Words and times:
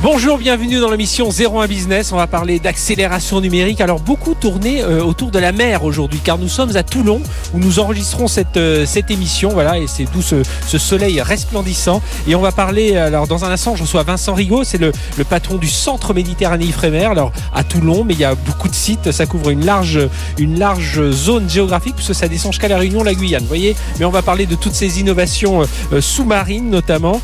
Bonjour, 0.00 0.38
bienvenue 0.38 0.78
dans 0.78 0.92
l'émission 0.92 1.28
01 1.28 1.66
Business. 1.66 2.12
On 2.12 2.16
va 2.16 2.28
parler 2.28 2.60
d'accélération 2.60 3.40
numérique. 3.40 3.80
Alors 3.80 3.98
beaucoup 3.98 4.34
tourné 4.34 4.80
euh, 4.80 5.02
autour 5.02 5.32
de 5.32 5.40
la 5.40 5.50
mer 5.50 5.82
aujourd'hui, 5.82 6.20
car 6.22 6.38
nous 6.38 6.46
sommes 6.46 6.76
à 6.76 6.84
Toulon 6.84 7.20
où 7.52 7.58
nous 7.58 7.80
enregistrons 7.80 8.28
cette 8.28 8.56
euh, 8.58 8.86
cette 8.86 9.10
émission. 9.10 9.48
Voilà, 9.48 9.76
et 9.76 9.88
c'est 9.88 10.04
d'où 10.04 10.22
ce, 10.22 10.44
ce, 10.68 10.78
soleil 10.78 11.20
resplendissant. 11.20 12.00
Et 12.28 12.36
on 12.36 12.40
va 12.40 12.52
parler. 12.52 12.96
Alors 12.96 13.26
dans 13.26 13.44
un 13.44 13.50
instant, 13.50 13.74
je 13.74 13.82
reçois 13.82 14.04
Vincent 14.04 14.34
Rigaud, 14.34 14.62
c'est 14.62 14.78
le, 14.78 14.92
le, 15.16 15.24
patron 15.24 15.56
du 15.56 15.66
Centre 15.66 16.14
Méditerranée 16.14 16.66
Ifremer. 16.66 17.06
Alors 17.06 17.32
à 17.52 17.64
Toulon, 17.64 18.04
mais 18.04 18.14
il 18.14 18.20
y 18.20 18.24
a 18.24 18.36
beaucoup 18.36 18.68
de 18.68 18.76
sites. 18.76 19.10
Ça 19.10 19.26
couvre 19.26 19.50
une 19.50 19.66
large 19.66 19.98
une 20.38 20.60
large 20.60 21.10
zone 21.10 21.50
géographique 21.50 21.96
puisque 21.96 22.14
ça 22.14 22.28
descend 22.28 22.52
jusqu'à 22.52 22.68
la 22.68 22.78
Réunion, 22.78 23.02
la 23.02 23.14
Guyane. 23.14 23.42
Vous 23.42 23.48
voyez. 23.48 23.74
Mais 23.98 24.04
on 24.04 24.10
va 24.10 24.22
parler 24.22 24.46
de 24.46 24.54
toutes 24.54 24.74
ces 24.74 25.00
innovations 25.00 25.62
euh, 25.92 26.00
sous-marines 26.00 26.70
notamment. 26.70 27.20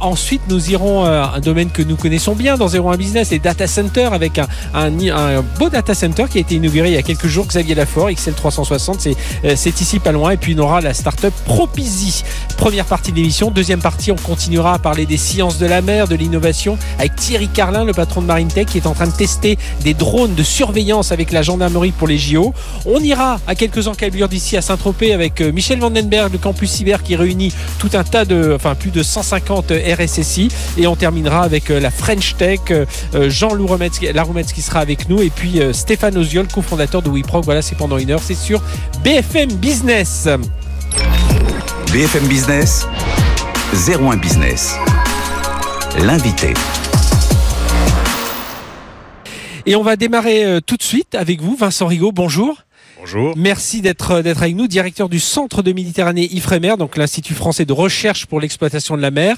ensuite, 0.00 0.42
nous 0.48 0.70
irons 0.72 1.04
à 1.04 1.34
un 1.36 1.40
domaine 1.40 1.70
que 1.70 1.82
nous 1.82 1.91
nous 1.92 1.98
connaissons 1.98 2.34
bien 2.34 2.56
dans 2.56 2.68
01 2.68 2.96
Business, 2.96 3.30
les 3.32 3.38
data 3.38 3.66
centers 3.66 4.14
avec 4.14 4.38
un, 4.38 4.48
beau 5.58 5.68
data 5.68 5.94
center 5.94 6.24
qui 6.30 6.38
a 6.38 6.40
été 6.40 6.54
inauguré 6.54 6.88
il 6.88 6.94
y 6.94 6.96
a 6.96 7.02
quelques 7.02 7.26
jours, 7.26 7.46
Xavier 7.46 7.74
Lafort, 7.74 8.08
XL360, 8.08 8.94
c'est, 8.98 9.14
euh, 9.44 9.52
c'est 9.56 9.78
ici 9.82 9.98
pas 9.98 10.10
loin. 10.10 10.30
Et 10.30 10.38
puis 10.38 10.54
on 10.56 10.62
aura 10.62 10.80
la 10.80 10.94
startup 10.94 11.34
Propizy. 11.44 12.24
Première 12.56 12.86
partie 12.86 13.10
de 13.10 13.16
l'émission. 13.16 13.50
Deuxième 13.50 13.80
partie, 13.80 14.10
on 14.10 14.16
continuera 14.16 14.72
à 14.72 14.78
parler 14.78 15.04
des 15.04 15.18
sciences 15.18 15.58
de 15.58 15.66
la 15.66 15.82
mer, 15.82 16.08
de 16.08 16.14
l'innovation 16.14 16.78
avec 16.98 17.14
Thierry 17.16 17.48
Carlin, 17.48 17.84
le 17.84 17.92
patron 17.92 18.22
de 18.22 18.26
MarineTech, 18.26 18.68
qui 18.68 18.78
est 18.78 18.86
en 18.86 18.94
train 18.94 19.06
de 19.06 19.12
tester 19.12 19.58
des 19.84 19.92
drones 19.92 20.34
de 20.34 20.42
surveillance 20.42 21.12
avec 21.12 21.30
la 21.30 21.42
gendarmerie 21.42 21.92
pour 21.92 22.08
les 22.08 22.16
JO. 22.16 22.54
On 22.86 23.00
ira 23.00 23.38
à 23.46 23.54
quelques 23.54 23.86
encablures 23.86 24.30
d'ici 24.30 24.56
à 24.56 24.62
Saint-Tropez 24.62 25.12
avec 25.12 25.42
euh, 25.42 25.52
Michel 25.52 25.78
Vandenberg, 25.78 26.32
le 26.32 26.38
campus 26.38 26.70
cyber 26.70 27.02
qui 27.02 27.16
réunit 27.16 27.52
tout 27.78 27.90
un 27.92 28.04
tas 28.04 28.24
de, 28.24 28.54
enfin 28.54 28.74
plus 28.74 28.90
de 28.90 29.02
150 29.02 29.72
RSSI. 29.98 30.48
Et 30.78 30.86
on 30.86 30.96
terminera 30.96 31.42
avec 31.42 31.70
euh, 31.70 31.80
la 31.82 31.90
French 31.90 32.36
Tech, 32.36 32.60
euh, 32.70 32.86
Jean 33.28 33.54
Laroumetz 33.54 34.52
qui 34.52 34.62
sera 34.62 34.80
avec 34.80 35.08
nous 35.08 35.20
et 35.20 35.30
puis 35.30 35.60
euh, 35.60 35.72
Stéphane 35.72 36.16
Oziol, 36.16 36.46
cofondateur 36.46 37.02
de 37.02 37.10
WeProc. 37.10 37.44
Voilà, 37.44 37.60
c'est 37.60 37.76
pendant 37.76 37.98
une 37.98 38.10
heure, 38.10 38.22
c'est 38.22 38.34
sur 38.34 38.62
BFM 39.04 39.52
Business. 39.54 40.28
BFM 41.92 42.26
Business, 42.26 42.86
01 43.86 44.16
Business. 44.16 44.76
L'invité. 45.98 46.54
Et 49.66 49.76
on 49.76 49.82
va 49.82 49.96
démarrer 49.96 50.44
euh, 50.44 50.60
tout 50.60 50.76
de 50.76 50.82
suite 50.82 51.14
avec 51.14 51.40
vous, 51.40 51.56
Vincent 51.56 51.86
Rigaud. 51.86 52.12
Bonjour. 52.12 52.62
Bonjour. 53.02 53.34
Merci 53.36 53.80
d'être 53.80 54.22
d'être 54.22 54.42
avec 54.42 54.54
nous, 54.54 54.68
directeur 54.68 55.08
du 55.08 55.18
Centre 55.18 55.64
de 55.64 55.72
Méditerranée 55.72 56.28
Ifremer, 56.32 56.76
donc 56.78 56.96
l'Institut 56.96 57.34
français 57.34 57.64
de 57.64 57.72
recherche 57.72 58.26
pour 58.26 58.40
l'exploitation 58.40 58.96
de 58.96 59.02
la 59.02 59.10
mer. 59.10 59.36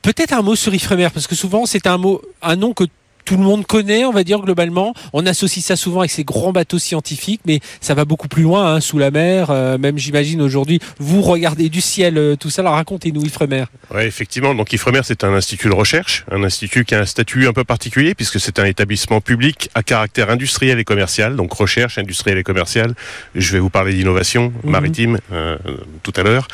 Peut-être 0.00 0.32
un 0.32 0.40
mot 0.40 0.56
sur 0.56 0.72
Ifremer, 0.72 1.08
parce 1.12 1.26
que 1.26 1.34
souvent 1.34 1.66
c'est 1.66 1.86
un 1.86 1.98
mot, 1.98 2.22
un 2.40 2.56
nom 2.56 2.72
que 2.72 2.84
tout 3.24 3.36
le 3.36 3.42
monde 3.42 3.66
connaît, 3.66 4.04
on 4.04 4.12
va 4.12 4.24
dire 4.24 4.40
globalement. 4.40 4.94
On 5.12 5.26
associe 5.26 5.64
ça 5.64 5.76
souvent 5.76 6.00
avec 6.00 6.10
ces 6.10 6.24
grands 6.24 6.52
bateaux 6.52 6.78
scientifiques, 6.78 7.40
mais 7.46 7.60
ça 7.80 7.94
va 7.94 8.04
beaucoup 8.04 8.28
plus 8.28 8.42
loin, 8.42 8.74
hein, 8.74 8.80
sous 8.80 8.98
la 8.98 9.10
mer. 9.10 9.50
Euh, 9.50 9.78
même 9.78 9.98
j'imagine 9.98 10.42
aujourd'hui, 10.42 10.80
vous 10.98 11.22
regardez 11.22 11.68
du 11.68 11.80
ciel, 11.80 12.18
euh, 12.18 12.36
tout 12.36 12.50
ça. 12.50 12.62
Alors 12.62 12.74
racontez-nous 12.74 13.24
Ifremer. 13.24 13.64
Oui, 13.94 14.02
effectivement. 14.02 14.54
Donc 14.54 14.72
Ifremer, 14.72 15.00
c'est 15.04 15.24
un 15.24 15.32
institut 15.34 15.68
de 15.68 15.74
recherche, 15.74 16.24
un 16.30 16.42
institut 16.44 16.84
qui 16.84 16.94
a 16.94 17.00
un 17.00 17.06
statut 17.06 17.46
un 17.46 17.52
peu 17.52 17.64
particulier 17.64 18.14
puisque 18.14 18.40
c'est 18.40 18.58
un 18.58 18.64
établissement 18.64 19.20
public 19.20 19.70
à 19.74 19.82
caractère 19.82 20.30
industriel 20.30 20.78
et 20.78 20.84
commercial. 20.84 21.36
Donc 21.36 21.52
recherche 21.52 21.98
industrielle 21.98 22.38
et 22.38 22.42
commerciale. 22.42 22.94
Je 23.34 23.52
vais 23.52 23.58
vous 23.60 23.70
parler 23.70 23.94
d'innovation 23.94 24.52
Mhm. 24.62 24.70
maritime 24.70 25.18
euh, 25.32 25.56
tout 26.02 26.12
à 26.16 26.22
l'heure. 26.22 26.48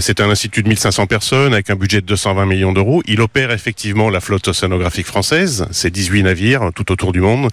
C'est 0.00 0.20
un 0.20 0.30
institut 0.30 0.62
de 0.62 0.68
1500 0.68 1.06
personnes 1.06 1.52
avec 1.52 1.70
un 1.70 1.76
budget 1.76 2.00
de 2.00 2.06
220 2.06 2.46
millions 2.46 2.72
d'euros. 2.72 3.02
Il 3.06 3.20
opère 3.20 3.50
effectivement 3.50 4.10
la 4.10 4.20
flotte 4.20 4.48
océanographique 4.48 5.06
française. 5.06 5.66
C'est 5.70 5.90
18 5.92 6.24
navires 6.24 6.70
tout 6.74 6.90
autour 6.90 7.12
du 7.12 7.20
monde 7.20 7.48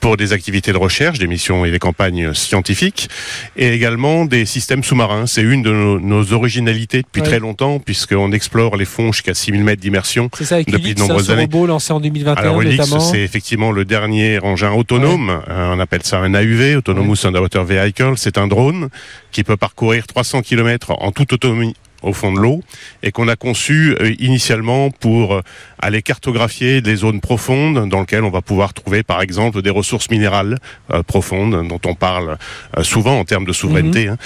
pour 0.00 0.16
des 0.16 0.32
activités 0.32 0.72
de 0.72 0.76
recherche, 0.76 1.18
des 1.18 1.26
missions 1.26 1.64
et 1.64 1.70
des 1.72 1.78
campagnes 1.80 2.32
scientifiques 2.32 3.08
et 3.56 3.72
également 3.72 4.24
des 4.24 4.46
systèmes 4.46 4.84
sous-marins. 4.84 5.26
C'est 5.26 5.42
une 5.42 5.62
de 5.62 5.72
nos, 5.72 5.98
nos 5.98 6.32
originalités 6.32 7.02
depuis 7.02 7.20
Ouais. 7.22 7.26
très 7.26 7.38
longtemps 7.40 7.80
puisqu'on 7.80 8.30
explore 8.32 8.76
les 8.76 8.84
fonds 8.84 9.10
jusqu'à 9.12 9.34
6000 9.34 9.64
mètres 9.64 9.80
d'immersion. 9.82 10.30
Depuis 10.38 10.94
de 10.94 11.00
hein, 11.00 11.06
nombreuses 11.08 11.30
années. 11.30 11.42
robot 11.42 11.66
lancé 11.66 11.92
en 11.92 12.00
2021 12.00 12.42
Alors 12.42 12.62
c'est 13.00 13.20
effectivement 13.20 13.72
le 13.72 13.84
dernier 13.84 14.38
engin 14.42 14.70
autonome. 14.72 15.40
Euh, 15.48 15.72
on 15.74 15.80
appelle 15.80 16.02
ça 16.04 16.18
un 16.18 16.34
AUV, 16.34 16.76
Autonomous 16.76 17.16
Underwater 17.26 17.64
Vehicle. 17.64 18.12
C'est 18.16 18.38
un 18.38 18.46
drone 18.46 18.88
qui 19.32 19.42
peut 19.42 19.56
parcourir 19.56 20.06
300 20.06 20.42
km 20.42 20.92
en 20.92 21.10
toute 21.10 21.32
autonomie 21.32 21.74
au 22.02 22.12
fond 22.12 22.32
de 22.32 22.38
l'eau 22.38 22.62
et 23.02 23.12
qu'on 23.12 23.28
a 23.28 23.36
conçu 23.36 23.96
euh, 24.00 24.14
initialement 24.18 24.90
pour 24.90 25.34
euh, 25.34 25.42
aller 25.80 26.02
cartographier 26.02 26.80
des 26.80 26.96
zones 26.96 27.20
profondes 27.20 27.88
dans 27.88 28.00
lesquelles 28.00 28.24
on 28.24 28.30
va 28.30 28.42
pouvoir 28.42 28.74
trouver 28.74 29.02
par 29.02 29.22
exemple 29.22 29.62
des 29.62 29.70
ressources 29.70 30.10
minérales 30.10 30.58
euh, 30.92 31.02
profondes 31.02 31.66
dont 31.68 31.80
on 31.84 31.94
parle 31.94 32.38
souvent 32.82 33.18
en 33.18 33.24
termes 33.24 33.44
de 33.44 33.52
souveraineté 33.52 34.08
hein, 34.08 34.16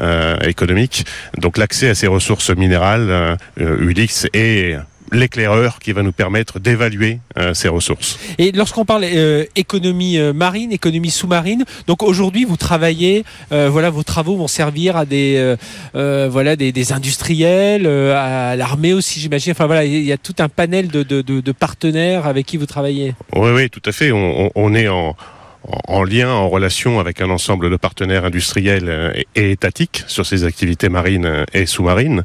euh, 0.00 0.38
économique. 0.40 1.04
Donc 1.38 1.58
l'accès 1.58 1.88
à 1.88 1.94
ces 1.94 2.06
ressources 2.06 2.50
minérales, 2.50 3.10
euh, 3.10 3.36
Ulix 3.58 4.26
est 4.32 4.76
l'éclaireur 5.12 5.78
qui 5.78 5.92
va 5.92 6.02
nous 6.02 6.12
permettre 6.12 6.58
d'évaluer 6.58 7.18
euh, 7.38 7.54
ces 7.54 7.68
ressources. 7.68 8.18
Et 8.38 8.52
lorsqu'on 8.52 8.84
parle 8.84 9.04
euh, 9.04 9.44
économie 9.56 10.18
euh, 10.18 10.32
marine, 10.32 10.72
économie 10.72 11.10
sous-marine, 11.10 11.64
donc 11.86 12.02
aujourd'hui 12.02 12.44
vous 12.44 12.56
travaillez, 12.56 13.24
euh, 13.52 13.68
voilà, 13.70 13.90
vos 13.90 14.02
travaux 14.02 14.36
vont 14.36 14.48
servir 14.48 14.96
à 14.96 15.04
des, 15.04 15.36
euh, 15.36 15.56
euh, 15.94 16.28
voilà, 16.30 16.56
des, 16.56 16.72
des 16.72 16.92
industriels, 16.92 17.86
euh, 17.86 18.14
à 18.16 18.56
l'armée 18.56 18.92
aussi, 18.92 19.20
j'imagine. 19.20 19.52
Enfin 19.52 19.66
voilà, 19.66 19.84
il 19.84 20.02
y 20.02 20.12
a 20.12 20.18
tout 20.18 20.34
un 20.38 20.48
panel 20.48 20.88
de, 20.88 21.02
de, 21.02 21.22
de, 21.22 21.40
de 21.40 21.52
partenaires 21.52 22.26
avec 22.26 22.46
qui 22.46 22.56
vous 22.56 22.66
travaillez. 22.66 23.14
Oui, 23.34 23.50
oui, 23.52 23.70
tout 23.70 23.82
à 23.84 23.92
fait. 23.92 24.12
On, 24.12 24.46
on- 24.46 24.50
on 24.54 24.74
est 24.74 24.88
en, 24.88 25.16
en- 25.64 25.78
en 25.88 26.04
lien, 26.04 26.30
en 26.30 26.48
relation 26.48 27.00
avec 27.00 27.20
un 27.20 27.30
ensemble 27.30 27.70
de 27.70 27.76
partenaires 27.76 28.24
industriels 28.24 29.26
et, 29.34 29.52
étatiques 29.52 30.04
sur 30.06 30.26
ces 30.26 30.44
activités 30.44 30.88
marines 30.88 31.44
et 31.52 31.66
sous-marines. 31.66 32.24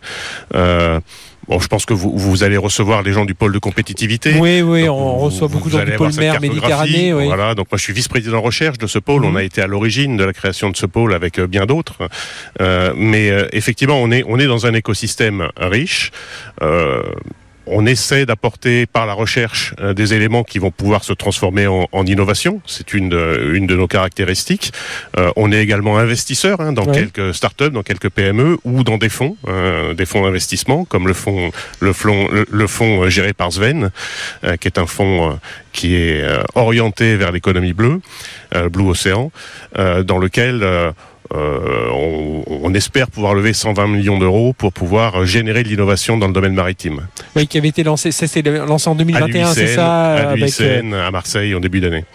Euh, 0.55 0.99
bon, 1.47 1.59
je 1.59 1.67
pense 1.67 1.85
que 1.85 1.93
vous, 1.93 2.11
vous 2.15 2.43
allez 2.43 2.57
recevoir 2.57 3.01
les 3.03 3.11
gens 3.13 3.25
du 3.25 3.33
pôle 3.35 3.53
de 3.53 3.59
compétitivité. 3.59 4.35
Oui, 4.39 4.61
oui, 4.61 4.85
Donc, 4.85 4.97
on 4.97 5.13
vous- 5.17 5.25
reçoit 5.25 5.47
beaucoup 5.47 5.69
de 5.69 5.77
gens 5.77 5.85
du 5.85 5.91
pôle 5.93 6.13
mer. 6.15 6.39
Méditerranée. 6.41 7.13
Oui. 7.13 7.25
Voilà, 7.25 7.55
donc 7.55 7.67
moi 7.71 7.77
je 7.77 7.83
suis 7.83 7.93
vice-président 7.93 8.41
recherche 8.41 8.77
de 8.77 8.87
ce 8.87 8.99
pôle. 8.99 9.21
Mhm. 9.23 9.27
On 9.31 9.35
a 9.35 9.43
été 9.43 9.61
à 9.61 9.67
l'origine 9.67 10.17
de 10.17 10.23
la 10.23 10.33
création 10.33 10.69
de 10.69 10.77
ce 10.77 10.85
pôle 10.85 11.13
avec 11.13 11.39
euh, 11.39 11.47
bien 11.47 11.65
d'autres. 11.65 12.09
Euh, 12.61 12.93
mais 12.95 13.29
euh, 13.31 13.47
effectivement, 13.53 14.01
on 14.01 14.11
est 14.11 14.23
on 14.27 14.39
est 14.39 14.47
dans 14.47 14.65
un 14.65 14.73
écosystème 14.73 15.47
riche. 15.57 16.11
Euh, 16.61 17.03
on 17.65 17.85
essaie 17.85 18.25
d'apporter 18.25 18.85
par 18.85 19.05
la 19.05 19.13
recherche 19.13 19.73
euh, 19.79 19.93
des 19.93 20.13
éléments 20.13 20.43
qui 20.43 20.59
vont 20.59 20.71
pouvoir 20.71 21.03
se 21.03 21.13
transformer 21.13 21.67
en, 21.67 21.87
en 21.91 22.05
innovation. 22.05 22.61
C'est 22.65 22.93
une 22.93 23.09
de, 23.09 23.51
une 23.53 23.67
de 23.67 23.75
nos 23.75 23.87
caractéristiques. 23.87 24.71
Euh, 25.17 25.31
on 25.35 25.51
est 25.51 25.61
également 25.61 25.97
investisseur 25.97 26.59
hein, 26.61 26.73
dans 26.73 26.83
Ouais. 26.85 26.93
quelques 27.07 27.33
startups, 27.33 27.69
dans 27.71 27.83
quelques 27.83 28.09
PME 28.09 28.57
ou 28.65 28.83
dans 28.83 28.97
des 28.97 29.09
fonds, 29.09 29.37
euh, 29.47 29.93
des 29.93 30.05
fonds 30.05 30.23
d'investissement 30.23 30.83
comme 30.85 31.07
le 31.07 31.13
fonds 31.13 31.51
le 31.79 31.93
fonds 31.93 32.27
le, 32.29 32.45
le 32.51 32.67
fonds 32.67 33.09
géré 33.09 33.31
par 33.33 33.51
Sven, 33.53 33.89
euh, 34.43 34.57
qui 34.57 34.67
est 34.67 34.77
un 34.77 34.85
fonds 34.85 35.31
euh, 35.31 35.33
qui 35.71 35.95
est 35.95 36.21
euh, 36.21 36.43
orienté 36.55 37.15
vers 37.15 37.31
l'économie 37.31 37.73
bleue, 37.73 38.01
euh, 38.55 38.67
Blue 38.69 38.89
Océan, 38.89 39.31
euh, 39.79 40.03
dans 40.03 40.17
lequel 40.17 40.63
on, 41.33 42.43
on 42.63 42.73
espère 42.73 43.09
pouvoir 43.09 43.33
lever 43.33 43.53
120 43.53 43.87
millions 43.87 44.17
d'euros 44.17 44.53
pour 44.53 44.71
pouvoir 44.73 45.21
euh, 45.21 45.25
générer 45.25 45.63
de 45.63 45.69
l'innovation 45.69 46.17
dans 46.17 46.27
le 46.27 46.33
domaine 46.33 46.53
maritime. 46.53 47.07
Oui, 47.35 47.47
qui 47.47 47.57
avait 47.57 47.69
été 47.69 47.83
lancé, 47.83 48.09
lancé 48.65 48.89
en 48.89 48.93
À 48.93 48.97
2021, 48.97 49.53
c'est 49.53 49.67
ça 49.75 50.13
à 50.13 50.29
avec, 50.29 50.59
euh, 50.61 50.81
l'UICN, 50.81 50.93
à 50.93 51.11
Marseille 51.11 51.55
en 51.55 51.59
début 51.59 51.81
d'année. 51.81 52.05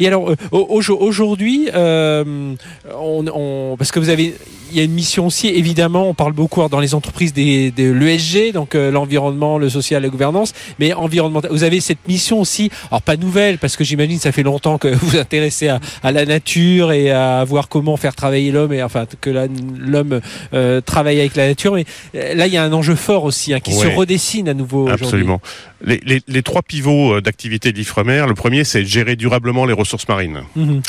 Et 0.00 0.06
alors 0.06 0.30
euh, 0.30 0.36
au- 0.50 0.66
au- 0.80 0.96
aujourd'hui, 0.96 1.68
euh, 1.74 2.54
on, 3.00 3.24
on- 3.32 3.76
parce 3.76 3.92
que 3.92 4.00
vous 4.00 4.08
avez, 4.08 4.34
il 4.72 4.76
y 4.76 4.80
a 4.80 4.84
une 4.84 4.92
mission 4.92 5.26
aussi. 5.26 5.48
Évidemment, 5.48 6.08
on 6.08 6.14
parle 6.14 6.32
beaucoup 6.32 6.66
dans 6.68 6.80
les 6.80 6.94
entreprises 6.94 7.32
des, 7.32 7.70
de 7.70 7.90
l'ESG, 7.92 8.52
donc 8.52 8.74
euh, 8.74 8.90
l'environnement, 8.90 9.58
le 9.58 9.68
social, 9.68 10.02
la 10.02 10.08
gouvernance, 10.08 10.52
mais 10.78 10.92
environnemental. 10.92 11.50
Vous 11.52 11.64
avez 11.64 11.80
cette 11.80 12.06
mission 12.08 12.40
aussi, 12.40 12.70
alors 12.90 13.02
pas 13.02 13.16
nouvelle, 13.16 13.58
parce 13.58 13.76
que 13.76 13.84
j'imagine 13.84 14.18
ça 14.18 14.32
fait 14.32 14.42
longtemps 14.42 14.78
que 14.78 14.88
vous 14.88 15.08
vous 15.10 15.16
intéressez 15.18 15.68
à, 15.68 15.80
à 16.02 16.12
la 16.12 16.24
nature 16.24 16.92
et 16.92 17.10
à 17.10 17.44
voir 17.44 17.68
comment 17.68 17.96
faire 17.96 18.14
travailler 18.14 18.50
l'homme 18.52 18.72
et 18.72 18.82
enfin 18.82 19.04
que 19.20 19.30
l'homme 19.30 20.20
euh, 20.54 20.80
travaille 20.80 21.20
avec 21.20 21.36
la 21.36 21.48
nature. 21.48 21.74
Mais 21.74 21.84
euh, 22.14 22.34
là, 22.34 22.46
il 22.46 22.52
y 22.52 22.56
a 22.56 22.62
un 22.64 22.72
enjeu 22.72 22.94
fort 22.94 23.24
aussi 23.24 23.52
hein, 23.52 23.60
qui 23.60 23.72
se 23.72 23.86
redessine 23.96 24.48
à 24.48 24.54
nouveau. 24.54 24.88
Absolument. 24.88 25.40
Les, 25.82 26.00
les- 26.04 26.22
les 26.28 26.42
trois 26.42 26.62
pivots 26.62 27.14
euh, 27.16 27.20
d'activité 27.20 27.72
de 27.72 27.78
l'IFREMER, 27.78 28.24
le 28.28 28.34
premier, 28.34 28.64
c'est 28.64 28.82
de 28.82 28.86
gérer 28.88 29.16
durablement 29.16 29.64
les 29.64 29.72
ressources 29.72 30.06
marines. 30.08 30.42
Mhm. 30.56 30.82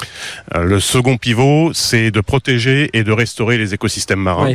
Euh, 0.55 0.63
Le 0.63 0.79
second 0.79 1.17
pivot, 1.17 1.71
c'est 1.73 2.11
de 2.11 2.19
protéger 2.21 2.89
et 2.93 3.03
de 3.03 3.11
restaurer 3.11 3.57
les 3.57 3.73
écosystèmes 3.73 4.19
marins. 4.21 4.49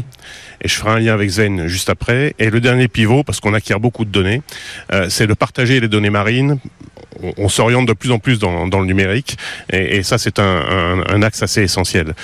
Et 0.63 0.69
je 0.69 0.75
ferai 0.75 0.91
un 0.93 0.99
lien 0.99 1.15
avec 1.15 1.29
Zen 1.31 1.67
juste 1.67 1.89
après. 1.91 2.35
Et 2.39 2.51
le 2.51 2.61
dernier 2.61 2.89
pivot, 2.89 3.23
parce 3.23 3.41
qu'on 3.41 3.55
acquiert 3.55 3.81
beaucoup 3.81 4.05
de 4.05 4.11
données, 4.11 4.43
euh, 4.93 5.07
c'est 5.09 5.27
de 5.27 5.35
partager 5.35 5.81
les 5.81 5.89
données 5.89 6.11
marines. 6.11 6.59
On, 7.39 7.49
s'oriente 7.49 7.87
de 7.87 7.93
plus 7.93 8.11
en 8.11 8.19
plus 8.19 8.39
dans, 8.39 8.67
le 8.67 8.87
numérique, 8.87 9.37
et, 9.73 10.03
ça 10.03 10.19
c'est 10.19 10.39
un, 10.39 11.23
axe 11.23 11.43
assez 11.43 11.63
essentiel. 11.63 12.15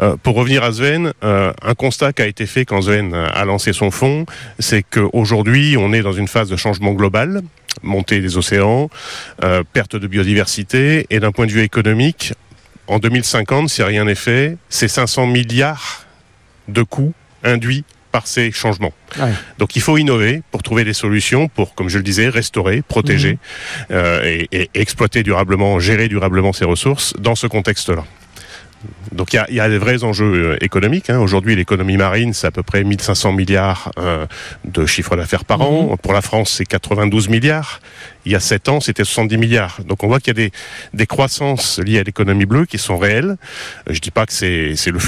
Euh, 0.00 0.16
pour 0.22 0.36
revenir 0.36 0.62
à 0.64 0.72
Sven, 0.72 1.12
euh, 1.22 1.52
un 1.62 1.74
constat 1.74 2.12
qui 2.12 2.22
a 2.22 2.26
été 2.26 2.46
fait 2.46 2.64
quand 2.64 2.82
Sven 2.82 3.14
a 3.14 3.44
lancé 3.44 3.72
son 3.72 3.90
fonds, 3.90 4.26
c'est 4.58 4.82
qu'aujourd'hui 4.82 5.76
on 5.78 5.92
est 5.92 6.02
dans 6.02 6.12
une 6.12 6.28
phase 6.28 6.48
de 6.48 6.56
changement 6.56 6.92
global 6.92 7.42
montée 7.82 8.20
des 8.20 8.36
océans, 8.36 8.90
euh, 9.44 9.62
perte 9.72 9.96
de 9.96 10.06
biodiversité, 10.06 11.06
et 11.10 11.20
d'un 11.20 11.32
point 11.32 11.46
de 11.46 11.52
vue 11.52 11.62
économique, 11.62 12.32
en 12.86 12.98
2050, 12.98 13.68
si 13.68 13.82
rien 13.82 14.04
n'est 14.04 14.14
fait, 14.14 14.56
c'est 14.68 14.88
500 14.88 15.26
milliards 15.26 16.06
de 16.68 16.82
coûts 16.82 17.12
induits 17.44 17.84
par 18.18 18.26
ces 18.26 18.50
changements. 18.50 18.92
Donc 19.58 19.76
il 19.76 19.82
faut 19.82 19.96
innover 19.96 20.42
pour 20.50 20.64
trouver 20.64 20.82
des 20.82 20.92
solutions 20.92 21.46
pour, 21.46 21.76
comme 21.76 21.88
je 21.88 21.98
le 21.98 22.02
disais, 22.02 22.28
restaurer, 22.28 22.82
protéger 22.82 23.34
mhm. 23.34 23.38
euh, 23.92 24.46
et, 24.50 24.70
exploiter 24.74 25.22
durablement, 25.22 25.78
gérer 25.78 26.08
durablement 26.08 26.52
ces 26.52 26.64
ressources 26.64 27.14
dans 27.20 27.36
ce 27.36 27.46
contexte-là. 27.46 28.04
Donc 29.12 29.32
il 29.32 29.54
y 29.54 29.60
a, 29.60 29.68
des 29.68 29.78
vrais 29.78 30.04
enjeux 30.04 30.52
euh, 30.52 30.64
économiques. 30.64 31.10
Hein. 31.10 31.18
Aujourd'hui, 31.18 31.56
l'économie 31.56 31.96
marine, 31.96 32.32
c'est 32.32 32.46
à 32.46 32.50
peu 32.50 32.62
près 32.62 32.84
1500 32.84 33.32
milliards 33.32 33.92
euh, 33.98 34.26
de 34.64 34.86
chiffre 34.86 35.16
d'affaires 35.16 35.44
par 35.44 35.62
an. 35.62 35.90
Mhm. 35.90 35.96
Pour 35.98 36.12
la 36.12 36.22
France, 36.22 36.54
c'est 36.58 36.64
92 36.64 37.28
milliards 37.28 37.80
il 38.28 38.32
y 38.32 38.34
a 38.34 38.40
7 38.40 38.68
ans, 38.68 38.80
c'était 38.80 39.04
70 39.04 39.38
milliards. 39.38 39.80
Donc 39.86 40.04
on 40.04 40.08
voit 40.08 40.20
qu'il 40.20 40.28
y 40.28 40.30
a 40.42 40.48
des, 40.48 40.52
des 40.92 41.06
croissances 41.06 41.78
liées 41.78 41.98
à 41.98 42.02
l'économie 42.02 42.44
bleue 42.44 42.66
qui 42.66 42.76
sont 42.76 42.98
réelles. 42.98 43.36
Euh, 43.88 43.94
je 43.94 44.00
dis 44.00 44.10
pas 44.10 44.26
que 44.26 44.32
c'est 44.32 44.74
le 44.86 44.98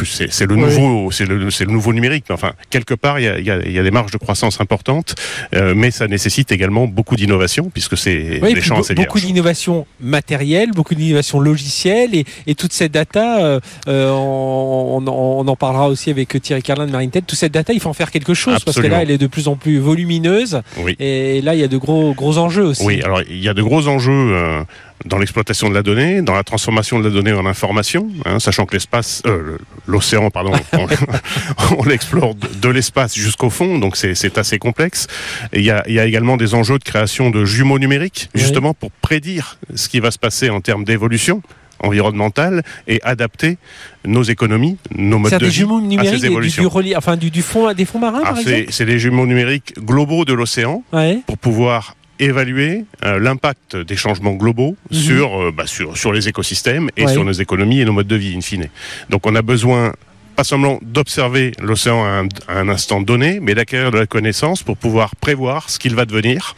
le 0.47 0.57
nouveau 0.57 1.11
c'est 1.11 1.27
le, 1.27 1.37
le 1.37 1.73
nouveau 1.73 1.93
numérique, 1.93 2.25
mais 2.29 2.35
enfin 2.35 2.53
quelque 2.71 2.95
part 2.95 3.19
il 3.19 3.25
y 3.25 3.29
a, 3.29 3.39
y 3.39 3.51
a, 3.51 3.61
il 3.61 3.73
y 3.73 3.79
a 3.79 3.83
des 3.83 3.91
marges 3.91 4.11
de 4.11 4.17
croissance 4.17 4.61
importantes, 4.61 5.17
euh, 5.55 5.75
mais 5.77 5.91
ça 5.91 6.09
nécessite 6.09 6.51
également 6.51 6.87
beaucoup 6.87 7.15
d'innovation 7.15 7.71
puisque 7.71 7.99
c'est 7.99 8.41
oui, 8.43 8.59
champs 8.63 8.81
Beaucoup 8.97 9.21
d'innovation 9.21 9.87
matérielle, 10.01 10.71
beaucoup 10.71 10.95
d'innovation 10.95 11.41
logicielle 11.41 12.15
et, 12.15 12.25
et, 12.47 12.55
toute 12.55 12.73
cette 12.73 12.93
data, 12.93 13.45
euh, 13.45 13.60
euh 13.89 14.11
on, 14.11 15.03
on, 15.07 15.47
en 15.47 15.57
parlera 15.57 15.89
aussi 15.89 16.11
avec 16.11 16.41
Thierry 16.41 16.63
Carlin 16.63 16.87
de 16.87 16.93
Marine 16.93 17.11
Tête. 17.11 17.27
Toute 17.27 17.39
cette 17.39 17.53
data, 17.53 17.73
il 17.73 17.81
faut 17.81 17.89
en 17.89 17.95
faire 17.95 18.11
quelque 18.11 18.35
chose 18.35 18.63
parce 18.65 18.81
que 18.81 18.87
là 18.87 19.03
elle 19.03 19.11
est 19.11 19.19
de 19.19 19.27
plus 19.27 19.49
en 19.49 19.57
plus 19.57 19.79
volumineuse 19.79 20.63
oui. 20.79 20.97
et 20.99 21.41
là 21.43 21.55
il 21.55 21.61
y 21.61 21.65
a 21.65 21.69
de 21.69 21.77
gros 21.77 22.15
gros 22.15 22.39
enjeux 22.39 22.65
aussi. 22.65 22.85
Oui, 22.85 23.03
alors 23.03 23.23
il 23.23 23.43
y 23.43 23.49
a 23.49 23.55
de 23.55 23.63
gros 23.63 23.89
enjeux 23.89 24.13
euh, 24.13 24.63
dans 25.07 25.19
l'exploitation 25.19 25.69
de 25.69 25.75
la 25.75 25.83
donnée, 25.83 26.23
dans 26.23 26.35
la 26.35 26.45
transformation 26.45 26.99
de 26.99 27.05
la 27.05 27.11
donnée 27.11 27.33
en 27.33 27.47
information, 27.47 28.09
hein, 28.25 28.39
sachant 28.39 28.67
que 28.67 28.75
l'espace, 28.75 29.23
euh, 29.27 29.57
l'océan, 29.87 30.31
pardon, 30.31 30.53
on, 31.79 31.85
l'explore 31.85 32.35
de, 32.35 32.69
l'espace 32.69 33.15
jusqu'au 33.15 33.51
fond, 33.51 33.79
donc 33.79 33.97
c'est 33.97 34.39
assez 34.39 34.59
complexe. 34.59 35.07
il, 35.53 35.63
y 35.63 35.71
a, 35.71 35.83
il 35.87 35.95
y 35.95 36.01
a, 36.01 36.07
également 36.07 36.37
des 36.37 36.55
enjeux 36.55 36.79
de 36.79 36.85
création 36.85 37.31
de 37.31 37.45
jumeaux 37.45 37.79
numériques, 37.79 38.29
justement 38.35 38.75
pour 38.75 38.91
prédire 38.91 39.59
ce 39.75 39.89
qui 39.89 40.01
va 40.01 40.11
se 40.11 40.19
passer 40.19 40.51
en 40.51 40.61
termes 40.61 40.85
d'évolution 40.85 41.43
environnementale 41.81 42.63
et 42.87 43.01
adapter 43.03 43.59
nos 44.05 44.23
économies, 44.23 44.77
nos 44.97 45.19
modes 45.19 45.33
de 45.33 45.47
vie 45.47 45.65
à 45.99 46.05
ces 46.05 46.27
évolutions. 46.27 46.63
Du, 46.63 46.89
du, 46.89 46.97
enfin, 46.97 47.17
du, 47.17 47.43
fond, 47.43 47.73
des 47.73 47.85
fonds 47.85 47.99
marins, 47.99 48.23
ah, 48.25 48.35
C'est 48.71 48.85
les 48.85 48.99
jumeaux 48.99 49.27
numériques 49.27 49.75
globaux 49.79 50.25
de 50.25 50.33
l'océan 50.33 50.83
pour 51.27 51.39
pouvoir 51.39 51.97
évaluer 52.21 52.85
euh, 53.03 53.19
l'impact 53.19 53.77
des 53.77 53.97
changements 53.97 54.35
globaux 54.35 54.77
mhm. 54.91 54.97
sur, 54.99 55.41
euh, 55.41 55.53
bah, 55.53 55.67
sur, 55.67 55.97
sur 55.97 56.13
les 56.13 56.29
écosystèmes 56.29 56.91
et 56.97 57.09
sur 57.09 57.25
nos 57.25 57.33
économies 57.33 57.81
et 57.81 57.85
nos 57.85 57.93
modes 57.93 58.07
de 58.07 58.17
vie, 58.17 58.37
in 58.37 58.43
fine. 58.43 58.69
Donc 59.09 59.27
on 59.27 59.35
a 59.35 59.43
besoin 59.43 59.93
pas 60.37 60.45
seulement 60.45 60.79
d'observer 60.83 61.53
l'océan 61.61 62.05
à, 62.05 62.23
un 62.49 62.69
instant 62.69 63.01
donné, 63.01 63.41
mais 63.41 63.55
d'acquérir 63.55 63.91
de 63.91 63.99
la 63.99 64.07
connaissance 64.07 64.63
pour 64.63 64.77
pouvoir 64.77 65.17
prévoir 65.17 65.71
ce 65.71 65.79
qu'il 65.79 65.95
va 65.95 66.05
devenir 66.05 66.57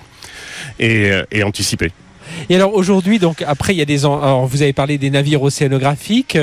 et, 0.79 1.11
euh, 1.11 1.25
et 1.31 1.43
anticiper. 1.43 1.93
Et 2.49 2.57
alors 2.57 2.75
aujourd'hui, 2.75 3.19
donc 3.19 3.43
après, 3.47 3.75
il 3.75 3.79
y 3.79 3.83
a 3.83 3.85
des. 3.85 4.05
Alors 4.05 4.47
vous 4.47 4.63
avez 4.63 4.73
parlé 4.73 4.99
des 4.99 5.11
navires 5.11 5.43
océanographiques. 5.43 6.39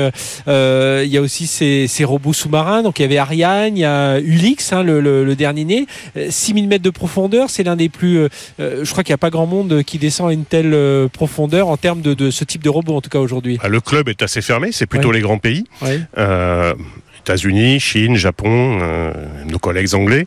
Euh, 0.47 1.03
il 1.06 1.12
y 1.12 1.18
a 1.18 1.21
aussi 1.21 1.47
ces, 1.47 1.88
ces 1.88 2.03
robots 2.03 2.33
sous-marins. 2.33 2.83
Donc 2.83 3.00
il 3.00 3.03
y 3.03 3.06
avait 3.06 3.18
Ariane, 3.18 3.77
il 3.77 3.81
y 3.81 3.86
a 3.86 4.19
Ulix, 4.19 4.74
hein, 4.74 4.83
le, 4.83 5.01
le, 5.01 5.24
le, 5.24 5.36
dernier 5.36 5.65
né. 5.65 5.86
6000 6.30 6.65
euh, 6.65 6.68
mètres 6.68 6.83
de 6.83 6.89
profondeur, 6.89 7.50
c'est 7.50 7.63
l'un 7.63 7.75
des 7.75 7.89
plus. 7.89 8.18
Euh, 8.18 8.30
euh, 8.59 8.86
je 8.86 8.91
crois 8.91 9.03
qu'il 9.03 9.12
n'y 9.12 9.15
a 9.15 9.19
pas 9.19 9.30
grand 9.30 9.45
monde 9.45 9.83
qui 9.83 9.97
descend 9.97 10.30
à 10.30 10.33
une 10.33 10.45
telle 10.45 10.75
profondeur 11.12 11.68
en 11.68 11.77
termes 11.77 12.01
de, 12.01 12.13
de 12.13 12.31
ce 12.31 12.44
type 12.44 12.63
de 12.63 12.69
robot, 12.69 12.95
en 12.95 13.01
tout 13.01 13.09
cas 13.09 13.19
aujourd'hui. 13.19 13.57
Ah, 13.62 13.69
le 13.69 13.81
club 13.81 14.09
est 14.09 14.21
assez 14.21 14.42
fermé. 14.42 14.71
C'est 14.71 14.85
plutôt 14.85 15.12
les 15.12 15.21
grands 15.21 15.38
pays. 15.38 15.65
Euh, 16.18 16.74
États-Unis, 17.19 17.80
Chine, 17.80 18.16
Japon, 18.16 18.80
euh, 18.81 19.13
nos 19.45 19.60
collègues 19.60 19.94
anglais. 19.95 20.25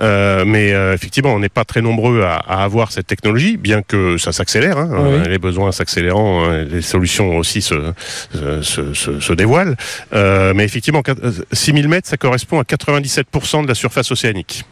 Euh, 0.00 0.44
mais 0.46 0.72
euh, 0.72 0.94
effectivement, 0.94 1.34
on 1.34 1.38
n'est 1.38 1.48
pas 1.48 1.64
très 1.64 1.80
nombreux 1.80 2.22
à, 2.22 2.36
avoir 2.62 2.92
cette 2.92 3.06
technologie, 3.06 3.56
bien 3.56 3.82
que 3.82 4.18
ça 4.18 4.32
s'accélère. 4.32 4.78
Hein, 4.78 5.24
Les 5.28 5.38
besoins 5.38 5.72
s'accélérant, 5.72 6.48
les 6.48 6.82
solutions 6.82 7.36
aussi 7.36 7.62
se, 7.62 7.92
se, 8.62 8.92
se, 8.92 9.20
se 9.20 9.32
dévoilent. 9.32 9.76
mais 10.12 10.64
effectivement, 10.64 11.02
6000 11.52 11.88
mètres, 11.88 12.08
ça 12.08 12.16
correspond 12.16 12.60
à 12.60 12.64
97% 12.64 13.62
de 13.62 13.68
la 13.68 13.74
surface 13.74 14.10
océanique. 14.10 14.64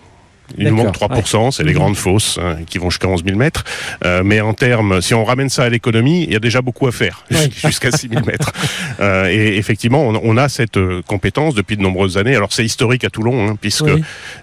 Il 0.58 0.68
nous 0.68 0.76
manque 0.76 0.94
3%, 0.94 1.50
c'est 1.50 1.64
les 1.64 1.72
grandes 1.72 1.96
fosses 1.96 2.38
hein, 2.42 2.56
qui 2.66 2.78
vont 2.78 2.90
jusqu'à 2.90 3.08
11 3.08 3.24
000 3.24 3.36
mètres. 3.36 3.64
Euh, 4.04 4.22
mais 4.24 4.40
en 4.40 4.54
termes, 4.54 5.00
si 5.00 5.14
on 5.14 5.24
ramène 5.24 5.48
ça 5.48 5.64
à 5.64 5.68
l'économie, 5.68 6.24
il 6.24 6.32
y 6.32 6.36
a 6.36 6.40
déjà 6.40 6.62
beaucoup 6.62 6.86
à 6.86 6.92
faire, 6.92 7.24
jusqu'à 7.64 7.90
6 7.90 8.08
000 8.08 8.24
mètres. 8.24 8.52
Euh, 9.00 9.28
et 9.28 9.56
effectivement, 9.56 10.02
on, 10.02 10.20
on, 10.22 10.36
a 10.36 10.48
cette 10.48 10.76
euh, 10.76 11.02
compétence 11.06 11.54
depuis 11.54 11.76
de 11.76 11.82
nombreuses 11.82 12.18
années. 12.18 12.34
Alors 12.34 12.52
c'est 12.52 12.64
historique 12.64 13.04
à 13.04 13.10
Toulon, 13.10 13.48
hein, 13.48 13.56
puisque 13.60 13.90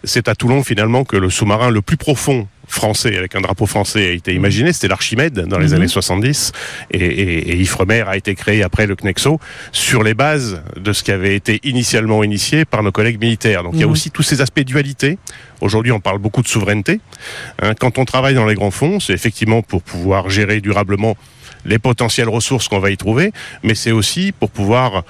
c'est 0.03 0.27
à 0.27 0.35
Toulon 0.35 0.63
finalement 0.63 1.03
que 1.03 1.17
le 1.17 1.29
sous-marin 1.29 1.69
le 1.69 1.81
plus 1.81 1.97
profond 1.97 2.47
français 2.67 3.17
avec 3.17 3.35
un 3.35 3.41
drapeau 3.41 3.65
français 3.65 4.07
a 4.07 4.11
été 4.11 4.33
imaginé, 4.33 4.73
c'était 4.73 4.87
l'Archimède 4.87 5.39
dans 5.47 5.57
les 5.57 5.69
mhm. 5.69 5.75
années 5.75 5.87
70 5.87 6.51
et, 6.91 6.97
et, 6.97 7.51
et, 7.51 7.55
Ifremer 7.57 8.03
a 8.07 8.17
été 8.17 8.35
créé 8.35 8.61
après 8.61 8.85
le 8.85 8.95
Knexo 8.95 9.39
sur 9.71 10.03
les 10.03 10.13
bases 10.13 10.61
de 10.75 10.93
ce 10.93 11.03
qui 11.03 11.11
avait 11.11 11.35
été 11.35 11.59
initialement 11.63 12.23
initié 12.23 12.65
par 12.65 12.83
nos 12.83 12.91
collègues 12.91 13.19
militaires. 13.19 13.63
Donc 13.63 13.73
il 13.73 13.79
y 13.79 13.83
a 13.83 13.87
mhm. 13.87 13.93
aussi 13.93 14.11
tous 14.11 14.23
ces 14.23 14.41
aspects 14.41 14.61
dualité. 14.61 15.17
Aujourd'hui, 15.61 15.91
on 15.91 15.99
parle 15.99 16.19
beaucoup 16.19 16.41
de 16.41 16.47
souveraineté. 16.47 16.99
Hein, 17.61 17.73
quand 17.79 17.97
on 17.97 18.05
travaille 18.05 18.35
dans 18.35 18.45
les 18.45 18.55
grands 18.55 18.71
fonds, 18.71 18.99
c'est 18.99 19.13
effectivement 19.13 19.61
pour 19.61 19.81
pouvoir 19.81 20.29
gérer 20.29 20.61
durablement 20.61 21.17
les 21.65 21.79
potentielles 21.79 22.29
ressources 22.29 22.67
qu'on 22.67 22.79
va 22.79 22.91
y 22.91 22.97
trouver, 22.97 23.31
mais 23.63 23.75
c'est 23.75 23.91
aussi 23.91 24.31
pour 24.31 24.49
pouvoir 24.49 25.03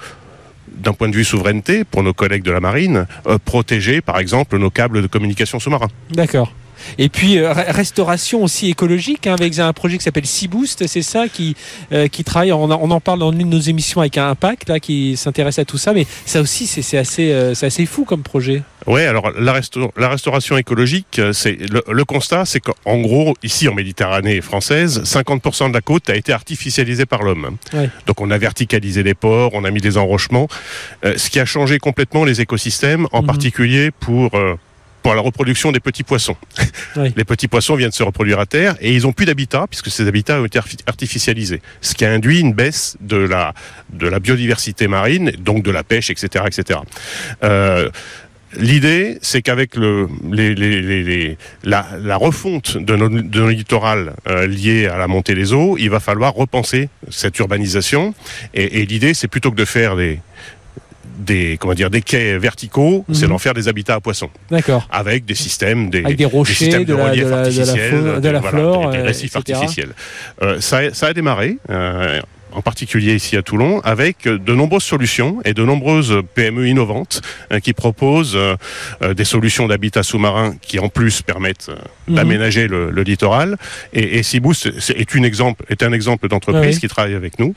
d'un 0.78 0.92
point 0.92 1.08
de 1.08 1.16
vue 1.16 1.24
souveraineté, 1.24 1.84
pour 1.84 2.02
nos 2.02 2.12
collègues 2.12 2.42
de 2.42 2.50
la 2.50 2.60
marine, 2.60 3.06
euh, 3.26 3.38
protéger 3.44 4.00
par 4.00 4.18
exemple 4.18 4.58
nos 4.58 4.70
câbles 4.70 5.02
de 5.02 5.06
communication 5.06 5.58
sous-marin. 5.58 5.88
D'accord. 6.10 6.52
Et 6.98 7.08
puis 7.08 7.38
euh, 7.38 7.52
restauration 7.52 8.42
aussi 8.42 8.70
écologique 8.70 9.26
hein, 9.26 9.34
avec 9.38 9.58
un 9.58 9.72
projet 9.72 9.98
qui 9.98 10.04
s'appelle 10.04 10.26
Seaboost, 10.26 10.86
c'est 10.86 11.02
ça 11.02 11.28
qui 11.28 11.56
euh, 11.92 12.08
qui 12.08 12.24
travaille. 12.24 12.52
On, 12.52 12.68
en 12.68 13.00
parle 13.00 13.18
dans 13.18 13.32
une 13.32 13.38
de 13.38 13.44
nos 13.44 13.60
émissions 13.60 14.00
avec 14.00 14.18
un 14.18 14.30
impact 14.30 14.68
là 14.68 14.80
qui 14.80 15.16
s'intéresse 15.16 15.58
à 15.58 15.64
tout 15.64 15.78
ça, 15.78 15.92
mais 15.92 16.06
ça 16.24 16.40
aussi 16.40 16.66
c'est 16.66 16.98
assez 16.98 17.32
euh, 17.32 17.54
c'est 17.54 17.66
assez 17.66 17.86
fou 17.86 18.04
comme 18.04 18.22
projet. 18.22 18.62
Oui, 18.86 19.02
alors 19.02 19.32
la, 19.38 19.60
la, 19.96 20.08
restauration 20.08 20.56
écologique, 20.56 21.20
c'est 21.32 21.58
le, 21.70 22.04
constat, 22.04 22.46
c'est 22.46 22.60
qu'en 22.60 22.98
gros 23.00 23.34
ici 23.42 23.68
en 23.68 23.74
Méditerranée 23.74 24.40
française, 24.40 25.02
50% 25.04 25.68
de 25.68 25.74
la 25.74 25.82
côte 25.82 26.08
a 26.08 26.16
été 26.16 26.32
artificialisée 26.32 27.04
par 27.04 27.22
l'homme. 27.22 27.58
Donc 28.06 28.20
on 28.22 28.30
a 28.30 28.38
verticalisé 28.38 29.02
les 29.02 29.12
ports, 29.12 29.50
on 29.52 29.64
a 29.64 29.70
mis 29.70 29.82
des 29.82 29.98
enrochements, 29.98 30.48
ce 31.02 31.28
qui 31.28 31.38
a 31.38 31.44
changé 31.44 31.78
complètement 31.78 32.24
les 32.24 32.40
écosystèmes, 32.40 33.06
en 33.12 33.20
mhm. 33.20 33.26
particulier 33.26 33.90
pour 33.90 34.30
pour 35.02 35.14
la 35.14 35.20
reproduction 35.20 35.72
des 35.72 35.80
petits 35.80 36.02
poissons. 36.02 36.36
Les 36.96 37.24
petits 37.24 37.48
poissons 37.48 37.76
viennent 37.76 37.92
se 37.92 38.02
reproduire 38.02 38.40
à 38.40 38.46
terre 38.46 38.76
et 38.80 38.92
ils 38.92 39.06
ont 39.06 39.12
plus 39.12 39.26
d'habitat 39.26 39.66
puisque 39.68 39.90
ces 39.90 40.06
habitats 40.06 40.40
ont 40.40 40.44
été 40.44 40.58
artificialisés, 40.86 41.62
ce 41.80 41.94
qui 41.94 42.04
a 42.04 42.12
induit 42.12 42.40
une 42.40 42.52
baisse 42.52 42.96
de 43.00 43.16
la 43.16 43.54
de 43.92 44.06
la 44.06 44.18
biodiversité 44.18 44.88
marine, 44.88 45.32
donc 45.38 45.62
de 45.62 45.70
la 45.70 45.84
pêche, 45.84 46.10
etc., 46.10 46.44
etc. 46.46 46.80
Euh, 47.44 47.88
L'idée, 48.56 49.18
c'est 49.20 49.42
qu'avec 49.42 49.76
le, 49.76 50.08
les, 50.32 50.54
les, 50.54 50.80
les, 50.80 51.38
la, 51.64 51.86
la, 52.00 52.16
refonte 52.16 52.78
de 52.78 52.96
nos, 52.96 53.10
de 53.10 53.40
nos 53.40 53.50
littorales 53.50 54.14
euh, 54.26 54.46
liée 54.46 54.86
à 54.86 54.96
la 54.96 55.06
montée 55.06 55.34
des 55.34 55.52
eaux, 55.52 55.76
il 55.78 55.90
va 55.90 56.00
falloir 56.00 56.32
repenser 56.32 56.88
cette 57.10 57.38
urbanisation. 57.38 58.14
Et, 58.54 58.80
et 58.80 58.86
l'idée, 58.86 59.12
c'est 59.12 59.28
plutôt 59.28 59.50
que 59.50 59.56
de 59.56 59.66
faire 59.66 59.96
des, 59.96 60.20
des 61.18 61.56
comment 61.58 61.74
dire 61.74 61.90
des 61.90 62.02
quais 62.02 62.38
verticaux, 62.38 63.04
c'est 63.12 63.26
d'en 63.26 63.38
faire 63.38 63.54
des 63.54 63.68
habitats 63.68 63.94
à 63.94 64.00
poissons. 64.00 64.30
D'accord. 64.50 64.86
Avec 64.90 65.24
des 65.24 65.34
systèmes 65.34 65.90
des, 65.90 66.04
Avec 66.04 66.16
des 66.16 66.24
rochers, 66.24 66.84
de, 66.84 66.94
relief 66.94 67.28
la, 67.28 67.38
artificiels, 67.38 68.20
de 68.20 68.28
la, 68.28 68.42
flore, 68.42 68.90
des, 68.90 68.98
récifs 68.98 69.34
artificiels. 69.36 69.90
Euh, 70.42 70.60
ça, 70.60 70.94
ça, 70.94 71.08
a 71.08 71.12
démarré. 71.12 71.58
Euh, 71.70 72.20
en 72.52 72.62
particulier 72.62 73.14
ici 73.14 73.36
à 73.36 73.42
Toulon, 73.42 73.80
avec 73.80 74.24
de 74.24 74.54
nombreuses 74.54 74.84
solutions 74.84 75.40
et 75.44 75.54
de 75.54 75.64
nombreuses 75.64 76.22
PME 76.34 76.68
innovantes 76.68 77.22
euh, 77.52 77.60
qui 77.60 77.72
proposent 77.72 78.36
euh, 78.36 78.56
euh, 79.02 79.14
des 79.14 79.24
solutions 79.24 79.66
d'habitat 79.66 80.02
sous-marin 80.02 80.54
qui 80.60 80.78
en 80.78 80.88
plus 80.88 81.22
permettent 81.22 81.70
mhm. 82.08 82.14
d'aménager 82.14 82.66
le, 82.66 82.90
littoral. 83.02 83.56
Et, 83.92 84.18
et 84.18 84.20
est, 84.20 85.14
une 85.14 85.24
exemple, 85.24 85.64
est 85.68 85.82
un 85.82 85.92
exemple 85.92 86.28
d'entreprise 86.28 86.78
qui 86.78 86.88
travaille 86.88 87.14
avec 87.14 87.38
nous. 87.38 87.54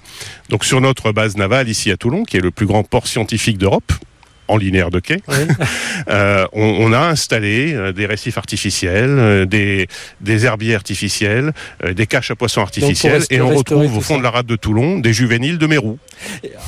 Donc 0.49 0.65
sur 0.65 0.81
notre 0.81 1.11
base 1.11 1.35
navale 1.37 1.69
ici 1.69 1.91
à 1.91 1.97
Toulon, 1.97 2.23
qui 2.23 2.37
est 2.37 2.41
le 2.41 2.51
plus 2.51 2.65
grand 2.65 2.83
port 2.83 3.07
scientifique 3.07 3.57
d'Europe, 3.57 3.91
en 4.51 4.57
linéaire 4.57 4.91
de 4.91 4.99
quai. 4.99 5.17
euh, 6.09 6.45
on, 6.53 6.61
on, 6.61 6.93
a 6.93 6.99
installé 6.99 7.73
euh, 7.73 7.93
des 7.93 8.05
récifs 8.05 8.37
artificiels, 8.37 9.17
euh, 9.17 9.45
des, 9.45 9.87
des 10.19 10.45
herbiers 10.45 10.75
artificiels, 10.75 11.53
des 11.95 12.05
caches 12.05 12.31
à 12.31 12.35
poissons 12.35 12.61
artificiels, 12.61 13.23
et 13.29 13.41
on 13.41 13.55
retrouve 13.55 13.97
au 13.97 14.01
fond 14.01 14.17
de 14.17 14.23
la 14.23 14.31
rade 14.31 14.45
de 14.45 14.55
Toulon 14.55 14.99
des 14.99 15.13
juvéniles 15.13 15.57
de 15.57 15.67
Mérou. 15.67 15.97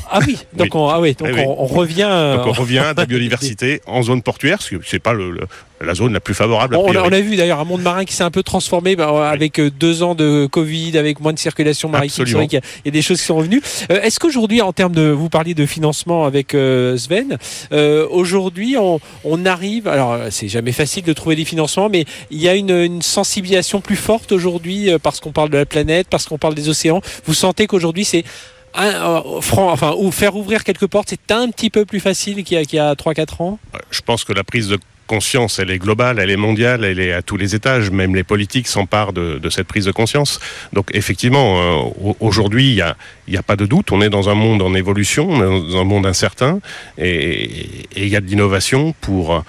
Ah 0.10 0.20
oui, 0.26 0.38
donc, 0.54 0.68
oui. 0.68 0.70
On, 0.74 0.90
ah 0.90 1.00
oui, 1.00 1.14
donc 1.14 1.30
Eh 1.32 1.42
on, 1.42 1.64
on 1.64 1.66
revient. 1.66 2.36
Donc 2.38 2.48
on 2.48 2.52
revient 2.54 2.80
à 2.80 2.94
la 2.94 3.06
biodiversité 3.06 3.82
en 3.88 4.02
zone 4.02 4.22
portuaire, 4.22 4.58
parce 4.58 4.70
que 4.70 4.78
c'est 4.86 5.00
pas 5.00 5.14
le, 5.14 5.32
le, 5.32 5.42
la 5.82 5.94
zone 5.94 6.14
la 6.14 6.20
plus 6.20 6.34
favorable. 6.34 6.76
À 6.76 6.80
on, 6.80 6.96
a, 6.96 7.02
on 7.02 7.12
a 7.12 7.20
vu 7.20 7.36
d'ailleurs 7.36 7.60
un 7.60 7.66
monde 7.66 7.82
marin 7.82 8.06
qui 8.06 8.14
s'est 8.14 8.24
un 8.24 8.32
peu 8.32 8.44
transformé 8.44 8.96
bah, 8.96 9.30
avec 9.30 9.60
deux 9.60 10.04
ans 10.04 10.16
de 10.16 10.48
Covid, 10.50 10.98
avec 10.98 11.20
moins 11.20 11.34
de 11.34 11.40
circulation 11.40 11.90
maritime. 11.90 12.26
Qu'il 12.26 12.60
y, 12.60 12.62
y, 12.86 12.88
a 12.88 12.92
des 12.92 13.02
choses 13.02 13.20
qui 13.20 13.26
sont 13.26 13.36
revenues. 13.36 13.62
Euh, 13.92 14.02
Est-ce 14.02 14.20
qu'aujourd'hui, 14.20 14.62
en 14.62 14.74
termes 14.74 14.94
de, 14.94 15.10
vous 15.10 15.30
parliez 15.30 15.54
de 15.54 15.66
financement 15.66 16.26
avec 16.26 16.54
euh, 16.54 16.98
Sven, 16.98 17.38
euh, 17.74 18.08
aujourd'hui 18.10 18.78
on, 18.78 19.46
arrive, 19.46 19.88
alors 19.88 20.18
c'est 20.30 20.48
jamais 20.48 20.72
facile 20.72 21.04
de 21.04 21.14
trouver 21.14 21.36
des 21.36 21.46
financements, 21.46 21.90
mais 21.90 22.06
il 22.32 22.42
y 22.42 22.48
a 22.48 22.56
une, 22.56 23.02
sensibilisation 23.02 23.82
plus 23.82 23.96
forte 23.96 24.32
aujourd'hui 24.32 24.90
euh, 24.90 25.00
parce 25.00 25.20
qu'on 25.20 25.32
parle 25.32 25.50
de 25.50 25.58
la 25.58 25.66
planète, 25.66 26.08
parce 26.10 26.26
qu'on 26.26 26.38
parle 26.38 26.56
des 26.56 26.70
océans. 26.70 27.02
Vous 27.26 27.34
sentez 27.34 27.68
qu'aujourd'hui 27.68 28.06
c'est 28.06 28.24
euh, 28.78 29.22
enfin, 29.46 29.94
ou 29.98 30.12
faire 30.12 30.36
ouvrir 30.36 30.64
quelques 30.64 30.88
portes, 30.88 31.10
c'est 31.10 31.32
un 31.32 31.50
petit 31.50 31.70
peu 31.70 31.86
plus 31.86 32.00
facile 32.00 32.44
qu'il 32.44 32.58
y 32.58 32.80
a, 32.80 32.90
a 32.90 32.94
3-4 32.96 33.44
ans? 33.44 33.60
Je 33.92 34.02
pense 34.02 34.24
que 34.24 34.34
la 34.34 34.44
prise 34.44 34.68
de 34.70 34.80
conscience, 35.14 35.60
elle 35.60 35.70
est 35.70 35.78
globale, 35.78 36.18
elle 36.20 36.32
est 36.32 36.44
mondiale, 36.48 36.84
elle 36.84 37.00
est 37.00 37.14
à 37.14 37.22
tous 37.22 37.38
les 37.38 37.54
étages. 37.54 37.92
Même 37.92 38.16
les 38.16 38.24
politiques 38.24 38.68
s'emparent 38.68 39.14
de, 39.14 39.50
cette 39.50 39.68
prise 39.68 39.86
de 39.86 39.92
conscience. 39.92 40.40
Donc 40.74 40.88
effectivement, 40.94 41.50
euh, 41.60 42.14
aujourd'hui, 42.20 42.70
il 42.70 42.76
n'y 42.76 43.38
a, 43.38 43.40
a 43.40 43.44
pas 43.44 43.56
de 43.56 43.66
doute. 43.68 43.92
On 43.92 44.02
est 44.02 44.10
dans 44.10 44.30
un 44.30 44.36
monde 44.36 44.62
en 44.62 44.74
évolution, 44.74 45.26
dans 45.38 45.78
un 45.78 45.84
monde 45.84 46.06
incertain, 46.06 46.60
et 46.98 47.50
il 47.96 48.08
y 48.08 48.16
a 48.16 48.22
de 48.22 48.28
l'innovation 48.28 48.96
pour 49.02 49.44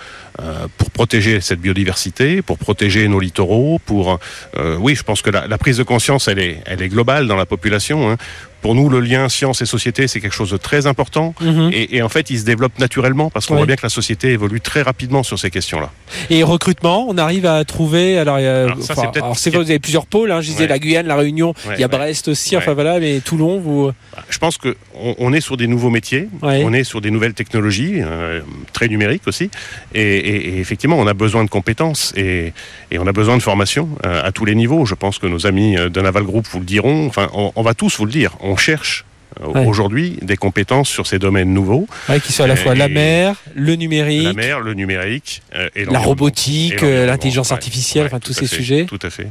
pour 0.78 0.90
protéger 0.90 1.40
cette 1.40 1.60
biodiversité, 1.60 2.42
pour 2.42 2.58
protéger 2.58 3.06
nos 3.08 3.20
littoraux, 3.20 3.80
pour 3.84 4.18
euh, 4.56 4.76
oui, 4.80 4.94
je 4.94 5.02
pense 5.02 5.22
que 5.22 5.30
la, 5.30 5.46
la, 5.46 5.58
prise 5.58 5.78
de 5.78 5.82
conscience, 5.82 6.28
elle 6.28 6.38
est, 6.38 6.60
elle 6.66 6.82
est 6.82 6.88
globale 6.88 7.26
dans 7.26 7.36
la 7.36 7.46
population. 7.46 8.10
Hein. 8.10 8.16
Pour 8.64 8.74
nous, 8.74 8.88
le 8.88 9.00
lien 9.00 9.28
science 9.28 9.60
et 9.60 9.66
société, 9.66 10.08
c'est 10.08 10.22
quelque 10.22 10.34
chose 10.34 10.50
de 10.50 10.56
très 10.56 10.86
important. 10.86 11.34
Mhm. 11.42 11.68
Et, 11.74 11.96
et, 11.96 12.02
en 12.02 12.08
fait, 12.08 12.30
il 12.30 12.38
se 12.38 12.46
développe 12.46 12.78
naturellement 12.78 13.28
parce 13.28 13.44
qu'on 13.44 13.56
voit 13.56 13.66
bien 13.66 13.76
que 13.76 13.82
la 13.82 13.90
société 13.90 14.28
évolue 14.28 14.62
très 14.62 14.80
rapidement 14.80 15.22
sur 15.22 15.38
ces 15.38 15.50
questions-là. 15.50 15.90
Et 16.30 16.42
recrutement, 16.42 17.04
on 17.06 17.18
arrive 17.18 17.44
à 17.44 17.62
trouver. 17.66 18.18
Alors, 18.18 18.38
il 18.38 18.44
y 18.44 18.46
a, 18.46 18.62
Alors 18.62 18.82
ça, 18.82 18.94
enfin, 18.96 19.10
alors, 19.14 19.34
vous 19.34 19.70
avez 19.70 19.78
plusieurs 19.78 20.06
pôles. 20.06 20.32
Hein, 20.32 20.40
je 20.40 20.46
disais 20.46 20.62
Ouais. 20.62 20.68
la 20.68 20.78
Guyane, 20.78 21.06
la 21.06 21.16
Réunion. 21.16 21.48
Ouais, 21.66 21.74
il 21.76 21.80
y 21.80 21.84
a 21.84 21.88
ouais. 21.88 21.98
Brest 21.98 22.28
aussi. 22.28 22.56
Enfin 22.56 22.72
voilà, 22.72 22.98
mais 23.00 23.20
Toulon, 23.20 23.60
vous. 23.60 23.90
Je 24.30 24.38
pense 24.38 24.56
que 24.56 24.74
on, 24.94 25.14
on 25.18 25.34
est 25.34 25.42
sur 25.42 25.58
des 25.58 25.66
nouveaux 25.66 25.90
métiers, 25.90 26.30
on 26.40 26.72
est 26.72 26.84
sur 26.84 27.02
des 27.02 27.10
nouvelles 27.10 27.34
technologies, 27.34 27.96
euh, 27.98 28.40
très 28.72 28.88
numériques 28.88 29.26
aussi, 29.26 29.50
et, 29.92 30.23
et- 30.28 30.58
effectivement, 30.60 30.98
on 30.98 31.06
a 31.06 31.14
besoin 31.14 31.44
de 31.44 31.50
compétences 31.50 32.12
et, 32.16 32.52
et 32.90 32.98
on 32.98 33.06
a 33.06 33.12
besoin 33.12 33.36
de 33.36 33.42
formation 33.42 33.88
euh, 34.04 34.22
à 34.24 34.32
tous 34.32 34.44
les 34.44 34.54
niveaux. 34.54 34.86
Je 34.86 34.94
pense 34.94 35.18
que 35.18 35.26
nos 35.26 35.46
amis 35.46 35.76
euh, 35.76 35.88
de 35.88 36.00
Naval 36.00 36.22
Group 36.24 36.46
vous 36.50 36.60
le 36.60 36.64
diront. 36.66 37.06
Enfin, 37.06 37.28
on, 37.34 37.52
on 37.54 37.62
va 37.62 37.74
tous 37.74 37.98
vous 37.98 38.04
le 38.06 38.12
dire. 38.12 38.36
On 38.40 38.56
cherche 38.56 39.04
euh, 39.42 39.46
Ouais. 39.46 39.66
aujourd'hui 39.66 40.16
des 40.22 40.36
compétences 40.36 40.88
sur 40.88 41.06
ces 41.08 41.18
domaines 41.18 41.52
nouveaux, 41.52 41.88
Ouais, 42.08 42.20
qui 42.20 42.32
sont 42.32 42.44
à 42.44 42.46
la 42.46 42.54
fois 42.56 42.74
la 42.74 42.88
mer, 42.88 43.34
le 43.54 43.74
numérique, 43.74 44.22
la 44.24 44.32
mer, 44.32 44.60
le 44.60 44.74
numérique 44.74 45.42
euh, 45.54 45.68
et 45.74 45.84
la 45.84 45.98
robotique, 45.98 46.80
l'intelligence 46.82 47.50
artificielle, 47.50 48.04
ouais, 48.04 48.10
enfin 48.10 48.20
tous 48.20 48.32
ces 48.32 48.46
fait, 48.46 48.56
sujets. 48.56 48.84
Tout 48.86 49.00
à 49.02 49.10
fait. 49.10 49.26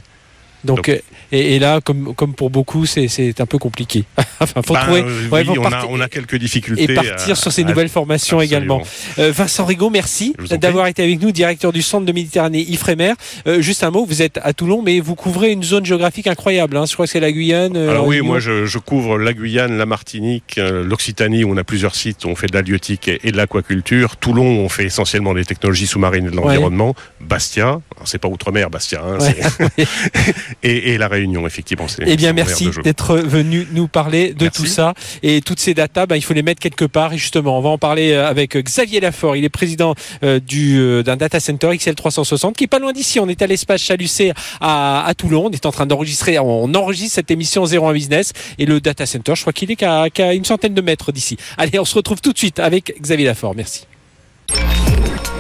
Donc, 0.63 0.77
Donc- 0.77 0.89
euh, 0.89 0.98
et, 1.32 1.55
et 1.55 1.60
là, 1.60 1.82
comme, 1.82 2.13
comme 2.15 2.34
pour 2.34 2.50
beaucoup, 2.51 2.86
c'est- 2.86 3.39
un 3.41 3.46
peu 3.46 3.58
compliqué. 3.58 4.03
enfin, 4.39 4.62
faut 4.65 4.74
Ben, 4.75 4.82
trouver. 4.82 5.01
euh, 5.01 5.29
ouais, 5.29 5.39
oui, 5.41 5.46
faut 5.55 5.62
on, 5.62 5.65
a, 5.65 5.70
partir- 5.70 5.89
on 5.89 6.00
a 6.00 6.08
quelques 6.08 6.36
difficultés. 6.36 6.84
et 6.84 6.93
partir 6.93 7.32
à- 7.32 7.36
sur 7.36 7.51
ces 7.51 7.63
à- 7.63 7.65
nouvelles 7.65 7.89
formations 7.89 8.39
absolument. 8.39 8.77
également. 8.79 8.88
Euh, 9.20 9.32
Vincent 9.32 9.65
Rigaud, 9.65 9.89
merci 9.89 10.36
d'avoir 10.60 10.88
été 10.88 11.01
avec 11.03 11.20
nous, 11.22 11.32
directeur 11.32 11.72
du 11.74 11.82
centre 11.82 12.05
de 12.05 12.12
Méditerranée 12.12 12.62
Ifremer. 12.70 13.13
Euh, 13.48 13.62
juste 13.62 13.84
un 13.84 13.89
mot, 13.91 14.05
vous 14.05 14.22
êtes 14.22 14.39
à 14.43 14.53
Toulon, 14.53 14.82
mais 14.84 15.00
vous 15.00 15.15
couvrez 15.15 15.51
une 15.51 15.63
zone 15.63 15.86
géographique 15.86 16.27
incroyable. 16.27 16.77
Hein. 16.77 16.86
Je 16.88 16.93
crois 16.93 17.05
que 17.08 17.12
c'est 17.12 17.20
la 17.20 17.32
Guyane. 17.32 17.75
Alors 17.75 18.05
oui, 18.08 18.22
moi 18.22 18.39
je, 18.39 18.65
je 18.65 18.77
couvre 18.77 19.17
la 19.17 19.34
Guyane, 19.34 19.77
la 19.77 19.86
Martinique, 19.86 20.58
l'Occitanie 20.58 21.43
où 21.43 21.51
on 21.51 21.58
a 21.58 21.63
plusieurs 21.63 21.96
sites, 21.96 22.25
où 22.25 22.29
on 22.29 22.36
fait 22.36 22.48
de 22.48 22.53
l'halieutique 22.53 23.08
et, 23.08 23.20
et 23.24 23.32
de 23.32 23.38
l'aquaculture. 23.38 24.17
Toulon, 24.17 24.46
on 24.46 24.70
fait 24.70 24.86
essentiellement 24.86 25.34
des 25.34 25.46
technologies 25.46 25.88
sous-marines 25.88 26.27
et 26.27 26.32
de 26.32 26.36
l'environnement. 26.36 26.93
Bastia, 27.22 27.67
alors 27.67 27.82
c'est 28.05 28.17
pas 28.20 28.27
outre-mer, 28.27 28.70
Bastia, 28.70 29.01
hein, 29.03 29.17
Ouais. 29.20 29.86
et, 30.63 30.93
et 30.93 30.98
la 30.98 31.07
Réunion 31.07 31.45
effectivement. 31.48 31.88
c'est- 31.88 32.03
Eh 32.05 32.15
bien, 32.15 32.33
merci 32.33 32.69
d'être 32.83 33.17
venu 33.17 33.67
nous 33.72 33.88
parler 33.88 34.33
de 34.33 34.43
Merci. 34.45 34.62
tout 34.62 34.67
ça. 34.67 34.93
Et 35.24 35.41
toutes 35.41 35.60
ces 35.60 35.74
datas, 35.74 36.05
bah, 36.05 36.17
il 36.17 36.22
faut 36.24 36.33
les 36.33 36.43
mettre 36.43 36.60
quelque 36.62 36.86
part. 36.86 37.13
Et 37.13 37.17
justement, 37.17 37.57
on 37.57 37.62
va 37.62 37.69
en 37.69 37.77
parler 37.77 38.12
euh, 38.12 38.27
avec 38.27 38.55
Xavier 38.57 39.00
Lafort. 39.00 39.36
Il 39.36 39.43
est 39.45 39.50
président 39.50 39.95
euh, 40.24 40.39
du, 40.39 40.77
euh, 40.79 41.03
d'un 41.03 41.15
data 41.15 41.39
center 41.39 41.67
XL360 41.67 42.53
qui 42.53 42.65
est 42.65 42.67
pas 42.67 42.79
loin 42.79 42.91
d'ici. 42.93 43.19
On 43.19 43.27
est 43.29 43.41
à 43.41 43.48
l'espace 43.48 43.81
Chalucé 43.81 44.31
à, 44.62 45.05
à 45.05 45.13
Toulon. 45.13 45.45
On 45.48 45.51
est 45.51 45.65
en 45.65 45.72
train 45.72 45.86
d'enregistrer, 45.86 46.38
on 46.39 46.74
enregistre 46.74 47.15
cette 47.15 47.31
émission 47.31 47.65
01 47.65 47.93
Business. 47.93 48.33
Et 48.60 48.65
le 48.65 48.79
data 48.81 49.05
center, 49.05 49.33
je 49.36 49.41
crois 49.41 49.53
qu'il 49.53 49.72
est 49.72 49.75
qu'à, 49.75 50.10
qu'à 50.10 50.33
une 50.33 50.45
centaine 50.45 50.74
de 50.74 50.81
mètres 50.81 51.12
d'ici. 51.12 51.38
Allez, 51.57 51.79
on 51.79 51.86
se 51.86 51.95
retrouve 51.95 52.22
tout 52.22 52.33
de 52.33 52.38
suite 52.38 52.60
avec 52.60 52.95
Xavier 53.01 53.25
Lafort. 53.25 53.55
Merci. 53.55 53.86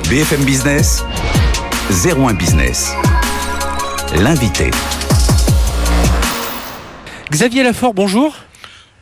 BFM 0.09 0.43
Business, 0.45 1.03
01 2.05 2.33
Business. 2.33 2.91
L'invité. 4.21 4.69
Xavier 7.33 7.63
Lafort, 7.63 7.93
bonjour. 7.93 8.35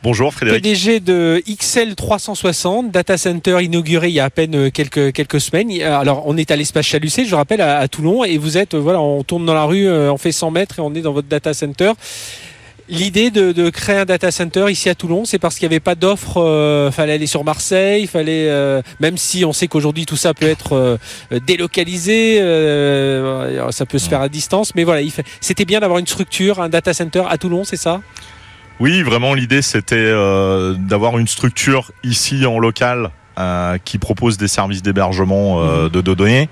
Bonjour 0.02 0.32
Frédéric. 0.34 0.62
PDG 0.64 0.98
de 1.00 1.40
XL 1.46 1.94
360, 1.94 2.90
data 2.90 3.16
center 3.16 3.58
inauguré 3.62 4.08
il 4.08 4.14
y 4.14 4.20
a 4.20 4.24
à 4.24 4.30
peine 4.30 4.54
euh, 4.56 4.70
quelques 4.70 5.12
quelques 5.12 5.40
semaines. 5.40 5.70
Il- 5.70 5.82
Alors 5.84 6.24
on 6.26 6.36
est 6.36 6.50
à 6.50 6.56
l'espace 6.56 6.86
Chalucé, 6.86 7.24
je 7.24 7.34
rappelle 7.36 7.60
à, 7.60 7.78
à 7.78 7.86
Toulon, 7.88 8.24
et 8.24 8.36
vous 8.38 8.58
êtes 8.58 8.74
euh, 8.74 8.78
voilà, 8.78 9.00
on 9.00 9.22
tourne 9.22 9.46
dans 9.46 9.54
la 9.54 9.62
rue, 9.64 9.86
euh, 9.86 10.12
on 10.12 10.16
fait 10.18 10.32
100 10.32 10.50
mètres 10.50 10.78
et 10.80 10.82
on 10.82 10.92
est 10.94 11.02
dans 11.02 11.12
votre 11.12 11.28
data 11.28 11.54
center. 11.54 11.92
L'idée 12.88 13.30
de, 13.30 13.52
de 13.52 13.70
créer 13.70 13.96
un 13.98 14.04
data 14.04 14.30
center 14.30 14.66
ici 14.70 14.88
à 14.88 14.94
Toulon, 14.94 15.24
c'est 15.24 15.38
parce 15.38 15.56
qu'il 15.58 15.68
n'y 15.68 15.74
avait 15.74 15.80
pas 15.80 15.94
d'offre. 15.94 16.38
euh, 16.38 16.90
fallait 16.90 17.12
aller 17.14 17.26
sur 17.28 17.44
Marseille, 17.44 18.06
fallait 18.06 18.48
euh, 18.50 18.82
même 19.00 19.16
si 19.16 19.44
on 19.44 19.52
sait 19.52 19.68
qu'aujourd'hui 19.68 20.04
tout 20.04 20.16
ça 20.16 20.34
peut 20.34 20.46
être 20.48 20.72
euh, 20.74 20.98
délocalisé, 21.46 22.38
euh, 22.40 23.70
ça 23.70 23.86
peut 23.86 23.98
se 23.98 24.08
faire 24.08 24.20
à 24.20 24.28
distance, 24.28 24.74
mais 24.74 24.84
voilà, 24.84 25.00
c'était 25.40 25.64
bien 25.64 25.80
d'avoir 25.80 26.00
une 26.00 26.06
structure, 26.06 26.60
un 26.60 26.68
data 26.68 26.92
center 26.92 27.22
à 27.28 27.38
Toulon, 27.38 27.64
c'est 27.64 27.76
ça? 27.76 28.00
Oui, 28.80 29.02
vraiment 29.02 29.32
l'idée 29.34 29.62
c'était 29.62 30.10
d'avoir 30.78 31.18
une 31.18 31.28
structure 31.28 31.92
ici 32.02 32.44
en 32.46 32.58
local 32.58 33.10
qui 33.84 33.98
propose 33.98 34.36
des 34.38 34.48
services 34.48 34.82
d'hébergement 34.82 35.62
Mhm. 35.62 35.88
de, 35.88 36.00
de 36.00 36.14
données. 36.14 36.48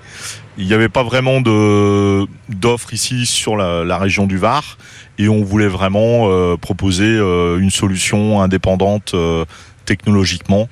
Il 0.57 0.67
n'y 0.67 0.73
avait 0.73 0.89
pas 0.89 1.03
vraiment 1.03 1.41
d'offres 1.41 2.93
ici 2.93 3.25
sur 3.25 3.55
la, 3.55 3.83
la 3.83 3.97
région 3.97 4.27
du 4.27 4.37
Var 4.37 4.77
et 5.21 5.29
on 5.29 5.43
voulait 5.43 5.67
vraiment 5.67 6.29
euh, 6.29 6.57
proposer 6.57 7.05
euh, 7.05 7.59
une 7.59 7.69
solution 7.69 8.41
indépendante 8.41 9.11
euh, 9.13 9.45
technologiquement 9.85 10.67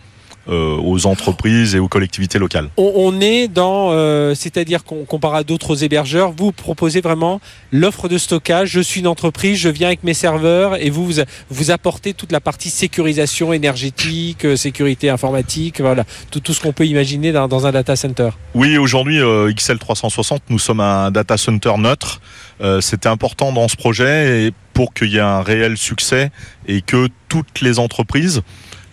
aux 0.51 1.05
entreprises 1.05 1.75
et 1.75 1.79
aux 1.79 1.87
collectivités 1.87 2.39
locales. 2.39 2.69
on, 2.77 2.91
on 2.95 3.21
est 3.21 3.47
dans, 3.47 3.91
euh, 3.91 4.33
c'est-à-dire 4.33 4.83
qu'on 4.83 5.05
compare 5.05 5.35
à 5.35 5.43
d'autres 5.43 5.83
hébergeurs, 5.83 6.31
vous 6.35 6.51
proposez 6.51 7.01
vraiment 7.01 7.39
l'offre 7.71 8.07
de 8.09 8.17
stockage. 8.17 8.69
Je 8.69 8.79
suis 8.79 9.01
une 9.01 9.07
entreprise, 9.07 9.59
je 9.59 9.69
viens 9.69 9.87
avec 9.87 10.03
mes 10.03 10.15
serveurs 10.15 10.81
et 10.81 10.89
vous 10.89 11.05
vous, 11.05 11.21
vous 11.51 11.71
apportez 11.71 12.15
toute 12.15 12.31
la 12.31 12.39
partie 12.39 12.71
sécurisation 12.71 13.53
énergétique, 13.53 14.43
euh, 14.43 14.55
sécurité 14.55 15.11
informatique, 15.11 15.81
voilà, 15.81 16.03
tout, 16.31 16.39
tout 16.39 16.53
ce 16.53 16.61
qu'on 16.61 16.73
peut 16.73 16.87
imaginer 16.87 17.31
dans, 17.31 17.47
dans 17.47 17.67
un 17.67 17.71
data 17.71 17.95
center. 17.95 18.29
Oui, 18.55 18.79
aujourd'hui, 18.79 19.19
euh, 19.19 19.51
XL360, 19.51 20.39
nous 20.49 20.57
sommes 20.57 20.79
un 20.79 21.11
data 21.11 21.37
center 21.37 21.73
neutre. 21.77 22.21
Euh, 22.61 22.81
C'était 22.81 23.09
important 23.09 23.51
dans 23.51 23.67
ce 23.67 23.75
projet 23.75 24.45
et 24.45 24.53
pour 24.73 24.93
qu'il 24.93 25.09
y 25.09 25.17
ait 25.17 25.21
un 25.21 25.41
réel 25.41 25.77
succès 25.77 26.31
et 26.67 26.81
que 26.81 27.09
toutes 27.27 27.61
les 27.61 27.79
entreprises, 27.79 28.41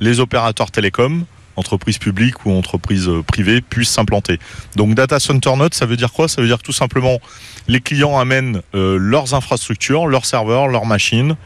les 0.00 0.20
opérateurs 0.20 0.70
télécoms, 0.70 1.24
entreprises 1.56 1.98
publiques 1.98 2.44
ou 2.44 2.52
entreprises 2.52 3.08
euh, 3.08 3.22
privées 3.22 3.60
puissent 3.60 3.90
s'implanter. 3.90 4.38
Donc 4.76 4.94
data 4.94 5.18
center 5.18 5.56
neutre, 5.56 5.76
ça 5.76 5.86
veut 5.86 5.96
dire 5.96 6.12
quoi? 6.12 6.28
Ça 6.28 6.42
veut 6.42 6.48
dire 6.48 6.58
tout 6.58 6.72
simplement 6.72 7.18
les 7.66 7.80
clients 7.80 8.18
amènent 8.18 8.62
euh, 8.74 8.98
leurs 8.98 9.34
infrastructures, 9.34 10.06
leurs 10.06 10.26
serveurs, 10.26 10.68
leurs 10.68 10.86
machines, 10.86 11.36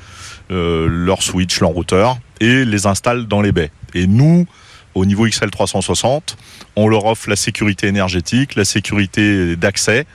leurs 0.50 1.22
switches, 1.22 1.60
leurs 1.60 1.70
routeurs 1.70 2.18
et 2.40 2.64
les 2.64 2.86
installent 2.86 3.28
dans 3.28 3.40
les 3.40 3.52
baies. 3.52 3.70
Et 3.94 4.08
nous, 4.08 4.46
au 4.96 5.04
niveau 5.04 5.28
XL360, 5.28 6.34
on 6.74 6.88
leur 6.88 7.04
offre 7.04 7.30
la 7.30 7.36
sécurité 7.36 7.86
énergétique, 7.86 8.56
la 8.56 8.64
sécurité 8.64 9.54
d'accès 9.54 10.06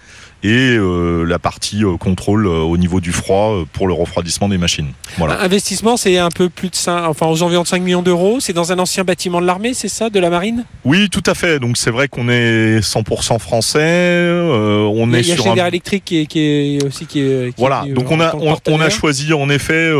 et 0.45 0.77
la 1.25 1.39
partie 1.39 1.83
contrôle 1.99 2.47
au 2.47 2.77
niveau 2.77 3.01
du 3.01 3.11
froid 3.11 3.63
pour 3.73 3.87
le 3.87 3.93
refroidissement 3.93 4.49
des 4.49 4.57
machines. 4.57 4.91
Voilà. 5.17 5.41
Investissement, 5.41 5.97
c'est 5.97 6.17
un 6.17 6.29
peu 6.29 6.49
plus 6.49 6.69
de 6.69 6.75
5, 6.75 7.05
enfin 7.05 7.27
aux 7.27 7.41
environs 7.43 7.63
de 7.63 7.67
5 7.67 7.81
millions 7.81 8.01
d'euros. 8.01 8.39
C'est 8.39 8.53
dans 8.53 8.71
un 8.71 8.79
ancien 8.79 9.03
bâtiment 9.03 9.41
de 9.41 9.45
l'armée, 9.45 9.73
c'est 9.73 9.87
ça, 9.87 10.09
de 10.09 10.19
la 10.19 10.29
marine? 10.29 10.65
Oui, 10.83 11.09
tout 11.09 11.23
à 11.25 11.33
fait. 11.33 11.59
Donc 11.59 11.77
c'est 11.77 11.91
vrai 11.91 12.07
qu'on 12.07 12.29
est 12.29 12.79
100% 12.79 13.39
français. 13.39 14.29
on 14.31 15.07
il 15.09 15.15
est 15.15 15.27
y 15.27 15.31
a 15.31 15.35
sur 15.35 15.51
un... 15.51 15.65
électrique 15.65 16.05
qui 16.05 16.19
est, 16.19 16.25
qui 16.25 16.39
est 16.39 16.85
aussi 16.85 17.05
qui 17.05 17.21
est. 17.21 17.55
Qui 17.55 17.61
voilà. 17.61 17.85
donc 17.87 18.11
on 18.11 18.19
a 18.19 18.35
on, 18.35 18.81
a 18.81 18.89
choisi 18.89 19.33
en 19.33 19.49
effet 19.49 19.91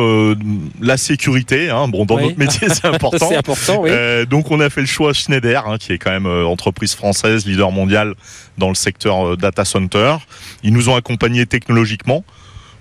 la 0.82 0.98
sécurité. 0.98 1.70
Hein. 1.70 1.88
Bon, 1.88 2.06
dans 2.06 2.20
notre 2.20 2.38
métier, 2.38 2.68
c'est 2.70 2.86
important. 2.96 3.30
c'est 3.30 3.36
important. 3.36 3.82
Oui. 3.82 3.92
donc 4.30 4.52
on 4.52 4.60
a 4.60 4.70
fait 4.70 4.82
le 4.82 4.88
choix 4.88 5.14
Schneider, 5.14 5.68
hein, 5.68 5.78
qui 5.80 5.94
est 5.94 5.98
quand 5.98 6.12
même 6.12 6.28
entreprise 6.28 6.96
française, 6.96 7.46
leader 7.46 7.72
mondial 7.72 8.16
dans 8.58 8.70
le 8.70 8.76
secteur 8.76 9.38
data 9.38 9.66
center. 9.66 10.18
Ils 10.64 10.74
nous 10.74 10.90
ont 10.90 10.96
accompagnés 10.96 11.46
technologiquement 11.46 12.24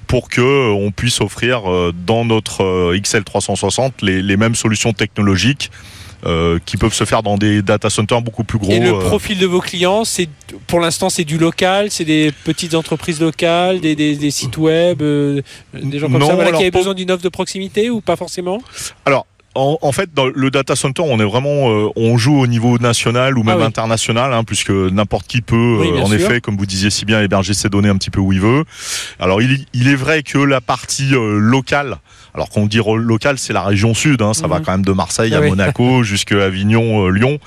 pour 0.06 0.28
que 0.28 0.40
euh, 0.40 0.72
on 0.72 0.90
puisse 0.90 1.20
offrir 1.20 1.68
euh, 1.68 1.92
dans 2.06 2.24
notre 2.24 2.62
euh, 2.62 2.96
XL360 2.96 3.92
les, 4.02 4.22
les 4.22 4.36
mêmes 4.36 4.54
solutions 4.54 4.92
technologiques 4.92 5.70
qui 6.64 6.78
peuvent 6.78 6.94
se 6.94 7.04
faire 7.04 7.22
dans 7.22 7.36
des 7.36 7.60
data 7.60 7.90
centers 7.90 8.22
beaucoup 8.22 8.44
plus 8.44 8.58
gros. 8.58 8.72
Et 8.72 8.80
le 8.80 8.98
profil 8.98 9.38
de 9.38 9.44
vos 9.44 9.60
clients, 9.60 10.06
c'est 10.06 10.30
pour 10.66 10.80
l'instant 10.80 11.10
c'est 11.10 11.24
du 11.24 11.36
local, 11.36 11.90
c'est 11.90 12.06
des 12.06 12.32
petites 12.44 12.74
entreprises 12.74 13.20
locales, 13.20 13.80
des, 13.80 13.94
des, 13.94 14.16
des 14.16 14.30
sites 14.30 14.56
web, 14.56 15.00
des 15.02 15.98
gens 15.98 16.08
comme 16.10 16.24
ça 16.24 16.34
voilà, 16.34 16.52
qui 16.52 16.62
avaient 16.62 16.70
besoin 16.70 16.94
d'une 16.94 17.10
offre 17.10 17.22
de 17.22 17.28
proximité 17.28 17.90
ou 17.90 18.00
pas 18.00 18.16
forcément? 18.16 18.62
Alors 19.04 19.26
en, 19.54 19.92
fait, 19.92 20.12
dans 20.12 20.26
le 20.26 20.50
data 20.50 20.74
center, 20.74 21.02
on 21.04 21.18
est 21.20 21.24
vraiment, 21.24 21.70
euh, 21.70 21.88
on 21.96 22.18
joue 22.18 22.40
au 22.40 22.46
niveau 22.46 22.78
national 22.78 23.38
ou 23.38 23.42
même 23.42 23.60
ah 23.60 23.64
international, 23.64 24.32
hein, 24.32 24.44
puisque 24.44 24.70
n'importe 24.70 25.26
qui 25.26 25.42
peut, 25.42 25.80
euh, 25.80 26.00
en 26.00 26.12
effet, 26.12 26.40
comme 26.40 26.56
vous 26.56 26.66
disiez 26.66 26.90
si 26.90 27.04
bien, 27.04 27.22
héberger 27.22 27.54
ses 27.54 27.68
données 27.68 27.88
un 27.88 27.96
petit 27.96 28.10
peu 28.10 28.20
où 28.20 28.32
il 28.32 28.40
veut. 28.40 28.64
Alors, 29.20 29.42
il, 29.42 29.64
il 29.72 29.88
est 29.88 29.94
vrai 29.94 30.22
que 30.22 30.38
la 30.38 30.60
partie 30.60 31.14
euh, 31.14 31.38
locale, 31.38 31.98
alors 32.34 32.48
qu'on 32.48 32.66
dit 32.66 32.80
local, 32.96 33.38
c'est 33.38 33.52
la 33.52 33.62
région 33.62 33.94
sud, 33.94 34.22
hein, 34.22 34.34
ça 34.34 34.48
va 34.48 34.58
mhm. 34.58 34.64
quand 34.64 34.72
même 34.72 34.84
de 34.84 34.92
Marseille 34.92 35.32
ah 35.34 35.38
à 35.38 35.40
Monaco 35.40 36.02
jusqu'à 36.04 36.44
Avignon, 36.44 37.08
Lyon, 37.08 37.38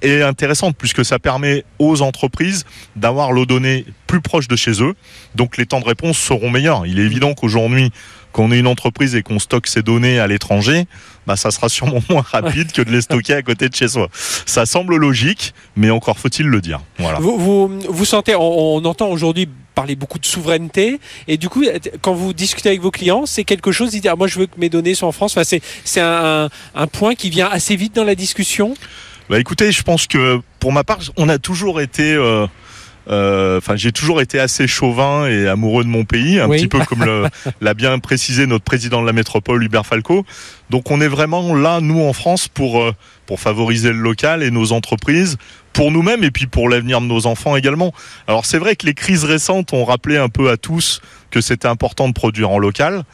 est 0.00 0.22
intéressante 0.22 0.74
puisque 0.76 1.04
ça 1.04 1.18
permet 1.18 1.64
aux 1.78 2.00
entreprises 2.00 2.64
d'avoir 2.96 3.32
l'eau 3.32 3.44
donnée 3.44 3.84
plus 4.06 4.20
proche 4.20 4.48
de 4.48 4.56
chez 4.56 4.82
eux, 4.82 4.94
donc 5.34 5.56
les 5.58 5.66
temps 5.66 5.80
de 5.80 5.84
réponse 5.84 6.18
seront 6.18 6.50
meilleurs. 6.50 6.86
Il 6.86 6.98
est 6.98 7.04
évident 7.04 7.34
qu'aujourd'hui 7.34 7.92
quand 8.32 8.44
on 8.44 8.52
est 8.52 8.58
une 8.58 8.66
entreprise 8.66 9.14
et 9.14 9.22
qu'on 9.22 9.38
stocke 9.38 9.66
ses 9.66 9.82
données 9.82 10.20
à 10.20 10.26
l'étranger, 10.26 10.86
bah 11.26 11.36
ça 11.36 11.50
sera 11.50 11.68
sûrement 11.68 12.00
moins 12.08 12.24
rapide 12.24 12.72
que 12.72 12.82
de 12.82 12.90
les 12.90 13.02
stocker 13.02 13.34
à 13.34 13.42
côté 13.42 13.68
de 13.68 13.74
chez 13.74 13.88
soi. 13.88 14.08
Ça 14.46 14.66
semble 14.66 14.96
logique, 14.96 15.54
mais 15.76 15.90
encore 15.90 16.18
faut-il 16.18 16.46
le 16.46 16.60
dire. 16.60 16.80
Voilà. 16.98 17.18
Vous, 17.18 17.38
vous, 17.38 17.80
vous 17.88 18.04
sentez, 18.04 18.34
on, 18.34 18.76
on 18.76 18.84
entend 18.84 19.08
aujourd'hui 19.08 19.48
parler 19.74 19.96
beaucoup 19.96 20.18
de 20.18 20.26
souveraineté 20.26 21.00
et 21.28 21.36
du 21.36 21.48
coup 21.48 21.64
quand 22.02 22.12
vous 22.12 22.32
discutez 22.32 22.70
avec 22.70 22.80
vos 22.80 22.90
clients 22.90 23.24
c'est 23.24 23.44
quelque 23.44 23.72
chose 23.72 23.90
dit 23.92 24.02
ah, 24.08 24.16
moi 24.16 24.26
je 24.26 24.40
veux 24.40 24.46
que 24.46 24.58
mes 24.58 24.68
données 24.68 24.94
soient 24.94 25.08
en 25.08 25.12
France 25.12 25.36
enfin, 25.36 25.58
c'est 25.84 26.00
un, 26.00 26.48
un, 26.74 26.86
point 26.86 27.14
qui 27.14 27.30
vient 27.30 27.48
assez 27.48 27.76
vite 27.76 27.94
dans 27.94 28.04
la 28.04 28.16
discussion? 28.16 28.74
Bah 29.28 29.38
écoutez 29.38 29.70
je 29.70 29.82
pense 29.82 30.06
que 30.06 30.40
pour 30.58 30.72
ma 30.72 30.84
part 30.84 30.98
on 31.16 31.28
a 31.28 31.38
toujours 31.38 31.80
été 31.80 32.14
euh, 32.14 32.46
enfin, 33.06 33.76
j'ai 33.76 33.92
toujours 33.92 34.20
été 34.20 34.38
assez 34.38 34.66
chauvin 34.66 35.26
et 35.26 35.48
amoureux 35.48 35.84
de 35.84 35.88
mon 35.88 36.04
pays, 36.04 36.38
un 36.38 36.48
petit 36.48 36.68
peu 36.68 36.78
comme 36.80 37.04
l'a 37.60 37.74
bien 37.74 37.98
précisé 37.98 38.46
notre 38.46 38.64
président 38.64 39.00
de 39.02 39.06
la 39.06 39.12
métropole, 39.12 39.62
Hubert 39.62 39.86
Falco. 39.86 40.24
Donc, 40.70 40.90
on 40.90 41.00
est 41.00 41.08
vraiment 41.08 41.54
là, 41.54 41.80
nous 41.80 42.00
en 42.00 42.12
France, 42.12 42.48
pour 42.48 42.80
euh, 42.80 42.92
pour 43.30 43.38
favoriser 43.38 43.92
le 43.92 43.98
local 43.98 44.42
et 44.42 44.50
nos 44.50 44.72
entreprises, 44.72 45.38
pour 45.72 45.92
nous-mêmes 45.92 46.24
et 46.24 46.32
puis 46.32 46.48
pour 46.48 46.68
l'avenir 46.68 47.00
de 47.00 47.06
nos 47.06 47.26
enfants 47.26 47.54
également. 47.54 47.92
Alors, 48.26 48.44
c'est 48.44 48.58
vrai 48.58 48.74
que 48.74 48.86
les 48.86 48.94
crises 48.94 49.22
récentes 49.22 49.72
ont 49.72 49.84
rappelé 49.84 50.16
un 50.16 50.28
peu 50.28 50.50
à 50.50 50.56
tous 50.56 51.00
que 51.30 51.40
c'était 51.40 51.68
important 51.68 52.08
de 52.08 52.12
produire 52.12 52.50
en 52.50 52.58
local. 52.58 53.04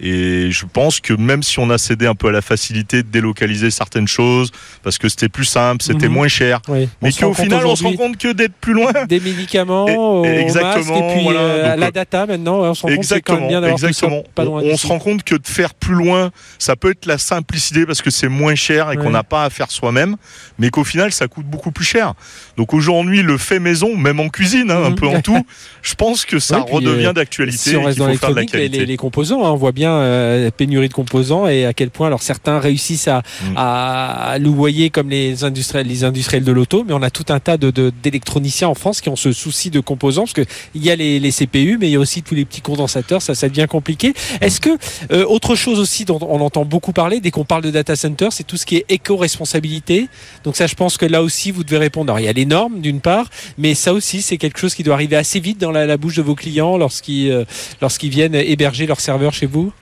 Et 0.00 0.50
je 0.50 0.66
pense 0.66 0.98
que 1.00 1.12
même 1.12 1.42
si 1.42 1.58
on 1.60 1.70
a 1.70 1.78
cédé 1.78 2.06
un 2.06 2.14
peu 2.14 2.28
à 2.28 2.32
la 2.32 2.42
facilité 2.42 3.02
de 3.02 3.08
délocaliser 3.08 3.70
certaines 3.70 4.08
choses, 4.08 4.50
parce 4.82 4.98
que 4.98 5.08
c'était 5.08 5.28
plus 5.28 5.44
simple, 5.44 5.82
c'était 5.82 6.08
mhm. 6.08 6.14
moins 6.14 6.28
cher, 6.28 6.60
mais 7.00 7.12
qu'au 7.12 7.34
final, 7.34 7.64
on 7.66 7.76
se 7.76 7.84
rend 7.84 7.94
compte 7.94 8.16
que 8.16 8.32
d'être 8.32 8.54
plus 8.54 8.72
loin. 8.72 8.92
Des 9.08 9.20
médicaments, 9.20 10.24
et, 10.24 10.40
exactement, 10.40 11.10
et 11.10 11.14
puis 11.14 11.26
euh, 11.28 11.76
la 11.76 11.90
data 11.90 12.26
maintenant, 12.26 12.60
on 12.60 12.74
se 12.74 12.82
rend 12.82 12.96
compte 12.96 13.12
quand 13.24 13.36
même 13.36 13.48
bien 13.48 13.60
d'avoir 13.60 13.78
exactement. 13.78 14.24
Loin 14.38 14.62
on, 14.64 14.76
se 14.76 14.86
rend 14.86 14.98
compte 14.98 15.22
que 15.22 15.36
de 15.36 15.46
faire 15.46 15.74
plus 15.74 15.94
loin, 15.94 16.30
ça 16.58 16.74
peut 16.74 16.90
être 16.90 17.06
la 17.06 17.18
simplicité 17.18 17.86
parce 17.86 18.02
que 18.02 18.10
c'est 18.10 18.28
moins 18.28 18.54
cher 18.54 18.90
et 18.90 18.96
qu'on 18.96 19.10
n'a 19.10 19.22
pas 19.22 19.44
à 19.44 19.50
faire 19.50 19.70
soi-même, 19.70 20.16
mais 20.58 20.70
qu'au 20.70 20.84
final, 20.84 21.12
ça 21.12 21.28
coûte 21.28 21.46
beaucoup 21.46 21.70
plus 21.70 21.84
cher. 21.84 22.14
Donc 22.56 22.74
aujourd'hui, 22.74 23.22
le 23.22 23.38
fait 23.38 23.58
maison, 23.58 23.96
même 23.96 24.20
en 24.20 24.28
cuisine, 24.28 24.70
hein, 24.70 24.82
un 24.84 24.90
mhm. 24.90 24.96
peu 24.96 25.06
en 25.06 25.20
tout, 25.20 25.38
je 25.82 25.94
pense 25.94 26.24
que 26.24 26.38
ça 26.38 26.60
redevient 26.60 27.06
euh, 27.06 27.12
d'actualité. 27.12 27.70
Si 27.70 27.76
on 27.76 27.84
reste 27.84 27.98
dans 27.98 28.06
les, 28.06 28.68
les, 28.68 28.96
composants, 28.96 29.44
hein, 29.44 29.50
on 29.50 29.56
voit 29.56 29.72
bien 29.72 29.92
euh, 29.92 30.50
pénurie 30.50 30.88
de 30.88 30.92
composants 30.92 31.46
et 31.48 31.64
à 31.64 31.72
quel 31.72 31.90
point 31.90 32.08
alors 32.08 32.22
certains 32.22 32.58
réussissent 32.58 33.08
à, 33.08 33.22
mm. 33.42 33.54
à 33.56 34.36
louvoyer 34.38 34.90
comme 34.90 35.08
les 35.08 35.44
industriels, 35.44 35.86
les 35.86 36.04
industriels 36.04 36.44
de 36.44 36.52
l'auto, 36.52 36.84
mais 36.86 36.92
on 36.92 37.02
a 37.02 37.10
tout 37.10 37.26
un 37.30 37.40
tas 37.40 37.56
de, 37.56 37.92
d'électroniciens 38.02 38.68
en 38.68 38.74
France 38.74 39.00
qui 39.00 39.08
ont 39.08 39.16
ce 39.16 39.32
souci 39.32 39.70
de 39.70 39.80
composants 39.80 40.22
parce 40.22 40.32
que 40.34 40.44
il 40.74 40.84
y 40.84 40.90
a 40.90 40.96
les, 40.96 41.18
les, 41.20 41.32
CPU, 41.32 41.78
mais 41.80 41.88
il 41.88 41.92
y 41.92 41.96
a 41.96 42.00
aussi 42.00 42.22
tous 42.22 42.34
les 42.34 42.44
petits 42.44 42.60
condensateurs, 42.60 43.22
ça, 43.22 43.34
ça 43.34 43.48
devient 43.48 43.66
compliqué. 43.68 44.12
Est-ce 44.40 44.60
que 44.60 44.70
euh, 45.12 45.24
autre 45.26 45.54
chose 45.54 45.80
aussi 45.80 46.04
dont 46.04 46.18
on 46.20 46.40
entend 46.40 46.64
beaucoup 46.64 46.92
parler 46.92 47.20
dès 47.20 47.30
qu'on 47.30 47.44
parle 47.44 47.62
de 47.62 47.70
data 47.70 47.96
center, 47.96 48.28
c'est 48.30 48.46
tout 48.46 48.56
ce 48.56 48.66
qui 48.66 48.76
est 48.76 48.84
éco-responsabilité? 48.88 50.08
Donc 50.44 50.56
ça, 50.56 50.66
je 50.66 50.74
pense 50.74 50.98
que 50.98 51.06
là 51.06 51.22
aussi 51.22 51.50
vous 51.50 51.64
devez 51.64 51.78
répondre. 51.78 52.12
Alors 52.12 52.20
il 52.20 52.26
y 52.26 52.28
a 52.28 52.32
les 52.32 52.41
normes 52.44 52.80
d'une 52.80 53.00
part, 53.00 53.28
mais 53.58 53.74
ça 53.74 53.92
aussi 53.92 54.22
c'est 54.22 54.36
quelque 54.36 54.58
chose 54.58 54.74
qui 54.74 54.82
doit 54.82 54.94
arriver 54.94 55.16
assez 55.16 55.40
vite 55.40 55.58
dans 55.58 55.70
la, 55.70 55.86
la 55.86 55.96
bouche 55.96 56.16
de 56.16 56.22
vos 56.22 56.34
clients 56.34 56.76
lorsqu'ils 56.76 57.30
euh, 57.30 57.44
lorsqu'ils 57.80 58.10
viennent 58.10 58.34
héberger 58.34 58.86
leur 58.86 59.00
serveur 59.00 59.32
chez 59.32 59.46
vous? 59.46 59.72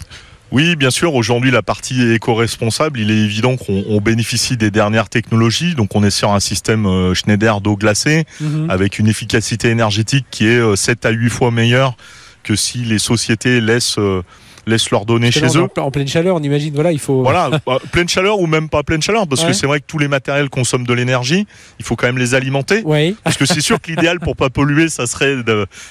Oui, 0.52 0.74
bien 0.74 0.90
sûr. 0.90 1.14
Aujourd'hui, 1.14 1.52
la 1.52 1.62
partie 1.62 2.10
éco-responsable, 2.10 2.98
il 2.98 3.10
est 3.10 3.18
évident 3.18 3.56
qu'on 3.56 4.00
bénéficie 4.00 4.56
des 4.56 4.72
dernières 4.72 5.08
technologies. 5.08 5.76
Donc, 5.76 5.94
on 5.94 6.02
est 6.02 6.10
sur 6.10 6.32
un 6.32 6.40
système 6.40 6.86
euh, 6.86 7.14
Schneider 7.14 7.60
d'eau 7.60 7.76
glacée 7.76 8.24
mhm. 8.40 8.68
avec 8.68 8.98
une 8.98 9.06
efficacité 9.06 9.68
énergétique 9.68 10.26
qui 10.30 10.46
est 10.46 10.76
7 10.76 11.04
euh, 11.04 11.08
à 11.08 11.12
8 11.12 11.30
fois 11.30 11.50
meilleure 11.52 11.94
que 12.42 12.56
si 12.56 12.78
les 12.78 12.98
sociétés 12.98 13.60
laissent 13.60 13.98
euh, 14.66 14.70
laissent 14.70 14.90
leurs 14.90 15.06
données 15.06 15.30
chez 15.30 15.46
eux. 15.56 15.66
En 15.76 15.90
pleine 15.90 16.08
chaleur, 16.08 16.36
on 16.36 16.42
imagine, 16.42 16.74
voilà, 16.74 16.92
il 16.92 16.98
faut. 16.98 17.22
Voilà, 17.22 17.50
bah, 17.66 17.78
pleine 17.92 18.08
chaleur 18.08 18.40
ou 18.40 18.46
même 18.46 18.68
pas 18.68 18.82
pleine 18.82 19.02
chaleur, 19.02 19.26
parce 19.26 19.44
que 19.44 19.52
c'est 19.52 19.66
vrai 19.66 19.80
que 19.80 19.86
tous 19.86 19.98
les 19.98 20.08
matériels 20.08 20.48
consomment 20.48 20.86
de 20.86 20.94
l'énergie, 20.94 21.46
il 21.78 21.84
faut 21.84 21.96
quand 21.96 22.06
même 22.06 22.18
les 22.18 22.34
alimenter. 22.34 22.82
Oui. 22.84 23.16
Parce 23.24 23.36
que 23.36 23.46
c'est 23.46 23.60
sûr 23.60 23.80
que 23.80 23.90
l'idéal 23.90 24.20
pour 24.20 24.36
pas 24.36 24.50
polluer, 24.50 24.88
ça 24.88 25.06
serait 25.06 25.36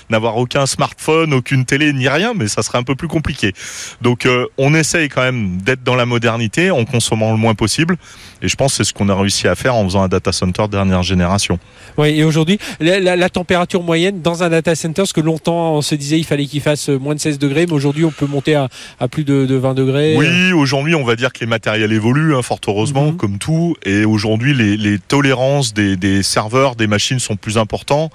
d'avoir 0.10 0.38
aucun 0.38 0.66
smartphone, 0.66 1.34
aucune 1.34 1.66
télé, 1.66 1.94
ni 1.94 2.08
rien, 2.08 2.34
mais 2.34 2.48
ça 2.48 2.64
serait 2.64 2.78
un 2.78 2.84
peu 2.84 2.96
plus 2.96 3.08
compliqué. 3.08 3.54
Donc 4.02 4.26
euh, 4.26 4.46
on 4.58 4.74
essaye 4.74 5.10
quand 5.10 5.22
même 5.22 5.58
d'être 5.58 5.84
dans 5.84 5.96
la 5.96 6.06
modernité 6.06 6.72
en 6.72 6.86
consommant 6.86 7.32
le 7.32 7.38
moins 7.38 7.56
possible. 7.56 7.98
Et 8.42 8.48
je 8.48 8.56
pense 8.56 8.72
que 8.74 8.78
c'est 8.78 8.90
ce 8.90 8.94
qu'on 8.94 9.10
a 9.10 9.16
réussi 9.16 9.48
à 9.48 9.56
faire 9.56 9.76
en 9.76 9.84
faisant 9.84 10.04
un 10.04 10.08
data 10.08 10.32
center 10.32 10.68
dernière 10.70 11.04
génération. 11.04 11.60
Oui, 11.98 12.10
et 12.10 12.24
aujourd'hui, 12.24 12.60
la, 12.80 13.30
température 13.30 13.84
moyenne 13.84 14.22
dans 14.22 14.44
un 14.44 14.50
data 14.50 14.76
center, 14.76 15.02
parce 15.02 15.14
que 15.14 15.22
longtemps 15.22 15.76
on 15.76 15.82
se 15.82 15.96
disait 15.96 16.18
il 16.18 16.24
fallait 16.24 16.46
qu'il 16.46 16.62
fasse 16.62 16.90
moins 16.90 17.16
de 17.16 17.20
16 17.20 17.38
degrés, 17.38 17.66
mais 17.68 17.74
aujourd'hui 17.74 18.06
on 18.06 18.12
peut 18.12 18.26
monter 18.26 18.56
à, 18.56 18.59
plus 19.10 19.24
de, 19.24 19.56
20 19.56 19.74
degrés. 19.74 20.16
Oui, 20.18 20.52
aujourd'hui 20.54 20.96
on 20.96 21.04
va 21.04 21.16
dire 21.16 21.34
que 21.34 21.40
les 21.40 21.46
matériels 21.46 21.92
évoluent, 21.92 22.36
hein, 22.36 22.42
fort 22.42 22.60
heureusement, 22.68 23.12
mhm. 23.12 23.18
comme 23.18 23.38
tout. 23.38 23.76
Et 23.84 24.06
aujourd'hui 24.06 24.54
les, 24.54 25.00
tolérances 25.00 25.74
des, 25.74 25.96
des 25.96 26.24
serveurs, 26.24 26.76
des 26.76 26.88
machines 26.88 27.20
sont 27.20 27.36
plus 27.36 27.58
importants. 27.58 28.10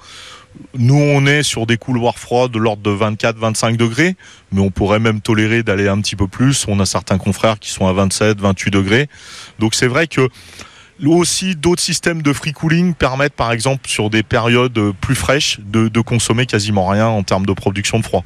Nous, 0.77 0.95
on 0.95 1.25
est 1.25 1.43
sur 1.43 1.65
des 1.65 1.77
couloirs 1.77 2.17
froids 2.17 2.47
de 2.47 2.57
l'ordre 2.57 2.81
de 2.81 2.91
24-25 2.91 3.77
degrés, 3.77 4.15
mais 4.51 4.61
on 4.61 4.71
pourrait 4.71 4.99
même 4.99 5.21
tolérer 5.21 5.63
d'aller 5.63 5.87
un 5.87 5.99
petit 5.99 6.15
peu 6.15 6.27
plus. 6.27 6.65
On 6.67 6.79
a 6.79 6.85
certains 6.85 7.17
confrères 7.17 7.59
qui 7.59 7.71
sont 7.71 7.87
à 7.87 7.93
27, 7.93 8.39
28 8.39 8.71
degrés. 8.71 9.07
Donc 9.59 9.75
c'est 9.75 9.87
vrai 9.87 10.07
que 10.07 10.29
aussi 11.05 11.55
d'autres 11.55 11.81
systèmes 11.81 12.21
de 12.21 12.33
free 12.33 12.53
cooling 12.53 12.93
permettent 12.93 13.33
par 13.33 13.51
exemple 13.51 13.89
sur 13.89 14.09
des 14.09 14.23
périodes 14.23 14.79
plus 15.01 15.15
fraîches 15.15 15.59
de, 15.59 16.01
consommer 16.01 16.45
quasiment 16.45 16.87
rien 16.87 17.07
en 17.07 17.23
termes 17.23 17.45
de 17.45 17.53
production 17.53 17.99
de 17.99 18.05
froid. 18.05 18.23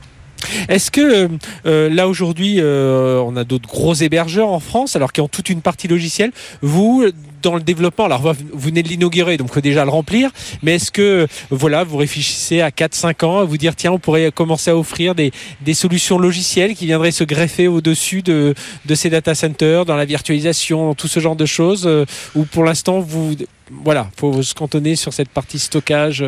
Est-ce 0.68 0.92
que 0.92 1.30
euh, 1.66 1.90
là 1.90 2.08
aujourd'hui, 2.08 2.56
euh, 2.60 3.22
on 3.26 3.36
a 3.36 3.44
d'autres 3.44 3.68
gros 3.68 3.94
hébergeurs 3.94 4.50
en 4.50 4.60
France, 4.60 4.96
alors 4.96 5.12
qu'ils 5.12 5.24
ont 5.24 5.28
toute 5.28 5.50
une 5.50 5.62
partie 5.62 5.88
logicielle? 5.88 6.32
Vous, 6.62 7.06
dans 7.42 7.56
le 7.56 7.62
développement, 7.62 8.06
alors 8.06 8.22
vous 8.22 8.60
venez 8.60 8.84
de 8.84 8.90
l'inaugurer, 8.90 9.38
donc 9.38 9.54
faut 9.54 9.62
déjà 9.62 9.86
le 9.86 9.92
remplir, 9.92 10.32
mais 10.62 10.76
est-ce 10.76 10.92
que 10.92 11.28
voilà, 11.50 11.84
vous 11.84 11.98
réfléchissez 11.98 12.62
à 12.62 12.70
4-5 12.70 13.26
ans 13.26 13.40
à 13.40 13.44
vous 13.44 13.58
dire 13.58 13.76
tiens, 13.76 13.92
on 13.92 14.00
pourrait 14.00 14.32
commencer 14.32 14.72
à 14.72 14.78
offrir 14.78 15.16
des, 15.16 15.32
des 15.62 15.74
solutions 15.74 16.18
logicielles 16.18 16.76
qui 16.76 16.86
viendraient 16.86 17.12
se 17.12 17.24
greffer 17.24 17.68
au-dessus 17.68 18.22
de, 18.22 18.54
de 18.86 18.96
ces 18.96 19.10
data 19.10 19.36
centers, 19.36 19.86
dans 19.86 19.96
la 19.96 20.06
virtualisation, 20.06 20.88
dans 20.88 20.96
tout 20.96 21.08
ce 21.08 21.20
genre 21.20 21.36
de 21.36 21.46
choses, 21.46 21.84
euh, 21.86 22.06
ou 22.36 22.44
pour 22.44 22.64
l'instant 22.64 23.00
vous 23.00 23.36
voilà, 23.84 24.10
faut 24.18 24.42
se 24.42 24.56
cantonner 24.56 24.96
sur 24.96 25.14
cette 25.14 25.30
partie 25.30 25.60
stockage. 25.60 26.26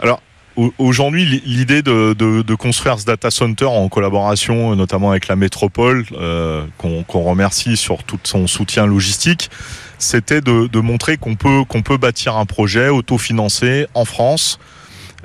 Alors 0.00 0.20
Aujourd'hui, 0.78 1.42
l'idée 1.46 1.82
de, 1.82 2.12
de, 2.12 2.42
de, 2.42 2.54
construire 2.54 2.98
ce 2.98 3.04
data 3.06 3.30
center 3.30 3.64
en 3.64 3.88
collaboration, 3.88 4.76
notamment 4.76 5.10
avec 5.10 5.28
la 5.28 5.36
métropole, 5.36 6.04
euh, 6.12 6.64
qu'on 6.78 7.22
remercie 7.22 7.76
sur 7.76 8.04
tout 8.04 8.18
son 8.24 8.46
soutien 8.46 8.86
logistique, 8.86 9.50
c'était 9.98 10.40
de, 10.40 10.66
de, 10.66 10.80
montrer 10.80 11.16
qu'on 11.16 11.36
peut 11.36 11.64
qu'on 11.64 11.82
peut 11.82 11.96
bâtir 11.96 12.36
un 12.36 12.44
projet 12.44 12.88
autofinancé 12.88 13.86
en 13.94 14.04
France 14.04 14.58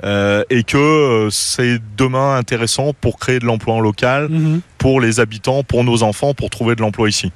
euh, 0.04 0.44
et 0.50 0.62
que 0.62 0.78
euh, 0.78 1.30
c'est 1.30 1.78
demain 1.96 2.36
intéressant 2.36 2.92
pour 2.98 3.18
créer 3.18 3.38
de 3.40 3.44
l'emploi 3.44 3.74
en 3.74 3.80
local, 3.80 4.28
Mhm. 4.30 4.60
pour 4.78 5.00
les 5.00 5.20
habitants, 5.20 5.62
pour 5.62 5.84
nos 5.84 6.02
enfants, 6.04 6.32
pour 6.34 6.48
trouver 6.50 6.74
de 6.76 6.80
l'emploi 6.80 7.08
ici. 7.08 7.32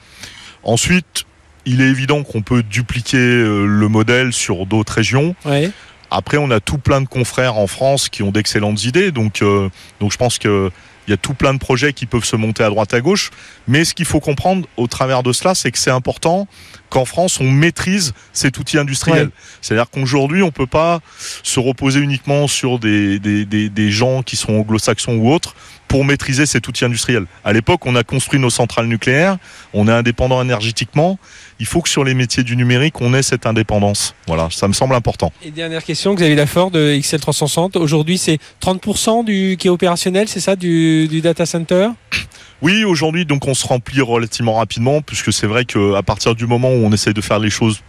Ensuite, 0.63 1.25
il 1.67 1.81
est 1.81 1.89
évident 1.89 2.23
qu'on 2.23 2.43
peut 2.43 2.63
dupliquer 2.63 3.19
euh, 3.19 3.67
le 3.67 3.89
modèle 3.89 4.33
sur 4.33 4.65
d'autres 4.67 4.95
régions. 4.95 5.35
Ouais. 5.45 5.71
Après, 6.15 6.37
on 6.37 6.51
a 6.51 6.61
tout 6.61 6.77
plein 6.77 7.01
de 7.01 7.09
confrères 7.09 7.57
en 7.57 7.67
France 7.67 8.11
qui 8.11 8.23
ont 8.23 8.31
d'excellentes 8.31 8.85
idées, 8.85 9.13
donc 9.13 9.41
euh, 9.41 9.71
donc 9.99 10.13
je 10.13 10.19
pense 10.19 10.39
que 10.39 10.71
il 11.09 11.11
y 11.11 11.15
a 11.15 11.17
tout 11.17 11.35
plein 11.35 11.53
de 11.53 11.59
projets 11.59 11.93
qui 11.93 12.07
peuvent 12.07 12.25
se 12.25 12.37
monter 12.37 12.63
à 12.63 12.69
droite 12.69 12.95
à 12.95 13.01
gauche. 13.01 13.31
Mais 13.67 13.85
ce 13.85 13.93
qu'il 13.93 14.05
faut 14.05 14.21
comprendre 14.21 14.69
au 14.77 14.87
travers 14.87 15.25
de 15.25 15.33
cela, 15.33 15.57
c'est 15.57 15.73
que 15.73 15.79
c'est 15.79 15.91
important 15.91 16.47
qu'en 16.91 17.05
France 17.05 17.41
on 17.41 17.51
maîtrise 17.51 18.13
cet 18.33 18.59
outil 18.59 18.79
industriel. 18.79 19.27
Ouais. 19.27 19.33
C'est-à-dire 19.63 19.91
qu'aujourd'hui, 19.91 20.43
on 20.43 20.53
peut 20.53 20.69
pas 20.69 21.01
se 21.43 21.59
reposer 21.59 21.99
uniquement 21.99 22.47
sur 22.47 22.79
des 22.79 23.19
des, 23.19 23.45
des, 23.47 23.69
des 23.69 23.91
gens 23.91 24.23
qui 24.23 24.37
sont 24.37 24.53
anglo-saxons 24.53 25.17
ou 25.17 25.33
autres 25.33 25.57
pour 25.89 26.05
maîtriser 26.05 26.47
cet 26.47 26.69
outil 26.69 26.85
industriel. 26.85 27.27
À 27.45 27.53
l'époque, 27.53 27.85
on 27.85 27.97
a 27.97 28.05
construit 28.05 28.41
nos 28.41 28.51
centrales 28.51 28.87
nucléaires, 28.87 29.39
on 29.75 29.89
est 29.89 29.93
indépendant 29.93 30.41
énergétiquement. 30.41 31.19
Il 31.63 31.67
faut 31.67 31.81
que 31.81 31.89
sur 31.89 32.03
les 32.03 32.15
métiers 32.15 32.43
du 32.43 32.57
numérique, 32.57 33.01
on 33.01 33.15
ait 33.15 33.23
cette 33.23 33.47
indépendance. 33.47 34.17
Voilà, 34.27 34.49
ça 34.51 34.67
me 34.67 34.73
semble 34.73 34.97
important. 34.97 35.33
Et 35.45 35.53
dernière 35.53 35.85
question, 35.85 36.13
Xavier 36.13 36.35
Lafort 36.35 36.73
de 36.73 36.93
XL360. 36.95 37.79
Aujourd'hui, 37.79 38.19
c'est 38.19 38.41
30% 38.61 39.25
du, 39.25 39.57
qui 39.57 39.69
est 39.69 39.71
opérationnel, 39.71 40.27
c'est 40.27 40.41
ça, 40.41 40.57
du, 40.57 41.07
du 41.07 41.21
data 41.21 41.47
center? 41.47 41.91
Oui, 42.63 42.85
aujourd'hui, 42.85 43.27
donc 43.27 43.49
on 43.49 43.55
se 43.55 43.67
remplit 43.67 44.01
relativement 44.01 44.55
rapidement, 44.55 45.03
puisque 45.03 45.33
c'est 45.33 45.49
vrai 45.49 45.65
qu'à 45.65 46.01
partir 46.05 46.37
du 46.37 46.47
moment 46.47 46.69
où 46.69 46.85
on 46.85 46.93
essaye 46.93 47.13
de 47.13 47.21
faire 47.21 47.41
les 47.41 47.51
choses 47.51 47.81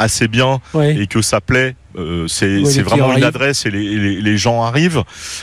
assez 0.00 0.26
bien 0.26 0.60
et 0.74 1.06
que 1.06 1.22
ça 1.22 1.40
plaît, 1.40 1.76
euh, 1.96 2.26
c'est 2.28 2.58
Ouais, 2.58 2.82
vraiment 2.82 3.16
une 3.16 3.24
adresse 3.24 3.66
et 3.66 3.70
les, 3.70 3.96
les- 3.96 4.20
les 4.20 4.36
gens 4.38 4.62
arrivent, 4.62 5.02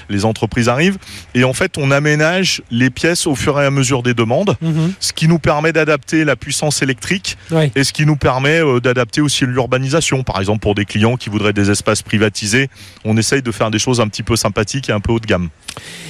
les 0.10 0.26
entreprises 0.26 0.70
arrivent. 0.70 0.98
Et 1.36 1.44
en 1.44 1.54
fait, 1.54 1.78
on 1.78 1.92
aménage 1.92 2.62
les 2.72 2.90
pièces 2.90 3.28
au 3.28 3.36
fur 3.36 3.60
et 3.62 3.66
à 3.66 3.72
mesure 3.72 4.04
des 4.04 4.14
demandes, 4.14 4.56
Mhm. 4.62 4.94
ce 5.00 5.14
qui 5.14 5.28
nous 5.28 5.40
permet 5.40 5.74
d'adapter 5.74 6.24
la 6.26 6.36
puissance 6.36 6.82
électrique 6.82 7.38
Ouais. 7.52 7.72
et 7.76 7.84
ce 7.84 7.94
qui 7.94 8.06
nous 8.06 8.16
permet 8.16 8.60
euh, 8.64 8.80
d'adapter 8.80 9.22
aussi 9.22 9.46
l'urbanisation. 9.46 10.24
Par 10.24 10.40
exemple, 10.40 10.60
pour 10.60 10.76
des 10.76 10.86
clients 10.86 11.16
qui 11.18 11.30
voudraient 11.30 11.54
des 11.54 11.72
espaces 11.72 12.02
privatisés, 12.02 12.70
on 13.06 13.18
essaye 13.18 13.42
de 13.42 13.52
faire 13.52 13.72
des 13.72 13.80
choses 13.80 14.00
un 14.02 14.08
petit 14.08 14.24
peu 14.24 14.36
sympathiques 14.36 14.90
et 14.90 14.94
un 14.94 15.00
peu 15.00 15.12
haut 15.12 15.20
de 15.20 15.26
gamme. 15.26 15.50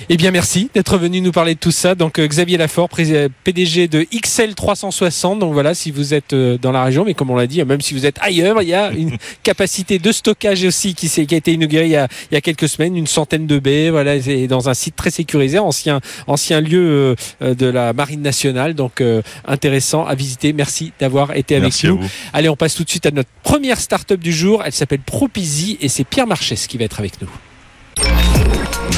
Eh 0.09 0.17
bien, 0.17 0.31
merci 0.31 0.69
d'être 0.73 0.97
venu 0.97 1.21
nous 1.21 1.31
parler 1.31 1.53
de 1.55 1.59
tout 1.59 1.71
ça. 1.71 1.95
Donc, 1.95 2.19
euh, 2.19 2.27
Xavier 2.27 2.57
Lafort, 2.57 2.89
PDG 2.89 3.87
de 3.87 4.05
XL360. 4.11 5.39
Donc, 5.39 5.53
voilà, 5.53 5.73
si 5.73 5.91
vous 5.91 6.13
êtes 6.13 6.35
dans 6.35 6.71
la 6.71 6.83
région, 6.83 7.05
mais 7.05 7.13
comme 7.13 7.29
on 7.29 7.35
l'a 7.37 7.47
dit, 7.47 7.63
même 7.63 7.81
si 7.81 7.93
vous 7.93 8.05
êtes 8.05 8.17
ailleurs, 8.21 8.61
il 8.61 8.67
y 8.69 8.73
a 8.73 8.91
une 8.91 9.17
capacité 9.43 9.99
de 9.99 10.11
stockage 10.33 10.63
aussi 10.63 10.95
qui, 10.95 11.07
a 11.19 11.37
été 11.37 11.53
inaugurée 11.53 11.85
il 11.85 11.91
y 11.91 11.95
a, 11.95 12.07
il 12.31 12.33
y 12.33 12.37
a 12.37 12.41
quelques 12.41 12.67
semaines, 12.67 12.97
une 12.97 13.07
centaine 13.07 13.45
de 13.45 13.59
baies. 13.59 13.89
Voilà, 13.89 14.19
c'est 14.21 14.47
dans 14.47 14.69
un 14.69 14.73
site 14.73 14.95
très 14.95 15.11
sécurisé, 15.11 15.59
ancien, 15.59 15.99
ancien 16.27 16.59
lieu 16.59 17.15
euh, 17.41 17.53
de 17.53 17.65
la 17.67 17.93
Marine 17.93 18.21
nationale. 18.21 18.73
Donc, 18.73 19.01
euh, 19.01 19.21
intéressant 19.45 20.05
à 20.05 20.15
visiter. 20.15 20.53
Merci 20.53 20.91
d'avoir 20.99 21.35
été 21.35 21.55
avec 21.55 21.65
Merci 21.65 21.87
nous. 21.87 21.99
Allez, 22.33 22.49
on 22.49 22.55
passe 22.55 22.73
tout 22.75 22.83
de 22.83 22.89
suite 22.89 23.05
à 23.05 23.11
notre 23.11 23.29
première 23.43 23.79
start-up 23.79 24.19
du 24.19 24.33
jour. 24.33 24.63
Elle 24.65 24.73
s'appelle 24.73 24.99
Propizy 24.99 25.77
et 25.81 25.89
c'est 25.89 26.03
Pierre 26.03 26.27
Marchès 26.27 26.67
qui 26.67 26.77
va 26.77 26.85
être 26.85 26.99
avec 26.99 27.13
nous. 27.21 27.29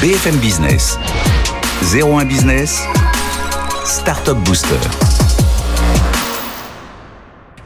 BFM 0.00 0.36
Business. 0.36 0.98
01 1.92 2.24
Business. 2.24 2.82
Startup 3.84 4.36
Booster. 4.38 5.05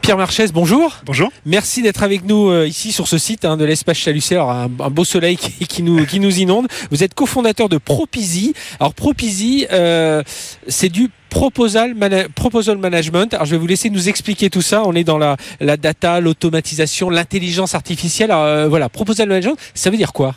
Pierre 0.01 0.17
Marchès, 0.17 0.51
bonjour. 0.51 0.97
Bonjour. 1.05 1.31
Merci 1.45 1.83
d'être 1.83 2.01
avec 2.01 2.25
nous 2.25 2.49
euh, 2.49 2.67
ici 2.67 2.91
sur 2.91 3.07
ce 3.07 3.19
site 3.19 3.45
hein, 3.45 3.55
de 3.55 3.65
l'espace 3.65 3.97
Chalucé. 3.97 4.33
Alors 4.33 4.49
un, 4.49 4.67
beau 4.67 5.05
soleil 5.05 5.37
qui, 5.37 5.83
nous, 5.83 6.05
qui 6.07 6.19
nous 6.19 6.39
inonde. 6.39 6.67
Vous 6.89 7.03
êtes 7.03 7.13
cofondateur 7.13 7.69
de 7.69 7.77
Propizy. 7.77 8.53
Alors 8.79 8.95
Propizy, 8.95 9.67
euh, 9.71 10.23
c'est 10.67 10.89
du 10.89 11.09
proposal, 11.29 11.95
proposal 12.33 12.77
management. 12.79 13.33
Alors 13.35 13.45
je 13.45 13.51
vais 13.51 13.57
vous 13.57 13.67
laisser 13.67 13.91
nous 13.91 14.09
expliquer 14.09 14.49
tout 14.49 14.63
ça. 14.63 14.81
On 14.85 14.93
est 14.93 15.03
dans 15.03 15.19
la, 15.19 15.37
la 15.59 15.77
data, 15.77 16.19
l'automatisation, 16.19 17.11
l'intelligence 17.11 17.75
artificielle. 17.75 18.31
Alors 18.31 18.45
euh, 18.45 18.67
voilà, 18.67 18.89
proposal 18.89 19.27
management, 19.27 19.57
ça 19.75 19.91
veut 19.91 19.97
dire 19.97 20.13
quoi? 20.13 20.35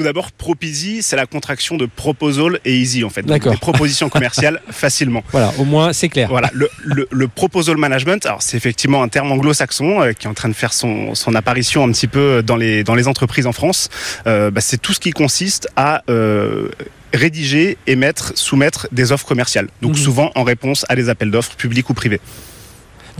Tout 0.00 0.04
d'abord, 0.04 0.32
Propizy, 0.32 1.02
c'est 1.02 1.16
la 1.16 1.26
contraction 1.26 1.76
de 1.76 1.84
proposal 1.84 2.58
et 2.64 2.74
easy 2.74 3.04
en 3.04 3.10
fait. 3.10 3.20
Donc, 3.20 3.32
D'accord. 3.32 3.52
Des 3.52 3.58
propositions 3.58 4.08
commerciales 4.08 4.62
facilement. 4.70 5.22
Voilà, 5.30 5.52
au 5.58 5.64
moins 5.66 5.92
c'est 5.92 6.08
clair. 6.08 6.30
Voilà, 6.30 6.48
le, 6.54 6.70
le, 6.82 7.06
le 7.10 7.28
proposal 7.28 7.76
management, 7.76 8.24
alors 8.24 8.40
c'est 8.40 8.56
effectivement 8.56 9.02
un 9.02 9.08
terme 9.08 9.30
anglo-saxon 9.30 10.00
euh, 10.00 10.12
qui 10.14 10.26
est 10.26 10.30
en 10.30 10.32
train 10.32 10.48
de 10.48 10.54
faire 10.54 10.72
son, 10.72 11.14
son 11.14 11.34
apparition 11.34 11.84
un 11.84 11.92
petit 11.92 12.06
peu 12.06 12.42
dans 12.42 12.56
les, 12.56 12.82
dans 12.82 12.94
les 12.94 13.08
entreprises 13.08 13.46
en 13.46 13.52
France. 13.52 13.90
Euh, 14.26 14.50
bah, 14.50 14.62
c'est 14.62 14.80
tout 14.80 14.94
ce 14.94 15.00
qui 15.00 15.10
consiste 15.10 15.68
à 15.76 16.02
euh, 16.08 16.70
rédiger, 17.12 17.76
émettre, 17.86 18.32
soumettre 18.36 18.88
des 18.92 19.12
offres 19.12 19.26
commerciales. 19.26 19.68
Donc 19.82 19.92
Mhm. 19.92 19.98
souvent 19.98 20.30
en 20.34 20.44
réponse 20.44 20.86
à 20.88 20.96
des 20.96 21.10
appels 21.10 21.30
d'offres 21.30 21.56
publics 21.56 21.90
ou 21.90 21.94
privés. 21.94 22.22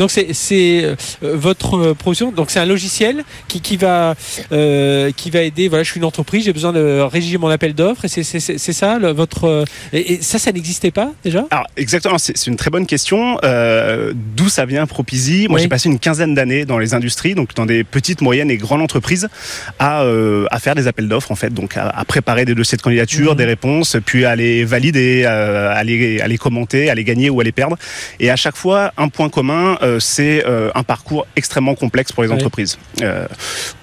Donc 0.01 0.11
c'est 0.11 0.85
euh, 0.85 0.97
votre 1.23 1.75
euh, 1.77 1.95
proposition. 1.95 2.33
Donc 2.33 2.51
c'est 2.51 2.59
un 2.59 2.67
logiciel 2.67 3.23
qui, 3.49 3.61
qui 3.61 3.77
va 3.77 4.15
euh, 4.51 5.11
qui 5.17 5.31
va 5.31 5.43
aider. 5.43 5.69
Voilà, 5.69 5.85
je 5.85 5.91
suis 5.91 5.99
une 6.01 6.05
entreprise, 6.07 6.45
j'ai 6.47 6.53
besoin 6.53 6.73
de 6.73 7.01
rédiger 7.03 7.39
mon 7.39 7.49
appel 7.49 7.75
d'offres 7.75 8.05
et 8.07 8.09
c'est 8.09 8.73
ça 8.73 8.99
le- 8.99 9.13
votre 9.13 9.65
et, 9.93 10.15
et 10.15 10.23
ça 10.23 10.39
ça 10.39 10.51
n'existait 10.53 10.91
pas 10.91 11.13
déjà? 11.23 11.45
Alors 11.51 11.67
exactement, 11.77 12.19
c'est 12.19 12.47
une 12.47 12.57
très 12.57 12.71
bonne 12.71 12.87
question. 12.87 13.39
Euh, 13.45 14.13
D'où 14.37 14.49
ça 14.49 14.65
vient 14.65 14.87
Propizy? 14.87 15.47
Moi 15.49 15.57
Oui. 15.57 15.63
j'ai 15.63 15.69
passé 15.69 15.89
une 15.91 15.99
quinzaine 15.99 16.35
d'années 16.35 16.65
dans 16.65 16.79
les 16.79 16.95
industries, 16.95 17.35
donc 17.35 17.55
dans 17.55 17.67
des 17.67 17.85
petites, 17.85 18.23
moyennes 18.23 18.51
et 18.51 18.57
grandes 18.57 18.81
entreprises, 18.83 19.29
à, 19.79 20.03
euh, 20.03 20.47
à 20.51 20.59
faire 20.59 20.75
des 20.75 20.87
appels 20.87 21.09
d'offres 21.09 21.31
en 21.31 21.37
fait, 21.37 21.53
donc 21.53 21.77
à, 21.77 21.89
à 21.91 22.05
préparer 22.07 22.45
des 22.47 22.55
dossiers 22.55 22.77
de 22.79 22.83
candidature, 22.83 23.33
Mhm. 23.33 23.37
des 23.37 23.45
réponses, 23.45 23.97
puis 24.07 24.25
à 24.25 24.35
les 24.35 24.65
valider, 24.65 25.25
à, 25.27 25.83
les, 25.85 26.21
à 26.21 26.29
les 26.29 26.39
commenter, 26.39 26.89
à 26.89 26.95
les 26.95 27.05
gagner 27.05 27.29
ou 27.29 27.41
à 27.41 27.45
les 27.45 27.53
perdre. 27.53 27.77
Et 28.19 28.31
à 28.31 28.37
chaque 28.37 28.57
fois, 28.57 28.93
un 28.97 29.09
point 29.09 29.29
commun, 29.29 29.77
c'est 29.99 30.45
euh, 30.47 30.71
un 30.75 30.83
parcours 30.83 31.27
extrêmement 31.37 31.75
complexe 31.75 32.13
pour 32.13 32.23
les 32.23 32.29
entreprises. 32.37 32.79
Euh, 33.03 33.27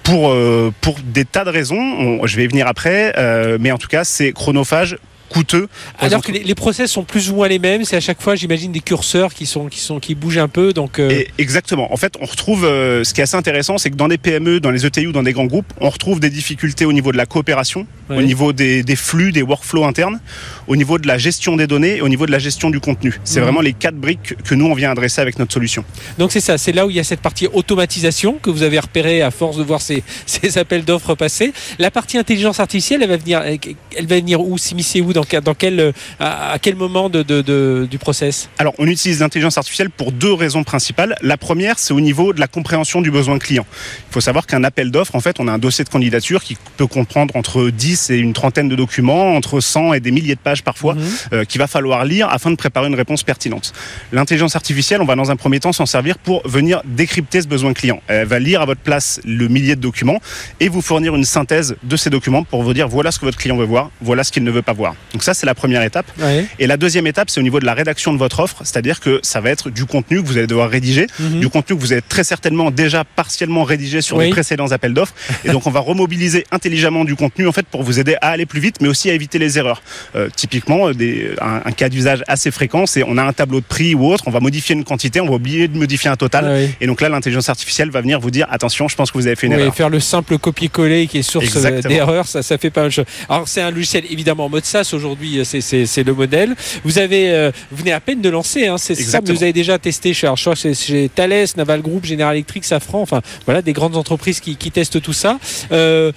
pour, 0.02 0.30
euh, 0.30 0.72
pour 0.80 0.96
des 1.04 1.24
tas 1.24 1.44
de 1.44 1.50
raisons, 1.50 1.76
on- 1.80 2.26
je 2.26 2.36
vais 2.36 2.44
y 2.44 2.46
venir 2.48 2.66
après, 2.66 3.12
euh, 3.18 3.58
mais 3.60 3.70
en 3.72 3.78
tout 3.78 3.88
cas 3.88 4.04
c'est 4.04 4.32
chronophage 4.32 4.96
coûteux. 5.28 5.68
les 6.00 6.06
Alors 6.06 6.22
que 6.22 6.32
les, 6.32 6.42
les 6.42 6.54
process 6.54 6.90
sont 6.90 7.04
plus 7.04 7.30
ou 7.30 7.36
moins 7.36 7.48
les 7.48 7.58
mêmes, 7.58 7.84
c'est 7.84 7.96
à 7.96 8.00
chaque 8.00 8.20
fois 8.20 8.34
j'imagine 8.34 8.72
des 8.72 8.80
curseurs 8.80 9.34
qui 9.34 9.46
sont 9.46 9.66
qui 9.66 9.80
sont 9.80 10.00
qui 10.00 10.14
bougent 10.14 10.38
un 10.38 10.48
peu 10.48 10.72
donc 10.72 10.98
euh, 10.98 11.10
Et 11.10 11.28
exactement. 11.38 11.92
En 11.92 11.96
fait, 11.96 12.14
on 12.20 12.26
retrouve 12.26 12.64
euh, 12.64 13.04
ce 13.04 13.14
qui 13.14 13.20
est 13.20 13.24
assez 13.24 13.36
intéressant, 13.36 13.78
c'est 13.78 13.90
que 13.90 13.96
dans 13.96 14.08
des 14.08 14.18
PME, 14.18 14.60
dans 14.60 14.70
les 14.70 14.86
ETI 14.86 15.06
ou 15.06 15.12
dans 15.12 15.22
des 15.22 15.32
grands 15.32 15.46
groupes, 15.46 15.72
on 15.80 15.90
retrouve 15.90 16.20
des 16.20 16.30
difficultés 16.30 16.84
au 16.84 16.92
niveau 16.92 17.12
de 17.12 17.16
la 17.16 17.26
coopération, 17.26 17.86
au 18.10 18.22
niveau 18.22 18.52
des, 18.52 18.82
des 18.82 18.96
flux, 18.96 19.32
des 19.32 19.42
workflows 19.42 19.84
internes, 19.84 20.20
au 20.66 20.76
niveau 20.76 20.98
de 20.98 21.06
la 21.06 21.18
gestion 21.18 21.56
des 21.56 21.66
données 21.66 21.96
et 21.96 22.00
au 22.02 22.08
niveau 22.08 22.26
de 22.26 22.32
la 22.32 22.38
gestion 22.38 22.70
du 22.70 22.80
contenu. 22.80 23.20
C'est 23.24 23.40
Mhm. 23.40 23.44
vraiment 23.44 23.60
les 23.60 23.72
quatre 23.74 23.96
briques 23.96 24.34
que 24.44 24.54
nous 24.54 24.66
on 24.66 24.74
vient 24.74 24.90
adresser 24.90 25.20
avec 25.20 25.38
notre 25.38 25.52
solution. 25.52 25.84
donc 26.18 26.32
c'est 26.32 26.40
ça, 26.40 26.58
c'est 26.58 26.72
là 26.72 26.86
où 26.86 26.90
il 26.90 26.96
y 26.96 27.00
a 27.00 27.04
cette 27.04 27.20
partie 27.20 27.46
automatisation 27.52 28.38
que 28.42 28.50
vous 28.50 28.62
avez 28.62 28.78
repéré 28.78 29.22
à 29.22 29.30
force 29.30 29.56
de 29.56 29.62
voir 29.62 29.80
ces, 29.82 30.02
ces 30.26 30.58
appels 30.58 30.84
d'offres 30.84 31.14
passer. 31.14 31.52
La 31.78 31.90
partie 31.90 32.18
intelligence 32.18 32.60
artificielle, 32.60 33.02
elle 33.02 33.08
va 33.10 33.16
venir 33.16 33.42
elle 33.42 34.06
va 34.06 34.16
venir 34.16 34.40
où 34.40 34.56
s'immiscer 34.58 35.00
où 35.00 35.12
dans, 35.18 35.24
quel- 35.24 35.40
dans 35.42 35.54
quel 35.54 35.80
euh, 35.80 35.92
à, 36.20 36.52
à 36.52 36.58
quel 36.58 36.76
moment 36.76 37.08
de, 37.08 37.22
de- 37.22 37.42
de- 37.42 37.88
du 37.90 37.98
process 37.98 38.48
Alors, 38.58 38.74
on 38.78 38.86
utilise 38.86 39.20
l'intelligence 39.20 39.58
artificielle 39.58 39.90
pour 39.90 40.12
deux 40.12 40.32
raisons 40.32 40.62
principales. 40.64 41.16
La 41.22 41.36
première, 41.36 41.78
c'est 41.78 41.92
au 41.92 42.00
niveau 42.00 42.32
de 42.32 42.40
la 42.40 42.46
compréhension 42.46 43.00
du 43.00 43.10
besoin 43.10 43.38
client. 43.38 43.66
Il 44.10 44.12
faut 44.12 44.20
savoir 44.20 44.46
qu'un 44.46 44.62
appel 44.64 44.90
d'offres, 44.90 45.14
en 45.16 45.20
fait, 45.20 45.40
on 45.40 45.48
a 45.48 45.52
un 45.52 45.58
dossier 45.58 45.84
de 45.84 45.88
candidature 45.88 46.42
qui 46.42 46.56
peut 46.76 46.86
comprendre 46.86 47.34
entre 47.36 47.70
10 47.70 48.10
et 48.10 48.16
une 48.18 48.32
trentaine 48.32 48.68
de 48.68 48.76
documents, 48.76 49.34
entre 49.34 49.60
100 49.60 49.94
et 49.94 50.00
des 50.00 50.10
milliers 50.12 50.34
de 50.36 50.40
pages 50.40 50.62
parfois, 50.62 50.94
Mhm. 50.94 51.02
euh, 51.32 51.44
qu'il 51.44 51.58
va 51.58 51.66
falloir 51.66 52.04
lire 52.04 52.28
afin 52.30 52.50
de 52.50 52.56
préparer 52.56 52.86
une 52.86 52.94
réponse 52.94 53.22
pertinente. 53.24 53.72
L'intelligence 54.12 54.54
artificielle, 54.56 55.00
on 55.02 55.04
va 55.04 55.16
dans 55.16 55.30
un 55.30 55.36
premier 55.36 55.58
temps 55.60 55.72
s'en 55.72 55.86
servir 55.86 56.18
pour 56.18 56.46
venir 56.48 56.80
décrypter 56.84 57.42
ce 57.42 57.48
besoin 57.48 57.72
client. 57.72 58.00
Elle 58.06 58.26
va 58.26 58.38
lire 58.38 58.60
à 58.62 58.66
votre 58.66 58.80
place 58.80 59.20
le 59.24 59.48
millier 59.48 59.74
de 59.76 59.80
documents 59.80 60.20
et 60.60 60.68
vous 60.68 60.80
fournir 60.82 61.14
une 61.16 61.24
synthèse 61.24 61.76
de 61.82 61.96
ces 61.96 62.10
documents 62.10 62.44
pour 62.44 62.62
vous 62.62 62.72
dire 62.74 62.88
voilà 62.88 63.10
ce 63.10 63.18
que 63.18 63.24
votre 63.24 63.38
client 63.38 63.56
veut 63.56 63.64
voir, 63.64 63.90
voilà 64.00 64.22
ce 64.24 64.30
qu'il 64.32 64.44
ne 64.44 64.50
veut 64.50 64.62
pas 64.62 64.72
voir. 64.72 64.94
Donc 65.12 65.22
ça, 65.22 65.34
c'est 65.34 65.46
la 65.46 65.54
première 65.54 65.82
étape. 65.82 66.06
Ouais. 66.18 66.44
Et 66.58 66.66
la 66.66 66.76
deuxième 66.76 67.06
étape, 67.06 67.30
c'est 67.30 67.40
au 67.40 67.42
niveau 67.42 67.60
de 67.60 67.66
la 67.66 67.74
rédaction 67.74 68.12
de 68.12 68.18
votre 68.18 68.40
offre, 68.40 68.56
c'est-à-dire 68.64 69.00
que 69.00 69.20
ça 69.22 69.40
va 69.40 69.50
être 69.50 69.70
du 69.70 69.84
contenu 69.86 70.22
que 70.22 70.26
vous 70.26 70.36
allez 70.38 70.46
devoir 70.46 70.68
rédiger, 70.70 71.06
Mhm. 71.18 71.40
du 71.40 71.48
contenu 71.48 71.76
que 71.76 71.80
vous 71.80 71.92
avez 71.92 72.02
très 72.02 72.24
certainement 72.24 72.70
déjà 72.70 73.04
partiellement 73.04 73.64
rédigé 73.64 74.00
sur 74.02 74.16
Oui. 74.18 74.24
les 74.26 74.30
précédents 74.30 74.70
appels 74.72 74.94
d'offres. 74.94 75.14
Et 75.44 75.50
donc, 75.50 75.66
on 75.66 75.70
va 75.70 75.80
remobiliser 75.80 76.44
intelligemment 76.52 77.04
du 77.04 77.16
contenu 77.16 77.46
en 77.46 77.52
fait 77.52 77.66
pour 77.66 77.82
vous 77.82 77.98
aider 78.00 78.16
à 78.20 78.28
aller 78.30 78.46
plus 78.46 78.60
vite, 78.60 78.76
mais 78.80 78.88
aussi 78.88 79.10
à 79.10 79.14
éviter 79.14 79.38
les 79.38 79.58
erreurs. 79.58 79.82
Euh, 80.16 80.28
typiquement, 80.34 80.88
euh, 80.88 80.94
des, 80.94 81.30
un, 81.40 81.62
un 81.64 81.72
cas 81.72 81.88
d'usage 81.88 82.22
assez 82.28 82.50
fréquent, 82.50 82.86
c'est 82.86 83.02
on 83.02 83.16
a 83.18 83.22
un 83.22 83.32
tableau 83.32 83.60
de 83.60 83.64
prix 83.66 83.94
ou 83.94 84.06
autre, 84.12 84.24
on 84.26 84.30
va 84.30 84.40
modifier 84.40 84.74
une 84.74 84.84
quantité, 84.84 85.20
on 85.20 85.26
va 85.26 85.34
oublier 85.34 85.68
de 85.68 85.76
modifier 85.78 86.10
un 86.10 86.16
total. 86.16 86.44
Ah 86.46 86.52
oui. 86.58 86.70
Et 86.80 86.86
donc 86.86 87.00
là, 87.00 87.08
l'intelligence 87.08 87.48
artificielle 87.48 87.90
va 87.90 88.00
venir 88.00 88.20
vous 88.20 88.30
dire 88.30 88.46
attention, 88.50 88.88
je 88.88 88.96
pense 88.96 89.10
que 89.10 89.18
vous 89.18 89.26
avez 89.26 89.36
fait 89.36 89.46
une 89.46 89.54
Oui, 89.54 89.60
erreur. 89.60 89.74
faire 89.74 89.88
le 89.90 90.00
simple 90.00 90.38
copier-coller 90.38 91.06
qui 91.06 91.18
est 91.18 91.22
source 91.22 91.56
euh, 91.56 91.80
d'erreur, 91.82 92.26
ça, 92.26 92.42
ça 92.42 92.58
fait 92.58 92.70
pas 92.70 92.80
mal 92.82 92.90
de 92.90 92.94
choses. 92.94 93.04
Alors 93.28 93.48
c'est 93.48 93.60
un 93.62 93.70
logiciel 93.70 94.04
évidemment 94.10 94.46
en 94.46 94.48
mode 94.48 94.64
SaaS 94.64 94.90
aujourd'hui, 94.98 95.38
euh, 95.38 95.44
c'est- 95.44 95.62
le 96.04 96.12
modèle. 96.14 96.54
Vous 96.84 96.98
avez, 96.98 97.30
euh, 97.30 97.50
vous 97.70 97.78
venez 97.78 97.92
à 97.92 98.00
peine 98.00 98.20
de 98.20 98.28
lancer, 98.28 98.66
hein, 98.66 98.76
c'est 98.78 98.94
ça, 98.94 99.00
mais 99.00 99.04
Exactement. 99.04 99.36
vous 99.36 99.42
avez 99.44 99.52
déjà 99.52 99.78
testé 99.78 100.12
chez, 100.14 100.26
alors, 100.26 100.38
que 100.52 100.54
c'est 100.54 100.74
chez 100.74 101.08
Thales, 101.14 101.46
Naval 101.56 101.80
Group, 101.82 102.04
General 102.04 102.34
Electric, 102.34 102.64
Safran, 102.64 103.00
enfin 103.00 103.20
voilà 103.46 103.62
des 103.62 103.72
grandes 103.72 103.96
entreprises 103.96 104.40
qui, 104.40 104.56
qui 104.56 104.70
testent 104.70 105.00
tout 105.00 105.12
ça. 105.12 105.38
Euh, 105.72 106.12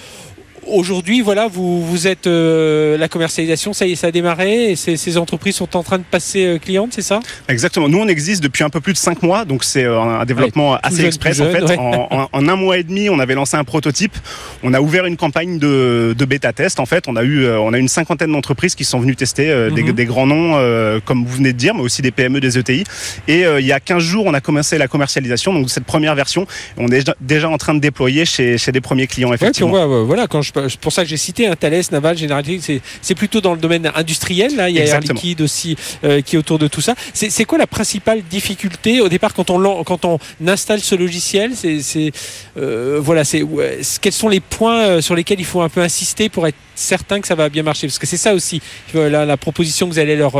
aujourd'hui, 0.67 1.21
voilà, 1.21 1.47
vous, 1.47 1.85
vous 1.85 2.07
êtes 2.07 2.27
euh, 2.27 2.97
la 2.97 3.07
commercialisation, 3.07 3.73
ça 3.73 3.85
y 3.87 3.93
est, 3.93 3.95
ça 3.95 4.07
a 4.07 4.11
démarré 4.11 4.71
et 4.71 4.75
ces, 4.75 4.97
ces 4.97 5.17
entreprises 5.17 5.55
sont 5.55 5.75
en 5.75 5.83
train 5.83 5.97
de 5.97 6.03
passer 6.03 6.45
euh, 6.45 6.57
clientes, 6.59 6.91
c'est 6.93 7.01
ça? 7.01 7.19
Exactement. 7.47 7.89
Nous, 7.89 7.97
on 7.99 8.07
existe 8.07 8.43
depuis 8.43 8.63
un 8.63 8.69
peu 8.69 8.79
plus 8.81 8.93
de 8.93 8.97
5 8.97 9.23
mois, 9.23 9.45
donc 9.45 9.63
c'est 9.63 9.83
euh, 9.83 9.99
un 9.99 10.25
développement 10.25 10.71
Ouais, 10.73 10.77
assez 10.83 10.97
jeune, 10.97 11.05
express. 11.07 11.39
en 11.41 11.45
fait, 11.51 11.63
ouais. 11.63 11.77
en, 11.77 12.07
en- 12.11 12.29
en 12.31 12.47
un 12.47 12.55
mois 12.55 12.77
et 12.77 12.83
demi, 12.83 13.09
on 13.09 13.19
avait 13.19 13.35
lancé 13.35 13.57
un 13.57 13.63
prototype. 13.63 14.15
On 14.63 14.73
a 14.73 14.81
ouvert 14.81 15.05
une 15.05 15.17
campagne 15.17 15.57
de, 15.59 16.15
de 16.17 16.25
bêta 16.25 16.53
test. 16.53 16.79
En 16.79 16.85
fait, 16.85 17.07
on 17.07 17.15
a 17.15 17.23
eu, 17.23 17.43
euh, 17.43 17.59
on 17.59 17.73
a 17.73 17.77
une 17.77 17.87
cinquantaine 17.87 18.31
d'entreprises 18.31 18.75
qui 18.75 18.83
sont 18.85 18.99
venues 18.99 19.15
tester 19.15 19.49
euh, 19.49 19.69
des, 19.69 19.83
Mhm. 19.83 19.91
des 19.93 20.05
grands 20.05 20.27
noms, 20.27 20.53
euh, 20.57 20.99
comme 21.03 21.25
vous 21.25 21.35
venez 21.37 21.53
de 21.53 21.57
dire, 21.57 21.73
mais 21.73 21.81
aussi 21.81 22.01
des 22.01 22.11
PME, 22.11 22.39
des 22.39 22.57
ETI. 22.57 22.83
Et 23.27 23.45
euh, 23.45 23.59
il 23.59 23.65
y 23.65 23.71
a 23.71 23.79
15 23.79 24.01
jours, 24.03 24.25
on 24.25 24.33
a 24.33 24.41
commencé 24.41 24.77
la 24.77 24.87
commercialisation. 24.87 25.53
Donc 25.53 25.69
cette 25.69 25.85
première 25.85 26.13
version, 26.15 26.45
on 26.77 26.87
est 26.89 27.09
déjà, 27.19 27.49
en 27.49 27.57
train 27.57 27.73
de 27.73 27.79
déployer 27.79 28.25
chez, 28.25 28.57
chez 28.57 28.71
des 28.71 28.81
premiers 28.81 29.07
clients. 29.07 29.29
Ouais, 29.29 29.37
puis 29.37 29.45
on 29.45 29.49
Effectivement. 29.49 29.87
voit, 29.87 30.03
voilà, 30.03 30.27
quand 30.27 30.41
je, 30.41 30.50
c'est 30.53 30.79
pour 30.79 30.91
ça 30.91 31.03
que 31.03 31.09
j'ai 31.09 31.17
cité 31.17 31.47
un 31.47 31.55
Thales, 31.55 31.81
Naval, 31.91 32.17
General 32.17 32.43
Electric, 32.47 32.81
c'est, 33.01 33.15
plutôt 33.15 33.41
dans 33.41 33.53
le 33.53 33.59
domaine 33.59 33.91
industriel. 33.95 34.55
Là, 34.55 34.69
il 34.69 34.75
y 34.75 34.79
a 34.79 34.81
Air 34.83 34.95
Exactement. 34.95 35.15
Liquide 35.19 35.41
aussi 35.41 35.75
euh, 36.03 36.21
qui 36.21 36.35
est 36.35 36.39
autour 36.39 36.59
de 36.59 36.67
tout 36.67 36.81
ça. 36.81 36.95
C'est, 37.13 37.45
quoi 37.45 37.57
la 37.57 37.67
principale 37.67 38.21
difficulté 38.29 39.01
au 39.01 39.09
départ 39.09 39.33
quand 39.33 39.49
on 39.49 39.57
lan- 39.59 39.83
quand 39.83 40.05
on 40.05 40.19
installe 40.47 40.79
ce 40.81 40.95
logiciel? 40.95 41.51
C'est, 41.55 42.11
euh, 42.57 42.99
voilà, 43.01 43.23
c'est 43.23 43.41
ouais, 43.41 43.79
c'est- 43.81 43.99
quels 44.01 44.13
sont 44.13 44.29
les 44.29 44.39
points 44.39 44.81
euh, 44.81 45.01
sur 45.01 45.15
lesquels 45.15 45.39
il 45.39 45.45
faut 45.45 45.61
un 45.61 45.69
peu 45.69 45.81
insister 45.81 46.29
pour 46.29 46.47
être 46.47 46.55
certain 46.75 47.19
que 47.21 47.27
ça 47.27 47.35
va 47.35 47.49
bien 47.49 47.63
marcher? 47.63 47.87
Parce 47.87 47.99
que 47.99 48.07
c'est 48.07 48.17
ça 48.17 48.33
aussi, 48.33 48.61
la, 48.93 49.25
la 49.25 49.37
proposition 49.37 49.87
que 49.87 49.93
vous 49.93 49.99
allez 49.99 50.15
leur 50.15 50.33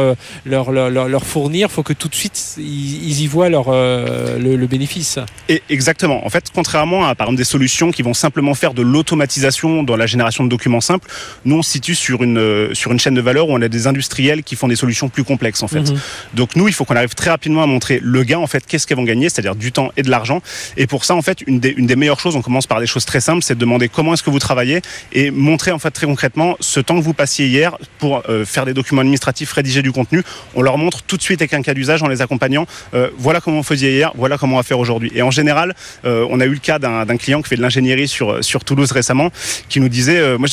leur, 0.46 0.72
leur, 0.72 0.90
leur, 0.90 1.08
leur 1.08 1.26
fournir, 1.26 1.72
faut 1.72 1.84
que 1.84 1.94
tout 1.94 2.08
de 2.08 2.16
suite 2.16 2.56
ils, 2.58 3.10
ils 3.10 3.22
y 3.22 3.28
voient 3.28 3.50
leur 3.50 3.66
euh, 3.70 4.38
le, 4.40 4.56
le 4.56 4.68
bénéfice. 4.68 5.20
Et 5.50 5.62
exactement. 5.70 6.26
En 6.26 6.30
fait, 6.30 6.46
contrairement 6.54 7.06
à 7.06 7.16
par 7.16 7.28
exemple 7.28 7.38
des 7.38 7.44
solutions 7.44 7.92
qui 7.92 8.02
vont 8.02 8.14
simplement 8.14 8.54
faire 8.54 8.74
de 8.74 8.82
l'automatisation 8.82 9.84
dans 9.84 9.96
la 10.02 10.08
génération 10.08 10.44
de 10.44 10.50
documents 10.50 10.82
simples, 10.82 11.08
nous 11.46 11.58
on 11.58 11.62
se 11.62 11.72
situe 11.72 11.96
sur 11.96 12.24
une 12.24 12.38
euh, 12.38 12.74
sur 12.74 12.92
une 12.92 13.00
chaîne 13.00 13.14
de 13.14 13.22
valeur 13.22 13.48
où 13.50 13.54
on 13.54 13.62
a 13.62 13.68
des 13.68 13.88
industriels 13.88 14.44
qui 14.44 14.56
font 14.56 14.68
des 14.68 14.76
solutions 14.76 15.10
plus 15.10 15.24
complexes 15.24 15.64
en 15.64 15.68
fait. 15.68 15.86
Mhm. 15.92 16.00
Donc 16.34 16.56
nous, 16.56 16.68
il 16.68 16.74
faut 16.74 16.86
qu'on 16.86 16.96
arrive 16.96 17.16
très 17.16 17.30
rapidement 17.30 17.64
à 17.64 17.66
montrer 17.68 18.00
le 18.02 18.24
gain 18.24 18.40
en 18.40 18.48
fait, 18.48 18.66
qu'est-ce 18.66 18.86
qu'elles 18.88 18.98
vont 18.98 19.04
gagner, 19.04 19.30
c'est-à-dire 19.30 19.56
du 19.56 19.72
temps 19.72 19.92
et 19.98 20.04
de 20.04 20.10
l'argent. 20.10 20.42
Et 20.78 20.88
pour 20.88 21.06
ça, 21.06 21.16
en 21.16 21.22
fait, 21.22 21.42
une 21.48 21.60
des, 21.60 21.70
une 21.70 21.88
des 21.88 21.96
meilleures 21.96 22.20
choses, 22.20 22.36
on 22.36 22.42
commence 22.42 22.68
par 22.68 22.80
des 22.80 22.88
choses 22.88 23.06
très 23.06 23.22
simples, 23.22 23.44
c'est 23.44 23.56
de 23.56 23.60
demander 23.60 23.90
comment 23.90 24.14
est-ce 24.14 24.24
que 24.24 24.30
vous 24.30 24.40
travaillez 24.40 24.82
et 25.14 25.32
montrer 25.32 25.72
en 25.72 25.80
fait 25.80 25.92
très 25.92 26.08
concrètement 26.08 26.58
ce 26.60 26.80
temps 26.80 26.98
que 27.00 27.04
vous 27.04 27.14
passiez 27.14 27.48
hier 27.48 27.78
pour 28.00 28.24
euh, 28.30 28.46
faire 28.46 28.66
des 28.66 28.74
documents 28.74 29.02
administratifs, 29.02 29.52
rédiger 29.54 29.82
du 29.82 29.92
contenu. 29.92 30.24
On 30.56 30.62
leur 30.62 30.78
montre 30.78 31.02
tout 31.04 31.18
de 31.18 31.22
suite 31.22 31.42
avec 31.42 31.54
un 31.54 31.62
cas 31.62 31.74
d'usage 31.74 32.02
en 32.04 32.08
les 32.08 32.22
accompagnant. 32.22 32.66
euh, 32.94 33.10
voilà 33.18 33.42
comment 33.42 33.60
on 33.60 33.64
faisait 33.64 33.92
hier, 33.92 34.12
voilà 34.16 34.38
comment 34.38 34.56
on 34.56 34.60
va 34.60 34.64
faire 34.64 34.80
aujourd'hui. 34.80 35.12
Et 35.16 35.22
en 35.22 35.32
général, 35.32 35.76
euh, 36.06 36.26
on 36.30 36.40
a 36.40 36.46
eu 36.46 36.54
le 36.54 36.60
cas 36.60 36.80
d'un 36.80 37.06
d'un 37.06 37.18
client 37.18 37.42
qui 37.42 37.50
fait 37.50 37.58
de 37.58 37.62
l'ingénierie 37.62 38.08
sur 38.08 38.44
sur 38.44 38.64
Toulouse 38.64 38.92
récemment, 38.92 39.30
qui 39.70 39.80
nous 39.80 39.90
disait, 39.92 40.18
euh, 40.18 40.38
moi. 40.38 40.48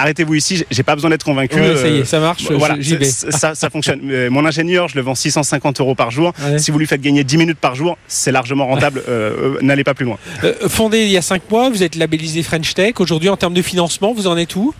Arrêtez-vous 0.00 0.34
ici, 0.36 0.64
j'ai- 0.70 0.82
pas 0.84 0.94
besoin 0.94 1.10
d'être 1.10 1.24
convaincu. 1.24 1.56
Ouais, 1.56 1.76
ça 1.76 1.88
y 1.88 1.96
est, 1.96 2.00
euh, 2.02 2.04
ça 2.04 2.20
marche. 2.20 2.44
voilà, 2.52 2.76
j'y 2.78 2.96
vais. 2.96 3.04
c'est- 3.04 3.32
ça, 3.32 3.56
ça 3.56 3.68
fonctionne. 3.68 4.00
Euh, 4.08 4.30
Mon 4.30 4.46
ingénieur, 4.46 4.86
je 4.86 4.94
le 4.94 5.02
vends 5.02 5.16
650 5.16 5.80
euros 5.80 5.96
par 5.96 6.12
jour. 6.12 6.32
Ouais. 6.40 6.58
Si 6.60 6.70
vous 6.70 6.78
lui 6.78 6.86
faites 6.86 7.00
gagner 7.00 7.24
10 7.24 7.36
minutes 7.36 7.58
par 7.58 7.74
jour, 7.74 7.98
c'est 8.06 8.30
largement 8.30 8.66
rentable. 8.68 9.02
Euh, 9.08 9.54
euh, 9.56 9.58
N'allez 9.60 9.82
pas 9.84 9.94
plus 9.94 10.04
loin. 10.06 10.16
Euh, 10.44 10.54
fondé 10.68 11.00
il 11.00 11.08
y 11.10 11.16
a 11.16 11.22
5 11.22 11.50
mois, 11.50 11.68
vous 11.68 11.82
êtes 11.82 11.96
labellisé 11.96 12.42
French 12.44 12.74
Tech. 12.74 12.94
Aujourd'hui, 13.00 13.28
en 13.28 13.36
termes 13.36 13.54
de 13.54 13.62
financement, 13.62 14.12
vous 14.14 14.28
en 14.28 14.36
êtes 14.36 14.54
où? 14.54 14.72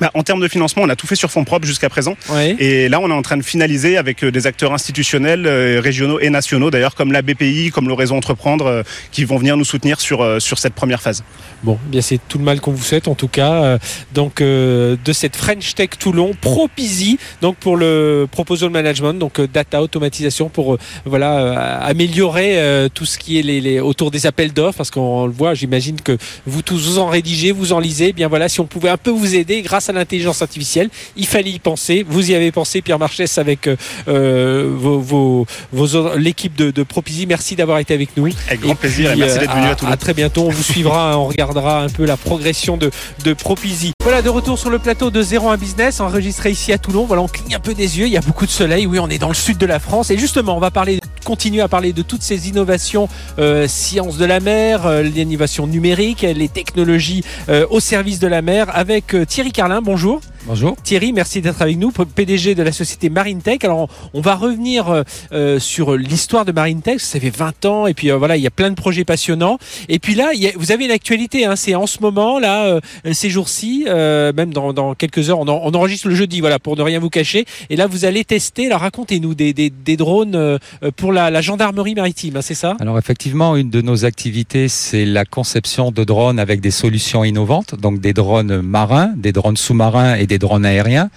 Bah, 0.00 0.10
en 0.14 0.22
termes 0.22 0.40
de 0.40 0.48
financement, 0.48 0.82
on 0.84 0.88
a 0.88 0.96
tout 0.96 1.06
fait 1.06 1.14
sur 1.16 1.30
fonds 1.30 1.44
propres 1.44 1.66
jusqu'à 1.66 1.88
présent. 1.90 2.16
Et 2.58 2.88
là, 2.88 2.98
on 3.00 3.10
est 3.10 3.14
en 3.14 3.22
train 3.22 3.36
de 3.36 3.42
finaliser 3.42 3.96
avec 3.98 4.24
euh, 4.24 4.30
des 4.32 4.46
acteurs 4.46 4.72
institutionnels, 4.72 5.46
euh, 5.46 5.80
régionaux 5.82 6.18
et 6.18 6.30
nationaux, 6.30 6.70
d'ailleurs, 6.70 6.94
comme 6.94 7.12
la 7.12 7.20
BPI, 7.22 7.70
comme 7.70 7.88
le 7.88 7.94
réseau 7.94 8.14
Entreprendre, 8.16 8.66
euh, 8.66 8.82
qui 9.10 9.24
vont 9.24 9.36
venir 9.36 9.56
nous 9.56 9.64
soutenir 9.64 10.00
sur, 10.00 10.22
euh, 10.22 10.40
sur 10.40 10.58
cette 10.58 10.74
première 10.74 11.02
phase. 11.02 11.22
Bon, 11.62 11.78
eh 11.86 11.90
bien 11.90 12.00
c'est 12.00 12.18
tout 12.28 12.38
le 12.38 12.44
mal 12.44 12.60
qu'on 12.60 12.72
vous 12.72 12.82
souhaite 12.82 13.06
en 13.06 13.14
tout 13.14 13.28
cas. 13.28 13.78
Donc 14.14 14.42
de 14.42 15.12
cette 15.12 15.36
French 15.36 15.74
Tech 15.76 15.90
Toulon, 15.98 16.32
Propizy, 16.40 17.18
donc 17.40 17.56
pour 17.56 17.76
le 17.76 18.26
proposal 18.30 18.70
management, 18.70 19.14
donc 19.14 19.40
data 19.40 19.80
automatisation 19.80 20.48
pour 20.48 20.78
voilà 21.04 21.78
améliorer 21.82 22.88
tout 22.94 23.04
ce 23.06 23.16
qui 23.18 23.38
est 23.38 23.42
les, 23.42 23.60
les- 23.60 23.78
autour 23.80 24.10
des 24.10 24.26
appels 24.26 24.52
d'offres, 24.52 24.78
parce 24.78 24.90
qu'on 24.90 25.26
le 25.26 25.32
voit, 25.32 25.54
j'imagine 25.54 26.00
que 26.00 26.16
vous 26.46 26.62
tous 26.62 26.84
vous 26.88 26.98
en 26.98 27.06
rédigez, 27.06 27.52
vous 27.52 27.72
en 27.72 27.78
lisez. 27.78 28.08
Eh 28.08 28.12
bien 28.12 28.26
voilà, 28.28 28.48
si 28.48 28.58
on 28.60 28.66
pouvait 28.66 28.88
un 28.90 28.96
peu 28.96 29.10
vous 29.10 29.34
aider 29.36 29.62
grâce 29.62 29.81
à 29.88 29.92
l'intelligence 29.92 30.42
artificielle, 30.42 30.88
il 31.16 31.26
fallait 31.26 31.50
y 31.50 31.58
penser. 31.58 32.04
Vous 32.08 32.30
y 32.30 32.34
avez 32.34 32.52
pensé, 32.52 32.82
Pierre 32.82 32.98
Marchès, 32.98 33.38
avec 33.38 33.66
euh, 33.66 33.76
euh, 34.08 34.70
vos, 34.74 34.98
vos, 35.00 35.46
vos- 35.72 36.16
l'équipe 36.16 36.54
de, 36.56 36.70
de 36.70 36.82
Propizy. 36.82 37.26
Merci 37.26 37.56
d'avoir 37.56 37.78
été 37.78 37.94
avec 37.94 38.16
nous. 38.16 38.28
Avec 38.48 38.60
grand 38.60 38.72
Et 38.72 38.76
plaisir 38.76 39.12
et 39.12 39.16
merci 39.16 39.36
euh, 39.36 39.40
d'être 39.40 39.54
venu 39.54 39.66
à 39.66 39.74
Toulouse. 39.74 39.92
À 39.94 39.96
très 39.96 40.14
bientôt. 40.14 40.42
On 40.46 40.50
vous 40.50 40.62
suivra. 40.62 41.12
hein, 41.12 41.16
on 41.16 41.26
regardera 41.26 41.82
un 41.82 41.88
peu 41.88 42.04
la 42.04 42.16
progression 42.16 42.76
de, 42.76 42.90
de 43.24 43.32
Propizy. 43.32 43.92
Voilà, 44.02 44.22
de 44.22 44.28
retour 44.28 44.58
sur 44.58 44.70
le 44.70 44.78
plateau 44.78 45.10
de 45.10 45.22
01 45.22 45.56
Business, 45.56 46.00
enregistré 46.00 46.50
ici 46.50 46.72
à 46.72 46.78
Toulon. 46.78 47.04
Voilà, 47.04 47.22
on 47.22 47.28
cligne 47.28 47.54
un 47.54 47.60
peu 47.60 47.74
des 47.74 47.98
yeux. 47.98 48.06
Il 48.06 48.12
y 48.12 48.16
a 48.16 48.20
beaucoup 48.20 48.46
de 48.46 48.50
soleil. 48.50 48.86
Oui, 48.86 48.98
on 48.98 49.08
est 49.08 49.18
dans 49.18 49.28
le 49.28 49.34
sud 49.34 49.58
de 49.58 49.66
la 49.66 49.78
France. 49.78 50.10
Et 50.10 50.18
justement, 50.18 50.56
on 50.56 50.60
va 50.60 50.70
parler, 50.70 50.98
continuer 51.24 51.60
à 51.62 51.68
parler 51.68 51.92
de 51.92 52.02
toutes 52.02 52.22
ces 52.22 52.48
innovations, 52.48 53.08
euh, 53.38 53.66
sciences 53.68 54.16
de 54.16 54.24
la 54.24 54.40
mer, 54.40 54.86
euh, 54.86 55.02
l'innovation 55.02 55.66
numérique, 55.66 56.22
les 56.22 56.48
technologies 56.48 57.22
euh, 57.48 57.66
au 57.70 57.80
service 57.80 58.18
de 58.18 58.26
la 58.26 58.42
mer 58.42 58.66
avec 58.74 59.14
euh, 59.14 59.24
Thierry 59.24 59.52
Bonjour. 59.80 60.20
Bonjour. 60.44 60.74
Thierry, 60.82 61.12
merci 61.12 61.40
d'être 61.40 61.62
avec 61.62 61.78
nous, 61.78 61.92
PDG 61.92 62.56
de 62.56 62.64
la 62.64 62.72
société 62.72 63.08
MarineTech. 63.10 63.64
Alors, 63.64 63.88
on 64.12 64.20
va 64.20 64.34
revenir 64.34 64.88
euh, 64.88 65.02
euh, 65.32 65.60
sur 65.60 65.94
l'histoire 65.96 66.44
de 66.44 66.50
MarineTech. 66.50 66.98
Ça 66.98 67.20
fait 67.20 67.30
20 67.30 67.64
ans 67.64 67.86
et 67.86 67.94
puis 67.94 68.10
euh, 68.10 68.16
voilà, 68.16 68.36
il 68.36 68.42
y 68.42 68.46
a 68.48 68.50
plein 68.50 68.70
de 68.70 68.74
projets 68.74 69.04
passionnants. 69.04 69.58
Et 69.88 70.00
puis 70.00 70.16
là, 70.16 70.30
il 70.34 70.42
y 70.42 70.48
a- 70.48 70.52
vous 70.56 70.72
avez 70.72 70.84
une 70.86 70.90
actualité. 70.90 71.44
Hein, 71.46 71.54
c'est 71.54 71.76
en 71.76 71.86
ce 71.86 72.00
moment 72.00 72.40
là, 72.40 72.64
euh, 72.64 72.80
ces 73.12 73.30
jours-ci, 73.30 73.84
euh, 73.86 74.32
même 74.32 74.52
dans, 74.52 74.72
dans 74.72 74.96
quelques 74.96 75.30
heures, 75.30 75.38
on, 75.38 75.46
en- 75.46 75.60
on 75.62 75.70
enregistre 75.74 76.08
le 76.08 76.16
jeudi, 76.16 76.40
voilà, 76.40 76.58
pour 76.58 76.76
ne 76.76 76.82
rien 76.82 76.98
vous 76.98 77.08
cacher. 77.10 77.44
Et 77.70 77.76
là, 77.76 77.86
vous 77.86 78.04
allez 78.04 78.24
tester. 78.24 78.66
Alors, 78.66 78.80
racontez-nous 78.80 79.34
des, 79.36 79.52
des, 79.52 79.70
des 79.70 79.96
drones 79.96 80.58
pour 80.96 81.12
la, 81.12 81.30
la 81.30 81.40
gendarmerie 81.40 81.94
maritime, 81.94 82.36
hein, 82.38 82.42
c'est 82.42 82.54
ça? 82.54 82.76
Alors 82.80 82.98
effectivement, 82.98 83.54
une 83.54 83.70
de 83.70 83.80
nos 83.80 84.04
activités, 84.04 84.66
c'est 84.68 85.04
la 85.04 85.24
conception 85.24 85.92
de 85.92 86.02
drones 86.02 86.40
avec 86.40 86.60
des 86.60 86.72
solutions 86.72 87.22
innovantes, 87.22 87.76
donc 87.80 88.00
des 88.00 88.12
drones 88.12 88.60
marins, 88.60 89.12
des 89.16 89.30
drones 89.30 89.56
sous-marins 89.56 90.16
et 90.16 90.26
des 90.26 90.31
drones 90.38 90.64
aériens. 90.66 91.10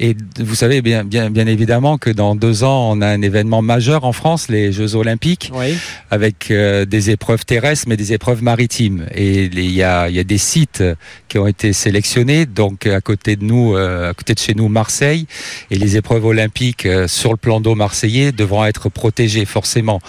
Et 0.00 0.16
vous 0.40 0.56
savez 0.56 0.82
bien, 0.82 1.04
bien, 1.04 1.30
bien 1.30 1.46
évidemment 1.46 1.98
que 1.98 2.10
dans 2.10 2.34
deux 2.34 2.64
ans, 2.64 2.90
on 2.92 3.00
a 3.00 3.06
un 3.06 3.22
événement 3.22 3.62
majeur 3.62 4.04
en 4.04 4.12
France, 4.12 4.48
les 4.48 4.72
Jeux 4.72 4.96
Olympiques, 4.96 5.52
Oui. 5.54 5.76
avec 6.10 6.50
euh, 6.50 6.84
des 6.84 7.10
épreuves 7.10 7.44
terrestres, 7.44 7.84
mais 7.88 7.96
des 7.96 8.12
épreuves 8.12 8.42
maritimes. 8.42 9.06
Et 9.14 9.44
il 9.44 9.70
y 9.70 9.82
a, 9.84 10.08
y 10.08 10.18
a 10.18 10.24
des 10.24 10.38
sites 10.38 10.82
qui 11.28 11.38
ont 11.38 11.46
été 11.46 11.72
sélectionnés, 11.72 12.44
donc 12.46 12.86
à 12.88 13.00
côté 13.00 13.36
de 13.36 13.44
nous, 13.44 13.76
euh, 13.76 14.10
à 14.10 14.14
côté 14.14 14.34
de 14.34 14.40
chez 14.40 14.54
nous, 14.54 14.68
Marseille, 14.68 15.26
et 15.70 15.76
les 15.78 15.96
épreuves 15.96 16.24
olympiques 16.24 16.86
euh, 16.86 17.06
sur 17.06 17.30
le 17.30 17.36
plan 17.36 17.60
d'eau 17.60 17.76
marseillais 17.76 18.32
devront 18.32 18.64
être 18.64 18.88
protégées 18.88 19.44
forcément 19.44 20.00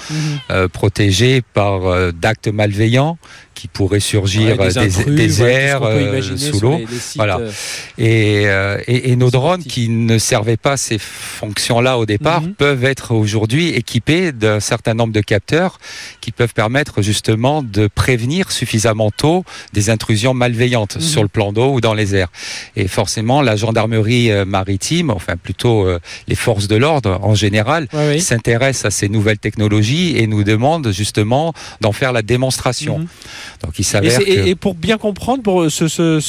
euh, 0.50 0.68
protégés 0.68 1.42
par 1.54 2.12
d'actes 2.14 2.48
malveillants 2.48 3.18
qui 3.56 3.68
pourraient 3.68 4.00
surgir 4.00 4.60
Ouais, 4.60 4.68
des, 4.68 4.78
intrus, 4.78 5.40
airs 5.40 5.82
euh, 5.84 6.22
sous 6.38 6.60
l'eau. 6.60 6.80
Voilà. 7.16 7.38
euh, 7.40 7.52
Et, 7.98 8.44
euh, 8.48 8.78
et, 8.88 9.12
et 9.12 9.16
nos 9.16 9.32
drones 9.32 9.64
qui 9.64 9.88
ne 9.90 10.18
servaient 10.18 10.58
pas 10.58 10.78
ces 10.78 10.98
fonctions-là 11.00 11.98
au 11.98 12.06
départ 12.06 12.42
Mhm. 12.42 12.54
peuvent 12.56 12.84
être 12.84 13.14
aujourd'hui 13.16 13.70
équipés 13.70 14.32
d'un 14.32 14.60
certain 14.60 14.94
nombre 14.94 15.14
de 15.14 15.22
capteurs 15.22 15.80
qui 16.22 16.32
peuvent 16.32 16.54
permettre 16.54 17.02
justement 17.02 17.64
de 17.64 17.88
prévenir 17.88 18.52
suffisamment 18.52 19.10
tôt 19.12 19.44
des 19.74 19.90
intrusions 19.90 20.34
malveillantes 20.34 20.96
Mhm. 20.98 21.02
sur 21.02 21.22
le 21.24 21.30
plan 21.30 21.54
d'eau 21.54 21.72
ou 21.74 21.82
dans 21.82 21.94
les 21.94 22.14
airs. 22.16 22.32
Et 22.76 22.88
forcément, 22.88 23.42
la 23.42 23.56
gendarmerie 23.56 24.30
maritime, 24.46 25.10
enfin 25.10 25.36
plutôt 25.38 25.88
les 26.28 26.36
forces 26.36 26.68
de 26.68 26.76
l'ordre 26.76 27.20
en 27.24 27.36
général, 27.36 27.88
ouais, 27.94 28.16
oui. 28.16 28.22
s'intéressent 28.22 28.86
à 28.86 28.92
ces 28.92 29.08
nouvelles 29.10 29.40
technologies 29.40 30.18
et 30.18 30.28
nous 30.28 30.44
demandent 30.44 30.92
justement 30.92 31.54
d'en 31.82 31.94
faire 31.94 32.12
la 32.12 32.22
démonstration. 32.22 33.00
Mhm. 33.00 33.08
Donc 33.64 33.74
il 33.78 33.82
Et, 33.82 33.84
s'avère 33.84 34.20
que... 34.20 34.24
et- 34.30 34.56
pour 34.56 34.76
bien 34.76 34.98
comprendre, 34.98 35.44
pour 35.44 35.72
ce- 35.72 35.88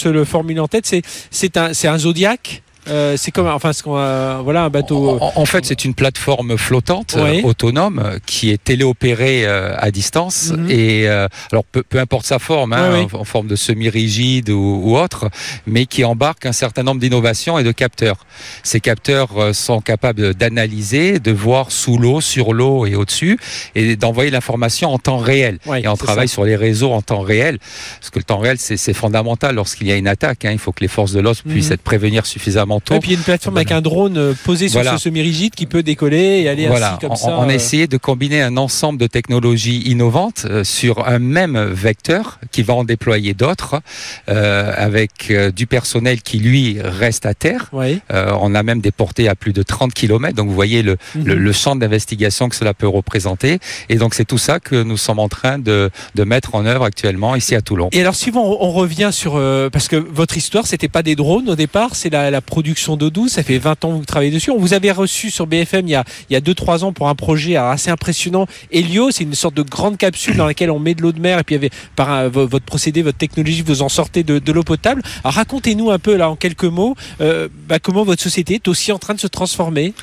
le 0.08 0.24
formule 0.24 0.60
en 0.60 0.68
tête, 0.68 0.86
c'est 0.86 1.02
c'est 1.30 1.56
un 1.56 1.72
c'est 1.74 1.88
un 1.88 1.98
Zodiac. 1.98 2.62
Euh, 2.88 3.16
c'est 3.16 3.30
comme 3.30 3.46
enfin 3.48 3.72
ce 3.72 3.82
qu'on 3.82 3.96
a- 3.96 4.40
voilà 4.42 4.64
un 4.64 4.70
bateau. 4.70 5.18
En, 5.20 5.32
en 5.34 5.44
fait, 5.46 5.64
c'est 5.64 5.84
une 5.84 5.94
plateforme 5.94 6.56
flottante, 6.56 7.16
Oui. 7.18 7.40
euh, 7.44 7.48
autonome, 7.48 8.00
euh, 8.04 8.18
qui 8.26 8.50
est 8.50 8.62
téléopérée 8.62 9.44
euh, 9.44 9.74
à 9.78 9.90
distance. 9.90 10.52
Mhm. 10.56 10.70
Et 10.70 11.08
euh, 11.08 11.26
alors, 11.52 11.64
peu, 11.64 11.82
peu 11.82 11.98
importe 11.98 12.26
sa 12.26 12.38
forme, 12.38 12.72
hein, 12.72 12.90
Oui, 12.92 13.00
oui. 13.00 13.08
En, 13.12 13.20
en 13.20 13.24
forme 13.24 13.46
de 13.48 13.56
semi-rigide 13.56 14.50
ou, 14.50 14.80
ou 14.84 14.96
autre, 14.98 15.28
mais 15.66 15.86
qui 15.86 16.04
embarque 16.04 16.46
un 16.46 16.52
certain 16.52 16.82
nombre 16.82 17.00
d'innovations 17.00 17.58
et 17.58 17.64
de 17.64 17.72
capteurs. 17.72 18.18
Ces 18.62 18.80
capteurs 18.80 19.30
euh, 19.38 19.52
sont 19.52 19.80
capables 19.80 20.34
d'analyser, 20.34 21.18
de 21.18 21.32
voir 21.32 21.72
sous 21.72 21.98
l'eau, 21.98 22.20
sur 22.20 22.52
l'eau 22.52 22.86
et 22.86 22.94
au-dessus, 22.94 23.38
et 23.74 23.96
d'envoyer 23.96 24.30
l'information 24.30 24.90
en 24.92 24.98
temps 24.98 25.18
réel. 25.18 25.58
Et 25.76 25.88
on 25.88 25.96
travaille 25.96 26.28
ça. 26.28 26.34
sur 26.34 26.44
les 26.44 26.56
réseaux 26.56 26.92
en 26.92 27.02
temps 27.02 27.20
réel, 27.20 27.58
parce 28.00 28.10
que 28.10 28.18
le 28.18 28.24
temps 28.24 28.38
réel, 28.38 28.56
c'est 28.58 28.94
fondamental 28.94 29.54
lorsqu'il 29.54 29.86
y 29.88 29.92
a 29.92 29.96
une 29.96 30.08
attaque. 30.08 30.44
hein. 30.44 30.50
Il 30.52 30.58
faut 30.58 30.72
que 30.72 30.80
les 30.80 30.88
forces 30.88 31.12
de 31.12 31.20
l'ordre 31.20 31.40
puissent 31.48 31.68
Mhm. 31.68 31.72
être 31.74 31.82
prévenir 31.82 32.26
suffisamment 32.26 32.75
fondamentaux. 32.80 32.94
Et 32.94 33.00
puis 33.00 33.14
une 33.14 33.20
plateforme 33.20 33.56
avec 33.56 33.72
un 33.72 33.80
drone 33.80 34.16
euh, 34.18 34.34
posé 34.44 34.68
sur 34.68 34.80
Voilà. 34.80 34.96
ce 34.98 35.04
semi-rigide 35.04 35.54
qui 35.54 35.66
peut 35.66 35.82
décoller 35.82 36.42
et 36.42 36.48
aller 36.48 36.66
Voilà, 36.66 36.92
ainsi 36.92 36.98
comme 37.00 37.12
on, 37.12 37.16
ça. 37.16 37.36
on 37.38 37.42
a 37.42 37.52
euh, 37.52 37.54
essayé 37.54 37.86
de 37.86 37.96
combiner 37.96 38.42
un 38.42 38.56
ensemble 38.56 38.98
de 38.98 39.06
technologies 39.06 39.82
innovantes 39.86 40.46
euh, 40.48 40.64
sur 40.64 41.06
un 41.06 41.18
même 41.18 41.58
vecteur 41.58 42.38
qui 42.52 42.62
va 42.62 42.74
en 42.74 42.84
déployer 42.84 43.34
d'autres, 43.34 43.80
euh, 44.28 44.72
avec 44.76 45.32
du 45.54 45.66
personnel 45.66 46.22
qui 46.22 46.38
lui 46.38 46.78
reste 46.82 47.26
à 47.26 47.34
terre. 47.34 47.70
Euh, 47.74 48.32
on 48.40 48.54
a 48.54 48.62
même 48.62 48.80
des 48.80 48.90
portées 48.90 49.28
à 49.28 49.34
plus 49.34 49.52
de 49.52 49.62
30 49.62 49.92
km, 49.94 50.34
donc 50.36 50.48
vous 50.48 50.54
voyez 50.54 50.82
le, 50.82 50.96
le, 51.14 51.34
Mhm. 51.34 51.42
le 51.42 51.52
champ 51.52 51.76
d'investigation 51.76 52.48
que 52.48 52.56
cela 52.56 52.74
peut 52.74 52.88
représenter. 52.88 53.58
Et 53.88 53.96
donc 53.96 54.14
c'est 54.14 54.24
tout 54.24 54.38
ça 54.38 54.60
que 54.60 54.82
nous 54.82 54.96
sommes 54.96 55.18
en 55.18 55.28
train 55.28 55.58
de, 55.58 55.90
de 56.14 56.24
mettre 56.24 56.54
en 56.54 56.64
œuvre 56.66 56.84
actuellement 56.84 57.34
ici 57.36 57.54
à 57.54 57.60
Toulon. 57.60 57.88
Et 57.92 58.00
alors, 58.00 58.14
si 58.14 58.30
on, 58.34 58.38
on 58.38 58.70
revient 58.72 59.10
sur. 59.12 59.36
euh, 59.36 59.70
parce 59.70 59.88
que 59.88 59.96
votre 59.96 60.36
histoire, 60.36 60.66
c'était 60.66 60.88
pas 60.88 61.02
des 61.02 61.16
drones 61.16 61.48
au 61.48 61.56
départ, 61.56 61.94
c'est 61.94 62.10
la, 62.10 62.30
la 62.30 62.40
production 62.40 62.65
d'eau 62.96 63.10
douce. 63.10 63.32
Ça 63.32 63.42
fait 63.42 63.58
20 63.58 63.84
ans 63.84 63.92
que 63.92 63.98
vous 63.98 64.04
travaillez 64.04 64.30
dessus. 64.30 64.50
On 64.50 64.58
vous 64.58 64.74
avait 64.74 64.92
reçu 64.92 65.30
sur 65.30 65.46
BFM 65.46 65.86
il 65.86 65.90
y 65.90 65.94
a, 65.94 66.04
il 66.30 66.34
y 66.34 66.36
a 66.36 66.40
2-3 66.40 66.84
ans 66.84 66.92
pour 66.92 67.08
un 67.08 67.14
projet 67.14 67.56
assez 67.56 67.90
impressionnant. 67.90 68.46
Helio, 68.72 69.10
c'est 69.10 69.24
une 69.24 69.34
sorte 69.34 69.54
de 69.54 69.62
grande 69.62 69.96
capsule 69.96 70.36
dans 70.36 70.46
laquelle 70.46 70.70
on 70.70 70.78
met 70.78 70.94
de 70.94 71.02
l'eau 71.02 71.12
de 71.12 71.20
mer 71.20 71.38
et 71.38 71.44
puis 71.44 71.58
par 71.94 72.28
votre 72.30 72.64
procédé, 72.64 73.02
votre 73.02 73.18
technologie, 73.18 73.62
vous 73.62 73.82
en 73.82 73.88
sortez 73.88 74.22
de, 74.22 74.38
de 74.38 74.52
l'eau 74.52 74.62
potable. 74.62 75.02
Alors, 75.24 75.34
racontez-nous 75.34 75.90
un 75.90 75.98
peu, 75.98 76.16
là, 76.16 76.30
en 76.30 76.36
quelques 76.36 76.64
mots, 76.64 76.94
euh, 77.20 77.48
bah, 77.68 77.78
comment 77.78 78.04
votre 78.04 78.22
société 78.22 78.54
est 78.54 78.68
aussi 78.68 78.92
en 78.92 78.98
train 78.98 79.14
de 79.14 79.20
se 79.20 79.26
transformer? 79.26 79.94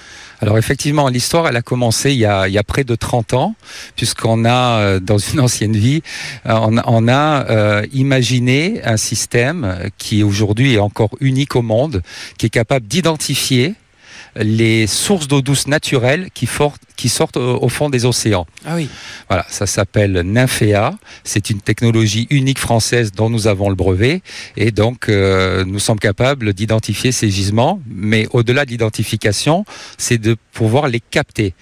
Alors 0.43 0.57
effectivement, 0.57 1.07
l'histoire, 1.07 1.47
elle 1.47 1.55
a 1.55 1.61
commencé 1.61 2.11
il 2.11 2.17
y 2.17 2.25
a, 2.25 2.63
près 2.67 2.83
de 2.83 2.95
30 2.95 3.33
ans, 3.33 3.55
puisqu'on 3.95 4.43
a, 4.43 4.77
euh, 4.79 4.99
dans 4.99 5.17
une 5.17 5.39
ancienne 5.39 5.71
vie, 5.71 6.03
euh, 6.47 6.81
on, 6.85 7.07
a- 7.07 7.45
euh, 7.49 7.85
imaginé 7.93 8.83
un 8.83 8.97
système 8.97 9.89
qui 9.97 10.21
aujourd'hui 10.21 10.73
est 10.73 10.79
encore 10.79 11.11
unique 11.21 11.55
au 11.55 11.61
monde, 11.61 12.01
qui 12.37 12.47
est 12.47 12.49
capable 12.49 12.85
d'identifier 12.87 13.75
les 14.35 14.85
sources 14.85 15.29
d'eau 15.29 15.41
douce 15.41 15.67
naturelles 15.67 16.27
qui, 16.33 16.45
for- 16.45 16.75
qui 16.95 17.09
sortent 17.09 17.37
au, 17.37 17.69
fond 17.69 17.89
des 17.89 18.05
océans. 18.05 18.45
Ah 18.65 18.75
oui. 18.75 18.89
Voilà, 19.29 19.45
ça 19.49 19.65
s'appelle 19.65 20.21
Nymphéa. 20.23 20.93
C'est 21.23 21.49
une 21.49 21.61
technologie 21.61 22.27
unique 22.29 22.59
française 22.59 23.11
dont 23.11 23.29
nous 23.29 23.47
avons 23.47 23.69
le 23.69 23.75
brevet. 23.75 24.21
Et 24.57 24.71
donc, 24.71 25.09
euh, 25.09 25.63
nous 25.65 25.79
sommes 25.79 25.99
capables 25.99 26.53
d'identifier 26.53 27.11
ces 27.11 27.29
gisements. 27.29 27.79
Mais 27.89 28.27
au-delà 28.31 28.65
de 28.65 28.71
l'identification, 28.71 29.65
c'est 29.97 30.17
de 30.17 30.35
pouvoir 30.51 30.87
les 30.87 30.99
capter. 30.99 31.53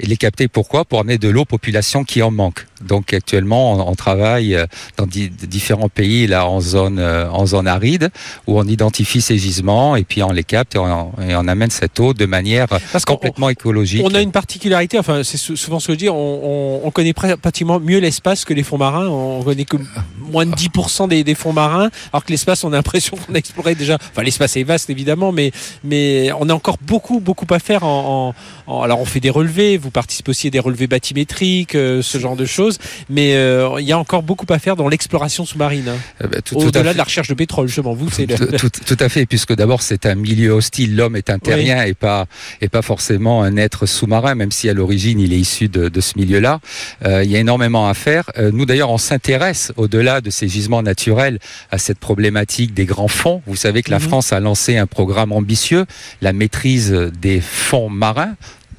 Et 0.00 0.06
les 0.06 0.16
capter 0.16 0.48
pourquoi? 0.48 0.84
Pour 0.84 1.00
amener 1.00 1.18
de 1.18 1.28
l'eau 1.28 1.42
aux 1.42 1.44
populations 1.44 2.04
qui 2.04 2.22
en 2.22 2.30
manquent. 2.30 2.66
Donc 2.86 3.12
actuellement, 3.12 3.72
on, 3.74 3.90
on 3.90 3.94
travaille 3.94 4.54
euh, 4.54 4.66
dans 4.96 5.06
di- 5.06 5.30
différents 5.30 5.88
pays 5.88 6.26
là 6.26 6.46
en 6.46 6.60
zone 6.60 6.98
euh, 6.98 7.28
en 7.30 7.46
zone 7.46 7.68
aride 7.68 8.10
où 8.46 8.58
on 8.58 8.64
identifie 8.64 9.20
ces 9.20 9.38
gisements 9.38 9.94
et 9.96 10.04
puis 10.04 10.22
on 10.22 10.30
les 10.32 10.44
capte 10.44 10.74
et 10.74 10.78
on, 10.78 11.12
et 11.20 11.34
on 11.36 11.46
amène 11.48 11.70
cette 11.70 11.98
eau 12.00 12.12
de 12.14 12.26
manière 12.26 12.66
Parce 12.92 13.04
complètement 13.04 13.48
écologique. 13.48 14.02
On 14.04 14.14
a 14.14 14.20
une 14.20 14.32
particularité, 14.32 14.71
enfin 14.98 15.22
c'est 15.24 15.36
sou- 15.36 15.56
souvent 15.56 15.80
ce 15.80 15.88
que 15.88 15.92
je 15.94 15.98
dis, 15.98 16.08
on, 16.08 16.14
on, 16.16 16.80
on 16.84 16.90
connaît 16.90 17.12
pr- 17.12 17.36
pratiquement 17.36 17.78
mieux 17.80 17.98
l'espace 17.98 18.44
que 18.44 18.54
les 18.54 18.62
fonds 18.62 18.78
marins, 18.78 19.06
on 19.08 19.42
connaît 19.42 19.64
que 19.64 19.76
moins 20.18 20.46
de 20.46 20.54
10% 20.54 21.08
des, 21.08 21.24
des 21.24 21.34
fonds 21.34 21.52
marins, 21.52 21.90
alors 22.12 22.24
que 22.24 22.30
l'espace 22.30 22.64
on 22.64 22.72
a 22.72 22.76
l'impression 22.76 23.16
qu'on 23.16 23.34
a 23.34 23.38
exploré 23.38 23.74
déjà, 23.74 23.98
enfin 24.12 24.22
l'espace 24.22 24.56
est 24.56 24.62
vaste 24.64 24.90
évidemment, 24.90 25.32
mais, 25.32 25.52
mais 25.84 26.30
on 26.40 26.48
a 26.48 26.54
encore 26.54 26.78
beaucoup 26.80 27.20
beaucoup 27.20 27.46
à 27.50 27.58
faire 27.58 27.84
en, 27.84 28.34
en- 28.68 28.72
en- 28.72 28.82
alors 28.82 29.00
on 29.00 29.04
fait 29.04 29.20
des 29.20 29.30
relevés, 29.30 29.76
vous 29.76 29.90
participez 29.90 30.30
aussi 30.30 30.46
à 30.46 30.50
des 30.50 30.60
relevés 30.60 30.86
bathymétriques, 30.86 31.74
euh, 31.74 32.02
ce 32.02 32.18
genre 32.18 32.36
de 32.36 32.44
choses, 32.46 32.78
mais 33.10 33.34
euh, 33.34 33.76
il 33.80 33.86
y 33.86 33.92
a 33.92 33.98
encore 33.98 34.22
beaucoup 34.22 34.46
à 34.48 34.58
faire 34.58 34.76
dans 34.76 34.88
l'exploration 34.88 35.44
sous-marine, 35.44 35.88
hein. 35.88 36.26
Tout- 36.44 36.54
tout 36.54 36.60
à 36.60 36.66
au-delà 36.66 36.92
de 36.92 36.98
la 36.98 37.04
recherche 37.04 37.28
de 37.28 37.34
pétrole 37.34 37.68
vous 37.94 38.08
le- 38.26 38.46
Tout, 38.58 38.68
tout- 38.70 38.84
tout 38.96 38.96
à 39.04 39.08
fait, 39.08 39.26
puisque 39.26 39.54
d'abord 39.54 39.82
c'est 39.82 40.06
un 40.06 40.14
milieu 40.14 40.50
hostile. 40.52 40.96
L'homme 40.96 41.16
est 41.16 41.30
un 41.30 41.38
terrien 41.38 41.82
et 41.84 41.94
pas 41.94 42.26
et 42.60 42.68
pas 42.68 42.82
forcément 42.82 43.42
un 43.42 43.56
être 43.56 43.86
sous-marin, 43.86 44.34
même 44.34 44.50
si 44.52 44.61
à 44.68 44.74
l'origine 44.74 45.20
il 45.20 45.32
est 45.32 45.38
issu 45.38 45.68
de, 45.68 45.88
de 45.88 46.00
ce 46.00 46.12
milieu-là. 46.16 46.60
Euh, 47.04 47.24
il 47.24 47.30
y 47.30 47.36
a 47.36 47.38
énormément 47.40 47.88
à 47.88 47.94
faire. 47.94 48.30
Euh, 48.38 48.50
nous 48.52 48.66
d'ailleurs, 48.66 48.90
on 48.90 48.98
s'intéresse 48.98 49.72
au-delà 49.76 50.20
de 50.20 50.30
ces 50.30 50.48
gisements 50.48 50.82
naturels 50.82 51.38
à 51.70 51.78
cette 51.78 51.98
problématique 51.98 52.74
des 52.74 52.84
grands 52.84 53.08
fonds. 53.08 53.42
Vous 53.46 53.56
savez 53.56 53.82
que 53.82 53.90
la 53.90 53.98
Mhm. 53.98 54.08
France 54.08 54.32
a 54.32 54.40
lancé 54.40 54.76
un 54.76 54.86
programme 54.86 55.32
ambitieux, 55.32 55.86
la 56.20 56.32
maîtrise 56.32 56.90
des 57.20 57.40
fonds 57.40 57.88
marins 57.90 58.34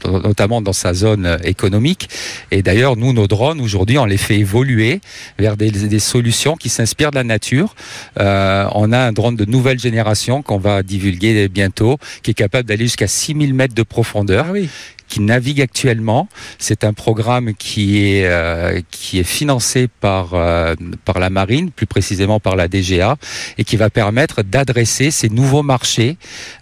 notamment 0.06 0.62
dans 0.62 0.74
sa 0.74 0.94
zone 0.94 1.26
euh, 1.26 1.38
économique. 1.46 2.10
Et 2.52 2.62
d'ailleurs, 2.62 2.98
nous, 2.98 3.14
nos 3.14 3.26
drones, 3.28 3.62
aujourd'hui, 3.62 3.98
on 3.98 4.04
les 4.04 4.18
fait 4.18 4.36
évoluer 4.38 5.00
vers 5.40 5.56
des, 5.56 5.72
des 5.72 6.00
solutions 6.00 6.58
qui 6.58 6.68
s'inspirent 6.68 7.12
de 7.12 7.16
la 7.16 7.24
nature. 7.24 7.74
Euh, 8.20 8.66
on 8.76 8.92
a 8.92 9.00
un 9.00 9.14
drone 9.14 9.38
de 9.38 9.46
nouvelle 9.46 9.80
génération 9.80 10.42
qu'on 10.42 10.58
va 10.58 10.84
divulguer 10.84 11.48
bientôt, 11.48 12.00
qui 12.22 12.32
est 12.32 12.34
capable 12.34 12.68
d'aller 12.68 12.84
jusqu'à 12.84 13.08
6000 13.08 13.54
mètres 13.54 13.76
de 13.76 13.84
profondeur 13.84 14.46
Ah 14.50 14.52
oui. 14.52 14.68
Qui 15.14 15.22
navigue 15.22 15.62
actuellement. 15.62 16.28
C'est 16.58 16.84
un 16.84 16.94
programme 16.94 17.54
qui 17.54 18.00
est 18.00 18.26
euh, 18.26 18.82
qui 18.90 19.20
est 19.20 19.24
financé 19.24 19.88
par 20.02 20.34
euh, 20.34 20.74
par 21.06 21.20
la 21.20 21.30
marine, 21.30 21.70
plus 21.70 21.86
précisément 21.86 22.40
par 22.40 22.56
la 22.56 22.68
DGA, 22.68 23.18
et 23.60 23.64
qui 23.64 23.76
va 23.78 23.92
permettre 23.92 24.42
d'adresser 24.42 25.12
ces 25.12 25.30
nouveaux 25.30 25.62
marchés. 25.62 26.18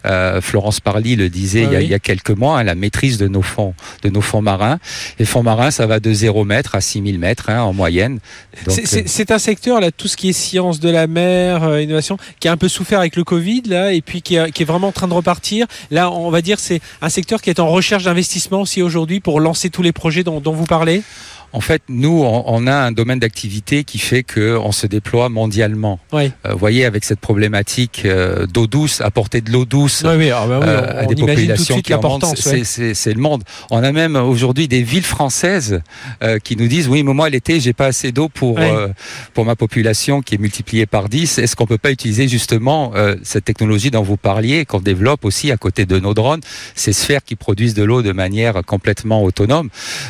Euh, 0.06 0.42
Florence 0.42 0.82
Parly 0.82 1.16
le 1.16 1.30
disait 1.30 1.64
Ah 1.64 1.68
il, 1.70 1.72
y 1.72 1.76
a, 1.76 1.80
oui. 1.80 1.86
il 1.86 1.92
y 1.92 1.94
a 1.94 2.00
quelques 2.00 2.32
mois, 2.32 2.60
hein, 2.60 2.64
la 2.64 2.76
maîtrise 2.76 3.18
de 3.18 3.30
nos 3.30 3.42
fonds 3.42 3.74
de 4.04 4.10
nos 4.10 4.20
fonds 4.22 4.42
marins. 4.42 4.80
Les 5.18 5.26
fonds 5.26 5.44
marins, 5.44 5.72
ça 5.72 5.86
va 5.88 6.02
de 6.02 6.12
0 6.12 6.44
mètre 6.44 6.76
à 6.76 6.82
6000 6.82 7.20
mètres 7.20 7.50
hein, 7.50 7.62
en 7.62 7.72
moyenne. 7.72 8.20
C'est- 8.68 9.32
un 9.32 9.40
secteur 9.40 9.80
là, 9.80 9.92
tout 9.92 10.10
ce 10.10 10.18
qui 10.18 10.28
est 10.30 10.34
science 10.34 10.82
de 10.82 10.90
la 10.90 11.08
mer, 11.08 11.80
innovation, 11.80 12.18
qui 12.42 12.50
a 12.50 12.52
un 12.52 12.58
peu 12.58 12.68
souffert 12.68 13.00
avec 13.00 13.16
le 13.16 13.24
Covid 13.24 13.62
là, 13.68 13.94
et 13.94 14.02
puis 14.02 14.22
qui, 14.22 14.36
est- 14.36 14.52
qui 14.52 14.64
est 14.64 14.66
vraiment 14.66 14.90
en 14.90 14.92
train 14.92 15.08
de 15.08 15.14
repartir. 15.14 15.68
Là, 15.90 16.12
on 16.12 16.30
va 16.32 16.42
dire 16.42 16.60
c'est 16.60 16.82
un 17.02 17.08
secteur 17.08 17.42
qui 17.42 17.50
est 17.50 17.62
en 17.62 17.70
recherche 17.70 18.04
d'investissement 18.04 18.41
aussi 18.50 18.82
aujourd'hui 18.82 19.20
pour 19.20 19.40
lancer 19.40 19.70
tous 19.70 19.82
les 19.82 19.92
projets 19.92 20.24
dont, 20.24 20.40
dont 20.40 20.54
vous 20.54 20.66
parlez? 20.66 21.04
En 21.54 21.62
fait, 21.62 21.82
nous, 21.90 22.24
on, 22.24 22.44
on 22.48 22.68
a 22.68 22.76
un 22.76 22.92
domaine 22.92 23.20
d'activité 23.20 23.84
qui 23.84 23.98
fait 23.98 24.24
que 24.24 24.58
on 24.58 24.72
se 24.72 24.88
déploie 24.88 25.30
mondialement. 25.30 26.00
Oui. 26.14 26.32
Euh, 26.46 26.54
vous 26.54 26.58
voyez, 26.58 26.86
avec 26.86 27.04
cette 27.04 27.20
problématique 27.20 28.04
euh, 28.06 28.46
d'eau 28.48 28.68
douce, 28.68 29.02
apporter 29.02 29.42
de 29.42 29.52
l'eau 29.52 29.66
douce 29.66 30.04
Oui, 30.06 30.16
oui, 30.18 30.30
ah 30.32 30.46
bah 30.48 30.60
euh, 30.64 31.02
à 31.02 31.06
des 31.06 31.16
de 31.16 31.26
populations 31.26 31.76
suite 31.76 31.86
qui 31.86 31.94
en 31.94 32.02
manquent, 32.02 32.38
c'est 32.38 33.14
le 33.14 33.20
monde. 33.20 33.44
On 33.70 33.84
a 33.84 33.92
même 33.92 34.16
aujourd'hui 34.16 34.68
des 34.68 34.82
villes 34.82 35.04
françaises 35.04 35.82
euh, 36.24 36.40
qui 36.40 36.56
nous 36.56 36.68
disent 36.68 36.88
oui, 36.88 37.04
mais 37.04 37.14
moi 37.14 37.30
l'été 37.30 37.60
j'ai 37.60 37.74
pas 37.74 37.88
assez 37.88 38.12
d'eau 38.12 38.30
pour 38.30 38.60
euh, 38.60 38.88
pour 39.34 39.46
ma 39.46 39.56
population 39.56 40.22
qui 40.22 40.36
est 40.36 40.38
multipliée 40.38 40.86
par 40.86 41.10
10. 41.10 41.38
Est-ce 41.38 41.56
qu'on 41.56 41.66
peut 41.66 41.78
pas 41.78 41.92
utiliser 41.92 42.28
justement 42.28 42.94
euh, 42.96 43.16
cette 43.24 43.46
technologie 43.46 43.92
dont 43.92 44.04
vous 44.04 44.18
parliez, 44.18 44.66
qu'on 44.66 44.80
développe 44.80 45.26
aussi 45.26 45.52
à 45.52 45.58
côté 45.58 45.86
de 45.86 46.00
nos 46.00 46.14
drones, 46.14 46.42
ces 46.76 46.94
sphères 46.94 47.24
qui 47.24 47.36
produisent 47.36 47.74
de 47.74 47.84
l'eau 47.84 48.02
de 48.02 48.12
manière 48.12 48.64
complètement 48.66 49.24
autonome? 49.24 49.70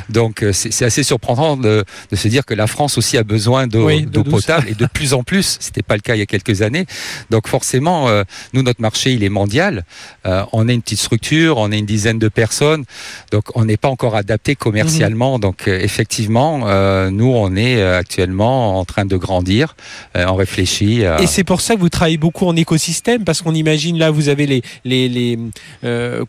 Donc 0.09 0.43
euh, 0.43 0.51
c'est 0.53 0.85
assez 0.85 1.03
surprenant 1.03 1.30
de, 1.57 1.83
de 2.11 2.15
se 2.15 2.27
dire 2.27 2.45
que 2.45 2.53
la 2.53 2.67
France 2.67 2.97
aussi 2.97 3.17
a 3.17 3.23
besoin 3.23 3.67
d'eau 3.67 3.87
Oui, 3.87 4.05
potable 4.23 4.67
et 4.69 4.73
de 4.75 4.85
plus 4.93 5.13
en 5.13 5.23
plus. 5.23 5.57
C'était 5.59 5.81
pas 5.81 5.95
le 5.95 6.01
cas 6.01 6.15
il 6.15 6.19
y 6.19 6.21
a 6.21 6.25
quelques 6.25 6.61
années. 6.61 6.85
Donc 7.29 7.47
forcément, 7.47 8.09
euh, 8.09 8.23
nous 8.53 8.61
notre 8.63 8.81
marché 8.81 9.13
il 9.13 9.23
est 9.23 9.29
mondial. 9.29 9.83
Euh, 10.25 10.43
on 10.53 10.67
est 10.67 10.73
une 10.73 10.81
petite 10.81 10.99
structure, 10.99 11.57
on 11.57 11.71
est 11.71 11.79
une 11.79 11.85
dizaine 11.85 12.19
de 12.19 12.27
personnes, 12.29 12.83
donc 13.31 13.43
on 13.55 13.65
n'est 13.65 13.77
pas 13.77 13.89
encore 13.89 14.15
adapté 14.15 14.55
commercialement. 14.55 15.39
Donc 15.39 15.67
euh, 15.67 15.79
effectivement, 15.81 16.59
nous 17.09 17.31
on 17.33 17.55
est 17.55 17.81
actuellement 17.81 18.79
en 18.79 18.85
train 18.85 19.05
de 19.05 19.17
grandir. 19.17 19.75
On 20.15 20.35
réfléchit. 20.35 21.05
à- 21.05 21.21
Et 21.21 21.27
c'est 21.27 21.43
pour 21.43 21.61
ça 21.61 21.75
que 21.75 21.79
vous 21.79 21.89
travaillez 21.89 22.17
beaucoup 22.17 22.45
en 22.47 22.55
écosystème, 22.55 23.23
parce 23.23 23.41
qu'on 23.41 23.53
imagine 23.55 23.97
là, 23.97 24.11
vous 24.11 24.29
avez 24.29 24.45
les, 24.47 24.61
les, 24.85 25.09
les 25.09 25.39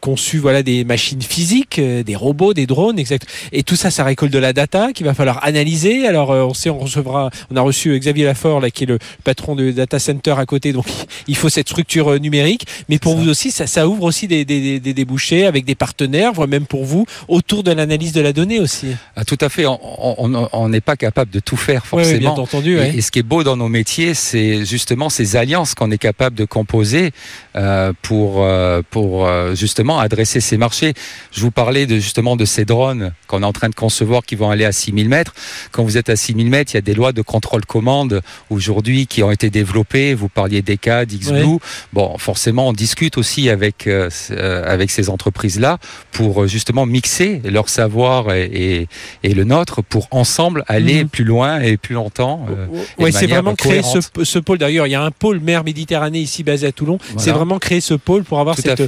conçus 0.00 0.38
voilà 0.38 0.62
des 0.62 0.84
machines 0.84 1.22
physiques, 1.22 1.80
des 1.80 2.16
robots, 2.16 2.54
des 2.54 2.66
drones, 2.66 2.98
exact. 2.98 3.26
Et 3.52 3.62
tout 3.62 3.76
ça, 3.76 3.90
ça 3.90 4.04
récolte 4.04 4.32
de 4.32 4.38
la 4.38 4.52
data 4.52 4.91
qu'il 4.92 5.06
va 5.06 5.14
falloir 5.14 5.44
analyser. 5.44 6.06
Alors, 6.06 6.30
euh, 6.30 6.42
on 6.44 6.54
sait, 6.54 6.70
on 6.70 6.78
recevra, 6.78 7.30
on 7.50 7.56
a 7.56 7.60
reçu 7.60 7.90
euh, 7.90 7.98
Xavier 7.98 8.24
Lafort 8.24 8.60
là, 8.60 8.70
qui 8.70 8.84
est 8.84 8.86
le 8.86 8.98
patron 9.24 9.54
de 9.54 9.70
data 9.70 9.98
center 9.98 10.34
à 10.38 10.46
côté, 10.46 10.72
donc 10.72 10.86
il 11.28 11.36
faut 11.36 11.48
cette 11.48 11.68
structure 11.68 12.12
euh, 12.12 12.18
numérique. 12.18 12.66
Mais 12.88 12.98
pour 12.98 13.16
vous 13.16 13.28
aussi, 13.28 13.50
ça, 13.50 13.66
ça 13.66 13.88
ouvre 13.88 14.04
aussi 14.04 14.28
des, 14.28 14.44
des, 14.44 14.80
des 14.80 14.94
débouchés 14.94 15.46
avec 15.46 15.64
des 15.64 15.74
partenaires, 15.74 16.32
voire 16.32 16.48
même 16.48 16.66
pour 16.66 16.84
vous, 16.84 17.06
autour 17.28 17.62
de 17.62 17.70
l'analyse 17.72 18.12
de 18.12 18.20
la 18.20 18.32
donnée 18.32 18.60
aussi. 18.60 18.88
Ah, 19.16 19.24
tout 19.24 19.38
à 19.40 19.48
fait. 19.48 19.64
On- 19.66 20.68
n'est 20.68 20.80
pas 20.80 20.96
capable 20.96 21.30
de 21.30 21.40
tout 21.40 21.56
faire 21.56 21.82
Oui, 21.92 22.02
forcément. 22.04 22.34
bien 22.34 22.42
entendu. 22.42 22.78
Et- 22.78 23.00
ce 23.00 23.10
qui 23.10 23.18
est 23.18 23.22
beau 23.22 23.42
dans 23.44 23.56
nos 23.56 23.68
métiers, 23.68 24.14
c'est 24.14 24.64
justement 24.64 25.10
ces 25.10 25.36
alliances 25.36 25.74
qu'on 25.74 25.90
est 25.90 25.98
capable 25.98 26.36
de 26.36 26.44
composer 26.44 27.10
euh, 27.56 27.92
pour 28.02 28.42
euh, 28.44 28.80
pour 28.90 29.26
euh, 29.26 29.54
justement 29.54 29.98
adresser 29.98 30.40
ces 30.40 30.56
marchés. 30.56 30.94
Je 31.32 31.40
vous 31.40 31.50
parlais 31.50 31.86
de 31.86 31.96
justement 31.98 32.36
de 32.36 32.44
ces 32.44 32.64
drones 32.64 33.12
qu'on 33.26 33.42
est 33.42 33.46
en 33.46 33.52
train 33.52 33.68
de 33.68 33.74
concevoir 33.74 34.22
qui 34.22 34.34
vont 34.36 34.50
aller 34.50 34.64
à 34.64 34.72
6000 34.82 35.08
mètres. 35.08 35.34
Quand 35.72 35.84
vous 35.84 35.96
êtes 35.96 36.08
à 36.10 36.16
6000 36.16 36.48
mètres, 36.50 36.72
il 36.72 36.76
y 36.76 36.78
a 36.78 36.86
des 36.90 36.94
lois 36.94 37.12
de 37.12 37.22
contrôle 37.22 37.64
commande 37.64 38.20
aujourd'hui 38.50 39.06
qui 39.06 39.22
ont 39.22 39.30
été 39.30 39.50
développées. 39.50 40.14
Vous 40.14 40.28
parliez 40.28 40.62
d'ECA, 40.62 41.04
d'XBlue. 41.06 41.58
Bon, 41.92 42.16
forcément, 42.18 42.68
on 42.68 42.72
discute 42.72 43.18
aussi 43.18 43.48
avec 43.48 43.86
euh, 43.86 44.08
euh, 44.30 44.64
avec 44.74 44.90
ces 44.90 45.08
entreprises-là 45.08 45.78
pour 46.12 46.42
euh, 46.42 46.46
justement 46.46 46.86
mixer 46.86 47.40
leur 47.44 47.68
savoir 47.68 48.32
et, 48.32 48.44
et, 48.44 48.88
et 49.22 49.34
le 49.34 49.44
nôtre 49.44 49.82
pour 49.82 50.06
ensemble 50.10 50.64
aller 50.68 51.02
Mhm. 51.04 51.08
plus 51.08 51.24
loin 51.24 51.60
et 51.60 51.76
plus 51.76 51.94
longtemps. 51.94 52.46
euh, 52.50 52.66
de 53.06 53.10
c'est 53.12 53.26
vraiment 53.26 53.54
créer 53.54 53.82
ce, 53.82 54.38
pôle. 54.38 54.58
D'ailleurs, 54.58 54.86
il 54.86 54.90
y 54.90 54.94
a 54.94 55.02
un 55.02 55.10
pôle 55.10 55.40
mer 55.40 55.64
Méditerranée 55.64 56.20
ici 56.20 56.42
basé 56.42 56.66
à 56.66 56.72
Toulon. 56.72 56.98
Voilà. 57.00 57.22
C'est 57.22 57.30
vraiment 57.32 57.58
créer 57.58 57.80
ce 57.80 57.94
pôle 57.94 58.24
pour 58.24 58.40
avoir 58.40 58.56
Tout 58.56 58.62
cette, 58.62 58.80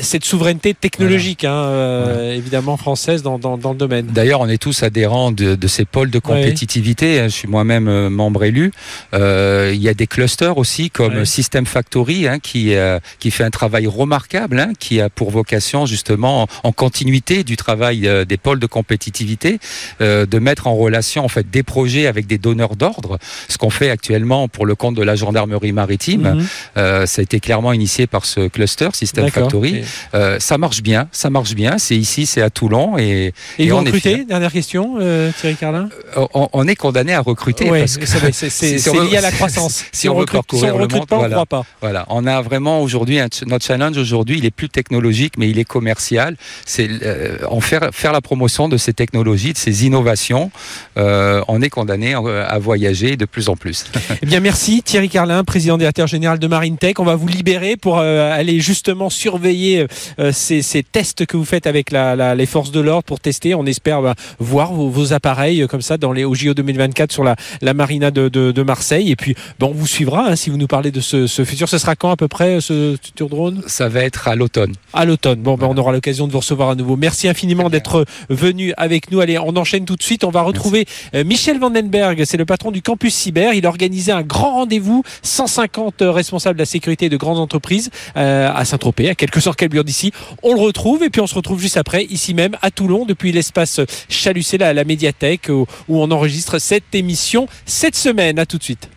cette 0.00 0.24
souveraineté 0.24 0.74
technologique, 0.74 1.44
hein, 1.44 1.52
euh, 1.54 2.34
évidemment 2.34 2.76
française 2.76 3.22
dans, 3.22 3.38
dans, 3.38 3.56
dans 3.56 3.72
le 3.72 3.78
domaine. 3.78 4.06
D'ailleurs, 4.06 4.40
on 4.40 4.48
est 4.48 4.58
tous 4.60 4.82
adhérents 4.82 5.30
de, 5.32 5.54
de 5.54 5.66
ces 5.68 5.84
pôles 5.84 6.10
de 6.10 6.18
compétitivité. 6.18 7.22
Je 7.24 7.28
suis 7.28 7.48
moi-même 7.48 7.88
euh, 7.88 8.10
membre 8.10 8.44
élu. 8.44 8.72
Euh, 9.14 9.70
il 9.74 9.80
y 9.80 9.88
a 9.88 9.94
des 9.94 10.06
clusters 10.06 10.58
aussi 10.58 10.90
comme 10.90 11.08
Ouais. 11.18 11.24
System 11.24 11.64
Factory 11.64 12.26
hein, 12.28 12.38
qui 12.38 12.74
euh, 12.74 12.98
qui 13.18 13.30
fait 13.30 13.44
un 13.44 13.50
travail 13.50 13.86
remarquable, 13.86 14.58
hein, 14.60 14.72
qui 14.78 15.00
a 15.00 15.08
pour 15.08 15.30
vocation 15.30 15.86
justement 15.86 16.46
en 16.64 16.72
continuité 16.72 17.44
du 17.44 17.56
travail 17.56 18.06
euh, 18.06 18.24
des 18.24 18.36
pôles 18.36 18.58
de 18.60 18.66
compétitivité 18.66 19.58
euh, 20.00 20.26
de 20.26 20.38
mettre 20.38 20.66
en 20.66 20.74
relation 20.76 21.24
en 21.24 21.28
fait 21.28 21.48
des 21.50 21.62
projets 21.62 22.06
avec 22.06 22.26
des 22.26 22.38
donneurs 22.38 22.76
d'ordre. 22.76 23.18
Ce 23.48 23.56
qu'on 23.58 23.70
fait 23.70 23.90
actuellement 23.90 24.48
pour 24.48 24.66
le 24.66 24.74
compte 24.74 24.96
de 24.96 25.02
la 25.02 25.14
gendarmerie 25.16 25.72
maritime, 25.72 26.34
Mhm. 26.34 26.46
euh, 26.76 27.06
ça 27.06 27.20
a 27.20 27.22
été 27.22 27.38
clairement 27.40 27.72
initié 27.72 28.06
par 28.06 28.24
ce 28.24 28.48
cluster 28.48 28.88
System. 28.92 29.28
Factory. 29.30 29.67
Euh, 30.14 30.38
ça 30.40 30.58
marche 30.58 30.82
bien, 30.82 31.08
ça 31.12 31.30
marche 31.30 31.54
bien. 31.54 31.78
C'est 31.78 31.96
ici, 31.96 32.26
c'est 32.26 32.42
à 32.42 32.50
Toulon 32.50 32.98
et 32.98 33.32
et 33.58 33.64
Et 33.64 33.68
vous 33.70 33.76
on 33.76 33.80
recrutez. 33.84 34.24
Dernière 34.24 34.52
question, 34.52 34.96
euh, 35.00 35.30
Thierry 35.38 35.56
Carlin? 35.56 35.88
on, 36.16 36.48
on 36.52 36.68
est 36.68 36.76
condamné 36.76 37.14
à 37.14 37.20
recruter 37.20 37.70
Ouais, 37.70 37.80
parce 37.80 37.96
que 37.98 38.06
c'est 38.06 38.50
si 38.78 38.88
on 38.90 39.02
lié 39.02 39.16
à 39.16 39.20
la 39.20 39.30
croissance. 39.38 39.84
si 39.92 40.08
on 40.08 40.14
recrute, 40.14 40.42
si 40.52 40.64
on 40.64 40.74
recrute 40.76 40.92
monde, 40.92 41.06
pas, 41.08 41.16
on 41.16 41.18
voilà. 41.20 41.34
croit 41.34 41.46
pas. 41.46 41.64
voilà, 41.80 42.06
on 42.08 42.26
a 42.26 42.40
vraiment 42.42 42.80
aujourd'hui 42.82 43.18
notre 43.46 43.64
challenge 43.64 43.96
aujourd'hui, 43.96 44.38
il 44.38 44.44
est 44.44 44.50
plus 44.50 44.68
technologique, 44.68 45.34
mais 45.38 45.48
il 45.48 45.58
est 45.58 45.64
commercial. 45.64 46.36
C'est 46.64 46.88
euh, 47.02 47.38
en 47.48 47.60
faire 47.60 47.90
faire 47.92 48.12
la 48.12 48.20
promotion 48.20 48.68
de 48.68 48.76
ces 48.76 48.92
technologies, 48.92 49.52
de 49.52 49.58
ces 49.58 49.86
innovations. 49.86 50.50
Euh, 50.96 51.42
on 51.48 51.62
est 51.62 51.70
condamné 51.70 52.14
euh, 52.14 52.44
à 52.46 52.58
voyager 52.58 53.16
de 53.16 53.24
plus 53.24 53.48
en 53.48 53.56
plus. 53.56 53.84
Eh 54.22 54.26
bien, 54.26 54.40
merci 54.40 54.82
Thierry 54.82 55.08
Carlin, 55.08 55.44
président 55.44 55.78
directeur 55.78 56.06
général 56.06 56.38
de 56.38 56.46
Marine 56.46 56.76
Tech. 56.78 56.94
On 56.98 57.04
va 57.04 57.14
vous 57.16 57.28
libérer 57.28 57.76
pour 57.76 57.98
euh, 57.98 58.32
aller 58.32 58.60
justement 58.60 59.10
surveiller 59.10 59.57
euh, 59.66 60.32
ces, 60.32 60.62
ces 60.62 60.82
tests 60.82 61.26
que 61.26 61.36
vous 61.36 61.44
faites 61.44 61.66
avec 61.66 61.90
la, 61.90 62.16
la- 62.16 62.34
les 62.34 62.46
forces 62.46 62.70
de 62.70 62.80
l'ordre 62.80 63.04
pour 63.04 63.20
tester. 63.20 63.54
On 63.54 63.66
espère 63.66 64.02
bah, 64.02 64.14
voir 64.38 64.72
vos, 64.72 64.88
vos 64.88 65.12
appareils 65.12 65.62
euh, 65.62 65.66
comme 65.66 65.82
ça 65.82 65.96
dans 65.98 66.12
les 66.12 66.24
au 66.24 66.34
JO 66.34 66.54
2024 66.54 67.12
sur 67.12 67.24
la, 67.24 67.36
la 67.62 67.74
marina 67.74 68.10
de, 68.10 68.28
de- 68.28 68.52
de 68.52 68.62
Marseille. 68.62 69.10
Et 69.10 69.16
puis, 69.16 69.34
bon, 69.58 69.68
on 69.68 69.72
vous 69.74 69.86
suivra 69.86 70.28
hein, 70.28 70.36
si 70.36 70.50
vous 70.50 70.56
nous 70.56 70.66
parlez 70.66 70.90
de 70.90 71.00
ce, 71.00 71.26
ce 71.26 71.44
futur. 71.44 71.68
Ce 71.68 71.78
sera 71.78 71.96
quand 71.96 72.10
à 72.10 72.16
peu 72.16 72.28
près 72.28 72.60
ce 72.60 72.96
futur 73.02 73.28
drone? 73.28 73.62
Ça 73.66 73.88
va 73.88 74.02
être 74.02 74.28
à 74.28 74.34
l'automne. 74.36 74.72
à 74.92 75.04
l'automne. 75.04 75.40
Bon, 75.40 75.56
ben, 75.56 75.66
on 75.70 75.76
aura 75.76 75.92
l'occasion 75.92 76.26
de 76.26 76.32
vous 76.32 76.38
recevoir 76.38 76.70
à 76.70 76.74
nouveau. 76.74 76.96
Merci 76.96 77.28
infiniment 77.28 77.68
d'être 77.70 78.04
venu 78.30 78.72
avec 78.76 79.10
nous. 79.10 79.20
Allez, 79.20 79.38
on 79.38 79.56
enchaîne 79.56 79.84
tout 79.84 79.96
de 79.96 80.02
suite. 80.02 80.24
On 80.24 80.30
va 80.30 80.42
retrouver 80.42 80.86
euh, 81.14 81.24
Michel 81.24 81.58
Vandenberg. 81.58 82.22
C'est 82.24 82.36
le 82.36 82.44
patron 82.46 82.70
du 82.70 82.82
campus 82.82 83.14
cyber. 83.14 83.54
Il 83.54 83.66
a 83.66 83.68
organisé 83.68 84.12
un 84.12 84.22
grand 84.22 84.52
rendez-vous. 84.54 85.02
150 85.22 85.94
responsables 86.00 86.56
de 86.56 86.62
la 86.62 86.66
sécurité 86.66 87.08
de 87.08 87.16
grandes 87.16 87.38
entreprises 87.38 87.90
euh, 88.16 88.50
à 88.54 88.64
Saint-Tropez, 88.64 89.08
à 89.10 89.14
quelques 89.14 89.40
heures 89.48 89.56
quelques 89.56 89.82
d'ici. 89.82 90.12
On 90.42 90.54
le 90.54 90.60
retrouve 90.60 91.02
et 91.02 91.10
puis 91.10 91.20
on 91.20 91.26
se 91.26 91.34
retrouve 91.34 91.60
juste 91.60 91.76
après, 91.76 92.04
ici 92.04 92.34
même, 92.34 92.56
à 92.62 92.70
Toulon, 92.70 93.04
depuis 93.04 93.32
l'espace 93.32 93.80
Chalucé, 94.08 94.58
la, 94.58 94.72
la 94.74 94.84
médiathèque, 94.84 95.48
où, 95.48 95.66
où 95.88 96.00
on 96.00 96.10
enregistre 96.10 96.58
cette 96.58 96.94
émission 96.94 97.48
cette 97.66 97.96
semaine. 97.96 98.38
À 98.38 98.46
tout 98.46 98.58
de 98.58 98.62
suite. 98.62 98.88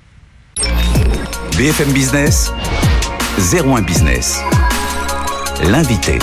BFM 1.57 1.91
Business, 1.91 2.51
01 3.53 3.81
Business. 3.81 4.39
L'invité. 5.69 6.17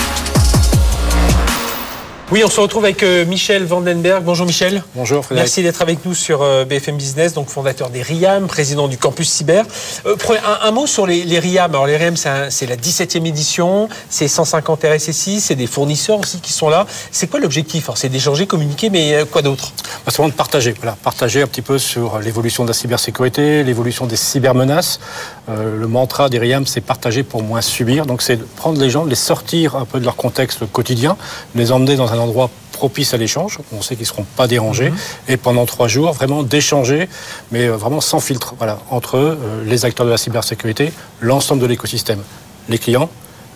Oui, 2.30 2.42
on 2.44 2.50
se 2.50 2.60
retrouve 2.60 2.84
avec 2.84 3.02
euh, 3.02 3.24
Michel 3.24 3.64
Vandenberg. 3.64 4.22
Bonjour 4.22 4.44
Michel. 4.44 4.82
Bonjour 4.94 5.24
Frédéric. 5.24 5.46
Merci 5.46 5.62
d'être 5.62 5.80
avec 5.80 6.04
nous 6.04 6.12
sur 6.12 6.42
euh, 6.42 6.66
BFM 6.66 6.98
Business, 6.98 7.32
donc 7.32 7.48
fondateur 7.48 7.88
des 7.88 8.02
RIAM, 8.02 8.48
président 8.48 8.86
du 8.86 8.98
campus 8.98 9.30
cyber. 9.30 9.64
Euh, 10.04 10.14
un, 10.44 10.68
un 10.68 10.70
mot 10.70 10.86
sur 10.86 11.06
les, 11.06 11.24
les 11.24 11.38
RIAM. 11.38 11.70
Alors 11.70 11.86
les 11.86 11.96
RIAM, 11.96 12.16
c'est 12.18 12.66
la 12.66 12.76
17e 12.76 13.24
édition, 13.24 13.88
c'est 14.10 14.28
150 14.28 14.84
RSSI, 14.84 15.40
c'est 15.40 15.54
des 15.54 15.66
fournisseurs 15.66 16.18
aussi 16.18 16.40
qui 16.40 16.52
sont 16.52 16.68
là. 16.68 16.86
C'est 17.12 17.28
quoi 17.28 17.40
l'objectif? 17.40 17.88
C'est 17.94 18.10
d'échanger, 18.10 18.46
communiquer, 18.46 18.90
mais 18.90 19.14
euh, 19.14 19.24
quoi 19.24 19.40
d'autre? 19.40 19.72
Bah, 20.04 20.08
C'est 20.08 20.16
vraiment 20.18 20.28
de 20.28 20.34
partager, 20.36 20.74
voilà, 20.76 20.98
partager 21.02 21.40
un 21.40 21.46
petit 21.46 21.62
peu 21.62 21.78
sur 21.78 22.18
l'évolution 22.18 22.64
de 22.64 22.68
la 22.68 22.74
cybersécurité, 22.74 23.64
l'évolution 23.64 24.04
des 24.04 24.16
cybermenaces. 24.16 25.00
Euh, 25.48 25.80
le 25.80 25.86
mantra 25.86 26.28
des 26.28 26.38
RIAM, 26.38 26.66
c'est 26.66 26.82
partager 26.82 27.22
pour 27.22 27.42
moins 27.42 27.62
subir. 27.62 28.04
Donc 28.04 28.20
c'est 28.20 28.36
de 28.36 28.44
prendre 28.56 28.78
les 28.78 28.90
gens, 28.90 29.06
de 29.06 29.10
les 29.10 29.16
sortir 29.16 29.76
un 29.76 29.86
peu 29.86 29.98
de 29.98 30.04
leur 30.04 30.16
contexte 30.16 30.70
quotidien, 30.70 31.16
les 31.54 31.72
emmener 31.72 31.96
dans 31.96 32.12
un 32.12 32.17
endroit 32.18 32.50
propice 32.72 33.14
à 33.14 33.16
l'échange. 33.16 33.58
On 33.72 33.82
sait 33.82 33.96
qu'ils 33.96 34.04
ne 34.04 34.08
seront 34.08 34.26
pas 34.36 34.46
dérangés. 34.46 34.92
Et 35.28 35.36
pendant 35.36 35.66
trois 35.66 35.88
jours, 35.88 36.12
vraiment 36.12 36.42
d'échanger, 36.42 37.08
mais 37.50 37.66
euh, 37.66 37.76
vraiment 37.76 38.00
sans 38.00 38.20
filtre, 38.20 38.54
voilà, 38.58 38.78
entre 38.90 39.16
euh, 39.16 39.64
les 39.64 39.84
acteurs 39.84 40.06
de 40.06 40.10
la 40.10 40.18
cybersécurité, 40.18 40.92
l'ensemble 41.20 41.60
de 41.60 41.66
l'écosystème, 41.66 42.22
les 42.68 42.78
clients, 42.78 43.10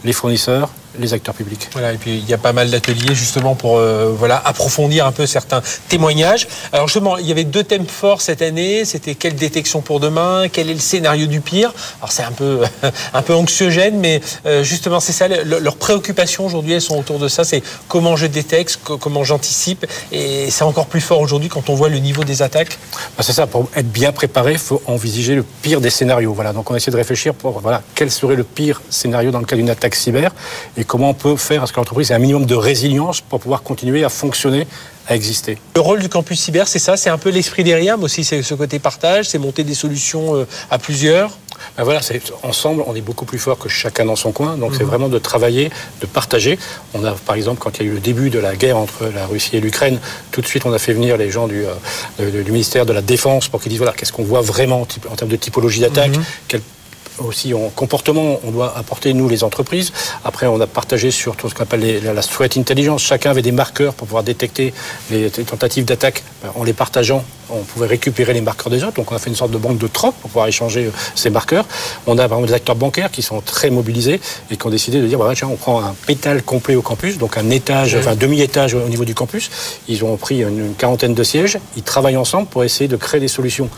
les 0.05 0.13
fournisseurs, 0.13 0.71
les 0.99 1.15
acteurs 1.15 1.35
publics. 1.35 1.69
Voilà, 1.73 1.93
et 1.93 1.97
puis 1.97 2.19
il 2.19 2.29
y 2.29 2.35
a 2.35 2.39
pas 2.39 2.53
mal 2.53 2.71
d'ateliers 2.71 3.15
justement 3.15 3.55
pour 3.55 3.79
euh, 3.79 4.13
voilà 4.17 4.41
approfondir 4.45 5.07
un 5.07 5.13
peu 5.13 5.27
certains 5.27 5.63
témoignages. 5.89 6.49
Alors 6.73 6.89
justement, 6.89 7.17
il 7.19 7.27
y 7.27 7.33
avait 7.33 7.45
deux 7.45 7.65
thèmes 7.65 7.87
forts 7.87 8.21
cette 8.21 8.43
année. 8.43 8.85
C'était 8.85 9.15
quelle 9.15 9.35
détection 9.37 9.81
pour 9.81 10.01
demain, 10.01 10.47
quel 10.53 10.69
est 10.71 10.75
le 10.75 10.81
scénario 10.81 11.27
du 11.27 11.41
pire? 11.41 11.73
Alors 12.01 12.13
c'est 12.13 12.23
un 12.23 12.33
peu 12.33 12.61
un 13.15 13.23
peu 13.23 13.35
anxiogène, 13.35 13.99
mais 13.99 14.21
euh, 14.47 14.63
justement 14.63 15.01
c'est 15.01 15.13
ça 15.13 15.29
le- 15.29 15.59
leurs 15.59 15.77
préoccupations 15.77 16.45
aujourd'hui. 16.47 16.73
Elles 16.75 16.81
sont 16.81 16.99
autour 16.99 17.19
de 17.19 17.29
ça. 17.29 17.45
C'est 17.45 17.63
comment 17.89 18.17
je 18.17 18.27
détecte, 18.27 18.79
co- 18.85 18.99
comment 18.99 19.25
j'anticipe, 19.25 19.87
et 20.13 20.51
c'est 20.51 20.65
encore 20.65 20.87
plus 20.87 21.01
fort 21.01 21.21
aujourd'hui 21.21 21.49
quand 21.49 21.69
on 21.71 21.75
voit 21.75 21.89
le 21.89 21.99
niveau 21.99 22.25
des 22.25 22.43
attaques. 22.43 22.79
Bah, 23.17 23.23
c'est 23.25 23.33
ça, 23.33 23.47
pour 23.47 23.69
être 23.77 23.91
bien 23.91 24.13
préparé, 24.13 24.53
il 24.53 24.59
faut 24.59 24.83
envisager 24.87 25.35
le 25.35 25.43
pire 25.43 25.81
des 25.81 25.91
scénarios. 25.91 26.33
Voilà, 26.33 26.53
donc 26.53 26.71
on 26.71 26.75
essaie 26.77 26.91
de 26.91 26.97
réfléchir 26.97 27.35
pour 27.35 27.61
voilà, 27.61 27.83
quel 27.95 28.11
serait 28.11 28.37
le 28.37 28.45
pire 28.45 28.83
scénario 28.91 29.31
dans 29.31 29.39
le 29.41 29.47
cas 29.47 29.57
d'une 29.57 29.71
attaque 29.71 29.95
cyber 29.95 30.33
et 30.77 30.82
comment 30.85 31.11
on 31.11 31.15
peut 31.15 31.37
faire 31.37 31.63
à 31.63 31.67
ce 31.67 31.73
que 31.73 31.79
l'entreprise 31.79 32.11
ait 32.11 32.15
un 32.15 32.19
minimum 32.19 32.47
de 32.47 32.55
résilience 32.55 33.21
pour 33.21 33.41
pouvoir 33.41 33.63
continuer 33.63 34.05
à 34.05 34.09
fonctionner, 34.09 34.67
à 35.07 35.17
exister? 35.17 35.59
Le 35.75 35.81
rôle 35.81 36.01
du 36.01 36.09
campus 36.09 36.41
cyber, 36.41 36.69
c'est 36.69 36.79
ça, 36.79 36.97
c'est 36.97 37.11
un 37.11 37.19
peu 37.19 37.31
l'esprit 37.31 37.65
des 37.65 37.75
RIAM 37.75 38.03
aussi, 38.03 38.25
c'est 38.25 38.43
ce 38.43 38.55
côté 38.55 38.79
partage, 38.79 39.29
c'est 39.29 39.39
monter 39.39 39.65
des 39.65 39.75
solutions 39.75 40.37
euh, 40.37 40.47
à 40.71 40.79
plusieurs. 40.79 41.31
Ben 41.77 41.85
voilà, 41.85 42.03
c'est 42.03 42.21
ensemble, 42.43 42.83
on 42.87 42.95
est 42.95 43.01
beaucoup 43.01 43.25
plus 43.25 43.39
fort 43.39 43.59
que 43.59 43.69
chacun 43.69 44.05
dans 44.05 44.17
son 44.17 44.33
coin. 44.33 44.57
Donc 44.57 44.75
c'est 44.77 44.85
vraiment 44.85 45.09
de 45.09 45.19
travailler, 45.19 45.71
de 46.01 46.07
partager. 46.07 46.59
On 46.95 47.05
a, 47.05 47.13
par 47.13 47.37
exemple, 47.37 47.61
quand 47.61 47.79
il 47.79 47.87
y 47.87 47.89
a 47.89 47.93
eu 47.93 47.95
le 47.95 48.01
début 48.01 48.31
de 48.31 48.39
la 48.39 48.57
guerre 48.57 48.77
entre 48.77 49.11
la 49.15 49.27
Russie 49.27 49.57
et 49.57 49.61
l'Ukraine, 49.61 49.99
tout 50.33 50.41
de 50.41 50.47
suite 50.47 50.67
on 50.67 50.73
a 50.73 50.79
fait 50.79 50.93
venir 50.93 51.17
les 51.17 51.31
gens 51.31 51.47
du, 51.47 51.65
euh, 52.21 52.43
du 52.43 52.51
ministère 52.51 52.85
de 52.85 52.93
la 52.93 53.03
Défense 53.03 53.49
pour 53.49 53.61
qu'ils 53.61 53.71
disent 53.71 53.79
voilà, 53.79 53.95
qu'est-ce 53.95 54.13
qu'on 54.13 54.25
voit 54.25 54.41
vraiment 54.41 54.83
en, 54.83 55.17
termes 55.17 55.31
de 55.31 55.37
typologie 55.37 55.81
d'attaque, 55.81 56.13
quel 56.49 56.61
aussi 57.27 57.55
en 57.55 57.69
comportement, 57.75 58.41
on 58.45 58.51
doit 58.51 58.77
apporter, 58.77 59.13
nous, 59.15 59.29
les 59.29 59.45
entreprises. 59.45 59.93
Après, 60.25 60.47
on 60.47 60.61
a 60.61 60.67
partagé 60.67 61.11
sur 61.11 61.37
tout 61.37 61.49
ce 61.49 61.55
qu'on 61.55 61.63
appelle 61.65 61.81
les- 61.81 62.01
la 62.01 62.23
threat 62.23 62.57
intelligence. 62.57 63.03
Chacun 63.03 63.31
avait 63.31 63.43
des 63.43 63.53
marqueurs 63.53 63.95
pour 63.95 64.07
pouvoir 64.07 64.23
détecter 64.25 64.73
les 65.11 65.23
les 65.23 65.45
tentatives 65.45 65.85
d'attaque. 65.85 66.23
Ben, 66.43 66.51
En 66.57 66.65
les 66.65 66.73
partageant, 66.73 67.25
on 67.51 67.59
pouvait 67.63 67.87
récupérer 67.87 68.33
les 68.33 68.41
marqueurs 68.41 68.71
des 68.71 68.83
autres. 68.85 68.95
Donc, 68.97 69.13
on 69.13 69.15
a 69.15 69.19
fait 69.19 69.31
une 69.31 69.37
sorte 69.37 69.51
de 69.53 69.59
banque 69.59 69.79
de 69.79 69.87
troc 69.87 70.15
pour 70.21 70.31
pouvoir 70.31 70.47
échanger 70.49 70.87
euh, 70.87 70.91
ces 71.15 71.31
marqueurs. 71.31 71.65
On 72.07 72.19
a, 72.19 72.29
par 72.29 72.39
exemple, 72.39 72.49
des 72.49 72.55
acteurs 72.55 72.77
bancaires 72.77 73.11
qui 73.11 73.23
sont 73.23 73.41
très 73.41 73.71
mobilisés 73.71 74.21
et 74.51 74.57
qui 74.57 74.67
ont 74.67 74.71
décidé 74.71 75.01
de 75.01 75.07
dire, 75.07 75.19
tiens, 75.35 75.49
on 75.53 75.57
prend 75.57 75.81
un 75.83 75.95
pétale 76.07 76.43
complet 76.43 76.75
au 76.77 76.83
campus, 76.83 77.19
donc 77.19 77.37
un 77.39 77.51
étage, 77.51 77.95
enfin, 77.95 78.13
un 78.13 78.17
demi-étage 78.17 78.75
au 78.75 78.89
niveau 78.89 79.05
du 79.05 79.15
campus. 79.15 79.51
Ils 79.89 80.05
ont 80.05 80.17
pris 80.17 80.41
une 80.43 80.75
quarantaine 80.77 81.15
de 81.15 81.23
sièges. 81.23 81.59
Ils 81.77 81.83
travaillent 81.83 82.17
ensemble 82.17 82.47
pour 82.49 82.65
essayer 82.65 82.89
de 82.89 82.97
créer 82.97 83.21
des 83.21 83.29
solutions 83.29 83.69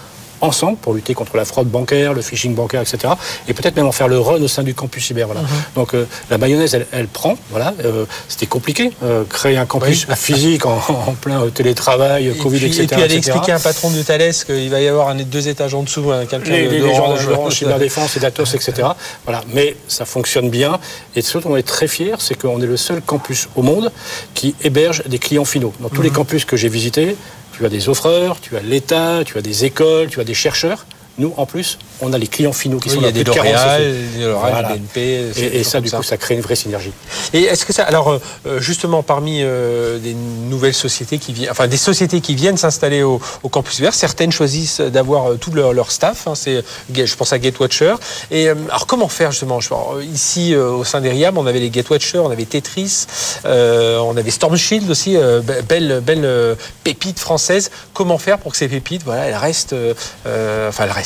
ensemble 0.40 0.76
pour 0.78 0.94
lutter 0.94 1.14
contre 1.14 1.36
la 1.36 1.44
fraude 1.44 1.68
bancaire, 1.68 2.12
le 2.14 2.22
phishing 2.22 2.54
bancaire, 2.54 2.82
etc. 2.82 3.14
Et 3.48 3.54
peut-être 3.54 3.76
même 3.76 3.86
en 3.86 3.92
faire 3.92 4.08
le 4.08 4.18
run 4.18 4.40
au 4.42 4.48
sein 4.48 4.62
du 4.62 4.74
campus 4.74 5.06
cyber. 5.06 5.26
Voilà. 5.26 5.42
Donc 5.74 5.94
euh, 5.94 6.06
la 6.30 6.38
mayonnaise, 6.38 6.74
elle, 6.74 6.86
elle 6.92 7.08
prend. 7.08 7.36
Voilà. 7.50 7.74
Euh, 7.84 8.04
C'était 8.28 8.46
compliqué. 8.46 8.92
euh, 9.02 9.24
créer 9.28 9.56
un 9.56 9.66
campus 9.66 10.06
physique 10.16 10.66
en, 10.66 10.76
en 10.88 11.12
plein 11.12 11.46
télétravail, 11.48 12.28
Et 12.28 12.32
Covid, 12.32 12.58
puis, 12.58 12.66
etc. 12.66 12.82
et 12.82 12.86
puis 12.86 12.96
aller 12.96 13.04
etc. 13.16 13.30
expliquer 13.30 13.52
à 13.52 13.56
un 13.56 13.60
patron 13.60 13.90
de 13.90 14.02
Thales 14.02 14.32
qu'il 14.46 14.70
va 14.70 14.80
y 14.80 14.88
avoir 14.88 15.08
un, 15.08 15.16
deux 15.16 15.48
étages 15.48 15.74
en 15.74 15.82
dessous, 15.82 16.10
hein, 16.12 16.26
quelqu'un 16.26 16.50
de- 16.50 16.56
les, 16.56 16.94
gens 16.94 17.14
d'Orange, 17.14 17.54
Cyberdéfense 17.58 18.16
et 18.16 18.20
d'Atos, 18.20 18.54
etc. 18.54 18.88
Voilà. 19.24 19.42
Mais 19.52 19.76
ça 19.88 20.04
fonctionne 20.04 20.50
bien. 20.50 20.78
Et 21.16 21.22
ce 21.22 21.38
dont 21.38 21.50
on 21.52 21.56
est 21.56 21.62
très 21.62 21.88
fiers, 21.88 22.14
c'est 22.18 22.40
qu'on 22.40 22.60
est 22.60 22.66
le 22.66 22.76
seul 22.76 23.00
campus 23.02 23.48
au 23.56 23.62
monde 23.62 23.90
qui 24.34 24.54
héberge 24.62 25.02
des 25.06 25.18
clients 25.18 25.44
finaux. 25.44 25.72
Dans 25.80 25.88
tous 25.88 26.02
les 26.02 26.10
campus 26.10 26.44
que 26.44 26.56
j'ai 26.56 26.68
visités, 26.68 27.16
tu 27.56 27.64
as 27.64 27.68
des 27.68 27.88
offreurs, 27.88 28.40
tu 28.40 28.56
as 28.56 28.60
l'État, 28.60 29.22
tu 29.24 29.38
as 29.38 29.42
des 29.42 29.64
écoles, 29.64 30.08
tu 30.08 30.20
as 30.20 30.24
des 30.24 30.34
chercheurs. 30.34 30.86
Nous, 31.18 31.32
en 31.36 31.46
plus, 31.46 31.78
on 32.00 32.12
a 32.12 32.18
les 32.18 32.26
clients 32.26 32.52
finaux 32.52 32.78
qui 32.78 32.88
Oui, 32.88 32.94
sont 32.96 33.00
il 33.00 33.02
y 33.02 33.04
là. 33.04 33.08
a 33.08 33.12
des 33.12 33.24
plus 33.24 33.30
de 33.32 33.36
40 33.36 33.52
L'Oréal, 33.52 34.36
Voilà. 34.40 34.68
des 34.72 34.78
BNP. 34.78 35.00
Et, 35.36 35.60
et 35.60 35.64
ça, 35.64 35.80
du 35.80 35.90
coup, 35.90 36.02
ça 36.02 36.16
crée 36.16 36.34
une 36.34 36.40
vraie 36.40 36.56
synergie. 36.56 36.92
Et 37.32 37.42
est-ce 37.42 37.64
que 37.64 37.72
ça, 37.72 37.84
alors 37.84 38.10
euh, 38.46 38.60
justement 38.60 39.02
parmi 39.02 39.38
euh, 39.42 39.98
des 39.98 40.14
nouvelles 40.14 40.74
sociétés 40.74 41.18
qui 41.18 41.32
viennent, 41.32 41.50
enfin 41.50 41.66
des 41.68 41.76
sociétés 41.76 42.20
qui 42.20 42.34
viennent 42.34 42.56
s'installer 42.56 43.02
au, 43.02 43.20
au 43.42 43.48
campus 43.48 43.80
vert, 43.80 43.94
certaines 43.94 44.32
choisissent 44.32 44.80
d'avoir 44.80 45.32
euh, 45.32 45.36
tout 45.36 45.50
leur, 45.52 45.72
leur 45.72 45.90
staff. 45.92 46.26
hein, 46.26 46.34
c'est, 46.34 46.64
je 46.92 47.14
pense 47.14 47.32
à 47.32 47.38
Gatewatcher. 47.38 47.94
Et 48.30 48.48
euh, 48.48 48.54
alors 48.68 48.86
comment 48.86 49.08
faire 49.08 49.30
justement 49.30 49.58
alors, 49.58 49.98
Ici 50.02 50.54
euh, 50.54 50.70
au 50.70 50.84
sein 50.84 51.00
des 51.00 51.10
RIAM, 51.10 51.38
on 51.38 51.46
avait 51.46 51.60
les 51.60 51.70
Gatewatcher, 51.70 52.18
on 52.18 52.30
avait 52.30 52.44
Tetris, 52.44 53.06
euh, 53.44 53.98
on 53.98 54.16
avait 54.16 54.30
Storm 54.30 54.56
Shield 54.56 54.90
aussi, 54.90 55.16
euh, 55.16 55.40
be- 55.40 55.62
belle 55.62 56.00
belle 56.04 56.24
euh, 56.24 56.54
pépite 56.82 57.18
française. 57.20 57.70
Comment 57.92 58.18
faire 58.18 58.38
pour 58.38 58.52
que 58.52 58.58
ces 58.58 58.68
pépites, 58.68 59.02
voilà, 59.04 59.26
elles 59.26 59.36
restent, 59.36 59.72
euh, 59.74 59.94
euh, 60.26 60.68
enfin 60.68 60.84
elles 60.84 60.90
restent 60.90 61.03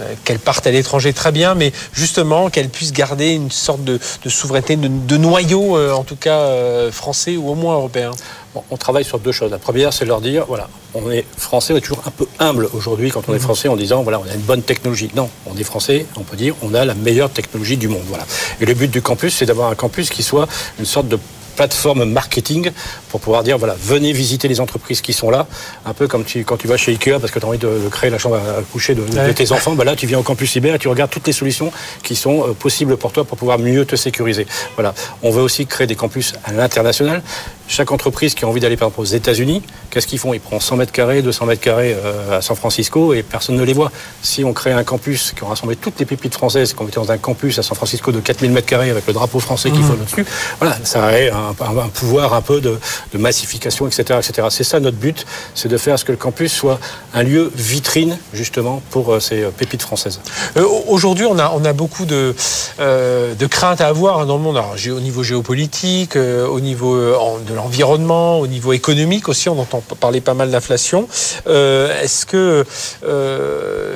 euh, 0.00 0.14
qu'elles 0.24 0.40
partent 0.40 0.66
à 0.66 0.70
l'étranger 0.70 1.12
très 1.12 1.30
bien, 1.30 1.54
mais 1.54 1.72
justement 1.92 2.50
qu'elles 2.50 2.68
puissent 2.68 2.92
garder 2.92 3.30
une 3.30 3.50
sorte 3.50 3.84
de, 3.84 4.00
de 4.24 4.28
souveraineté, 4.28 4.76
de, 4.76 4.88
de 4.88 5.16
noyau, 5.16 5.76
euh, 5.76 5.92
en 5.92 6.02
tout 6.02 6.16
cas 6.16 6.38
euh, 6.38 6.90
français 6.90 7.36
ou 7.36 7.48
au 7.48 7.54
moins 7.54 7.74
européen. 7.74 8.10
Bon, 8.54 8.64
on 8.70 8.76
travaille 8.76 9.04
sur 9.04 9.18
deux 9.18 9.32
choses. 9.32 9.50
La 9.50 9.58
première, 9.58 9.92
c'est 9.92 10.04
de 10.04 10.10
leur 10.10 10.20
dire, 10.20 10.46
voilà, 10.46 10.68
on 10.94 11.10
est 11.10 11.24
français, 11.36 11.72
on 11.72 11.76
est 11.76 11.80
toujours 11.80 12.02
un 12.06 12.10
peu 12.10 12.26
humble 12.38 12.68
aujourd'hui 12.72 13.10
quand 13.10 13.28
on 13.28 13.34
est 13.34 13.38
français 13.38 13.68
en 13.68 13.76
disant, 13.76 14.02
voilà, 14.02 14.20
on 14.20 14.28
a 14.30 14.34
une 14.34 14.40
bonne 14.40 14.62
technologie. 14.62 15.10
Non, 15.14 15.28
on 15.46 15.56
est 15.56 15.64
français, 15.64 16.06
on 16.16 16.22
peut 16.22 16.36
dire, 16.36 16.54
on 16.62 16.74
a 16.74 16.84
la 16.84 16.94
meilleure 16.94 17.30
technologie 17.30 17.76
du 17.76 17.88
monde. 17.88 18.04
Voilà. 18.08 18.26
Et 18.60 18.66
le 18.66 18.74
but 18.74 18.90
du 18.90 19.02
campus, 19.02 19.34
c'est 19.36 19.46
d'avoir 19.46 19.70
un 19.70 19.74
campus 19.74 20.10
qui 20.10 20.22
soit 20.22 20.48
une 20.78 20.86
sorte 20.86 21.08
de 21.08 21.18
plateforme 21.54 22.04
marketing 22.04 22.70
pour 23.08 23.20
pouvoir 23.20 23.42
dire 23.42 23.58
voilà 23.58 23.74
venez 23.80 24.12
visiter 24.12 24.48
les 24.48 24.60
entreprises 24.60 25.00
qui 25.00 25.12
sont 25.12 25.30
là. 25.30 25.46
Un 25.86 25.94
peu 25.94 26.08
comme 26.08 26.24
tu, 26.24 26.44
quand 26.44 26.56
tu 26.56 26.68
vas 26.68 26.76
chez 26.76 26.92
Ikea 26.92 27.18
parce 27.20 27.30
que 27.30 27.38
tu 27.38 27.44
as 27.44 27.48
envie 27.48 27.58
de, 27.58 27.68
de 27.84 27.88
créer 27.88 28.10
la 28.10 28.18
chambre 28.18 28.36
à 28.36 28.62
coucher 28.72 28.94
de, 28.94 29.32
tes 29.32 29.52
enfants 29.52 29.74
bah 29.74 29.84
là 29.84 29.96
tu 29.96 30.06
viens 30.06 30.18
au 30.18 30.22
campus 30.22 30.52
cyber 30.52 30.74
et 30.74 30.78
tu 30.78 30.88
regardes 30.88 31.10
toutes 31.10 31.26
les 31.26 31.32
solutions 31.32 31.72
qui 32.02 32.16
sont 32.16 32.48
euh, 32.48 32.52
possibles 32.52 32.96
pour 32.96 33.12
toi 33.12 33.24
pour 33.24 33.38
pouvoir 33.38 33.58
mieux 33.58 33.84
te 33.84 33.96
sécuriser. 33.96 34.46
Voilà. 34.74 34.94
On 35.22 35.30
veut 35.30 35.42
aussi 35.42 35.66
créer 35.66 35.86
des 35.86 35.96
campus 35.96 36.34
à 36.44 36.52
l'international. 36.52 37.22
Chaque 37.66 37.92
entreprise 37.92 38.34
qui 38.34 38.44
a 38.44 38.48
envie 38.48 38.60
d'aller 38.60 38.76
par 38.76 38.88
exemple 38.88 39.00
aux 39.00 39.04
États-Unis 39.04 39.62
qu'est-ce 39.90 40.06
qu'ils 40.06 40.18
font? 40.18 40.34
Ils 40.34 40.40
prennent 40.40 40.60
100 40.60 40.76
mètres 40.76 40.92
carrés 40.92 41.22
200 41.22 41.46
mètres 41.46 41.62
carrés 41.62 41.94
euh, 41.94 42.38
à 42.38 42.42
San 42.42 42.56
Francisco 42.56 43.14
et 43.14 43.22
personne 43.22 43.56
ne 43.56 43.62
les 43.62 43.72
voit. 43.72 43.90
Si 44.22 44.44
on 44.44 44.52
crée 44.52 44.72
un 44.72 44.84
campus 44.84 45.32
qui 45.32 45.44
rassemblé 45.44 45.76
toutes 45.76 45.98
les 45.98 46.06
pépites 46.06 46.34
françaises 46.34 46.72
qu'on 46.72 46.84
mettait 46.84 46.96
dans 46.96 47.12
un 47.12 47.18
campus 47.18 47.58
à 47.58 47.62
San 47.62 47.76
Francisco 47.76 48.12
de 48.12 48.20
4000 48.20 48.50
mètres 48.50 48.66
carrés 48.66 48.90
avec 48.90 49.06
le 49.06 49.12
drapeau 49.12 49.40
français 49.40 49.70
qui 49.70 49.82
flotte 49.82 50.00
au-dessus 50.00 50.26
voilà 50.58 50.76
ça 50.84 51.00
aurait 51.00 51.30
un, 51.30 51.43
un- 51.50 51.88
pouvoir 51.88 52.34
un 52.34 52.40
peu 52.40 52.60
de, 52.60 52.78
massification 53.18 53.86
etc 53.86 54.18
etc 54.18 54.48
c'est 54.50 54.64
ça 54.64 54.80
notre 54.80 54.96
but 54.96 55.24
c'est 55.54 55.68
de 55.68 55.76
faire 55.76 55.98
ce 55.98 56.04
que 56.04 56.12
le 56.12 56.18
campus 56.18 56.52
soit 56.52 56.78
un 57.14 57.22
lieu 57.22 57.50
vitrine 57.54 58.18
justement 58.32 58.82
pour 58.90 59.12
euh, 59.12 59.20
ces 59.20 59.42
euh, 59.42 59.50
pépites 59.50 59.82
françaises. 59.82 60.20
Euh, 60.56 60.64
Aujourd'hui, 60.88 61.26
on 61.26 61.38
a, 61.38 61.50
on 61.54 61.64
a 61.64 61.72
beaucoup 61.72 62.04
de, 62.04 62.34
de 62.78 63.46
craintes 63.46 63.80
à 63.80 63.86
avoir 63.88 64.18
hein, 64.20 64.26
dans 64.26 64.36
le 64.36 64.42
monde, 64.42 64.58
au 64.58 65.00
niveau 65.00 65.22
géopolitique, 65.22 66.16
au 66.16 66.60
niveau 66.60 66.96
de 66.96 67.54
l'environnement, 67.54 68.38
au 68.40 68.46
niveau 68.46 68.72
économique 68.72 69.28
aussi, 69.28 69.48
on 69.48 69.58
entend 69.60 69.82
parler 70.00 70.20
pas 70.20 70.34
mal 70.34 70.50
d'inflation. 70.50 71.08
Est-ce 71.46 72.26
que 72.26 72.64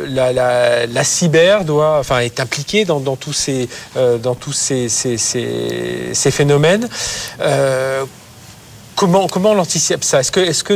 la, 0.08 0.32
la- 0.32 0.86
cyber 1.04 1.64
doit, 1.64 1.98
enfin, 1.98 2.20
est 2.20 2.40
impliquée 2.40 2.84
dans, 2.84 3.00
dans 3.00 3.16
tous 3.16 3.32
ces, 3.32 3.68
dans 4.22 4.34
tous 4.34 4.52
ces, 4.52 4.88
ces, 4.88 5.16
ces- 5.18 6.30
phénomènes? 6.30 6.88
Comment, 8.96 9.28
comment 9.28 9.52
on 9.52 9.58
anticipe 9.58 10.02
ça? 10.02 10.20
Est-ce 10.20 10.32
que, 10.32 10.40
est 10.40 10.62
que 10.62 10.74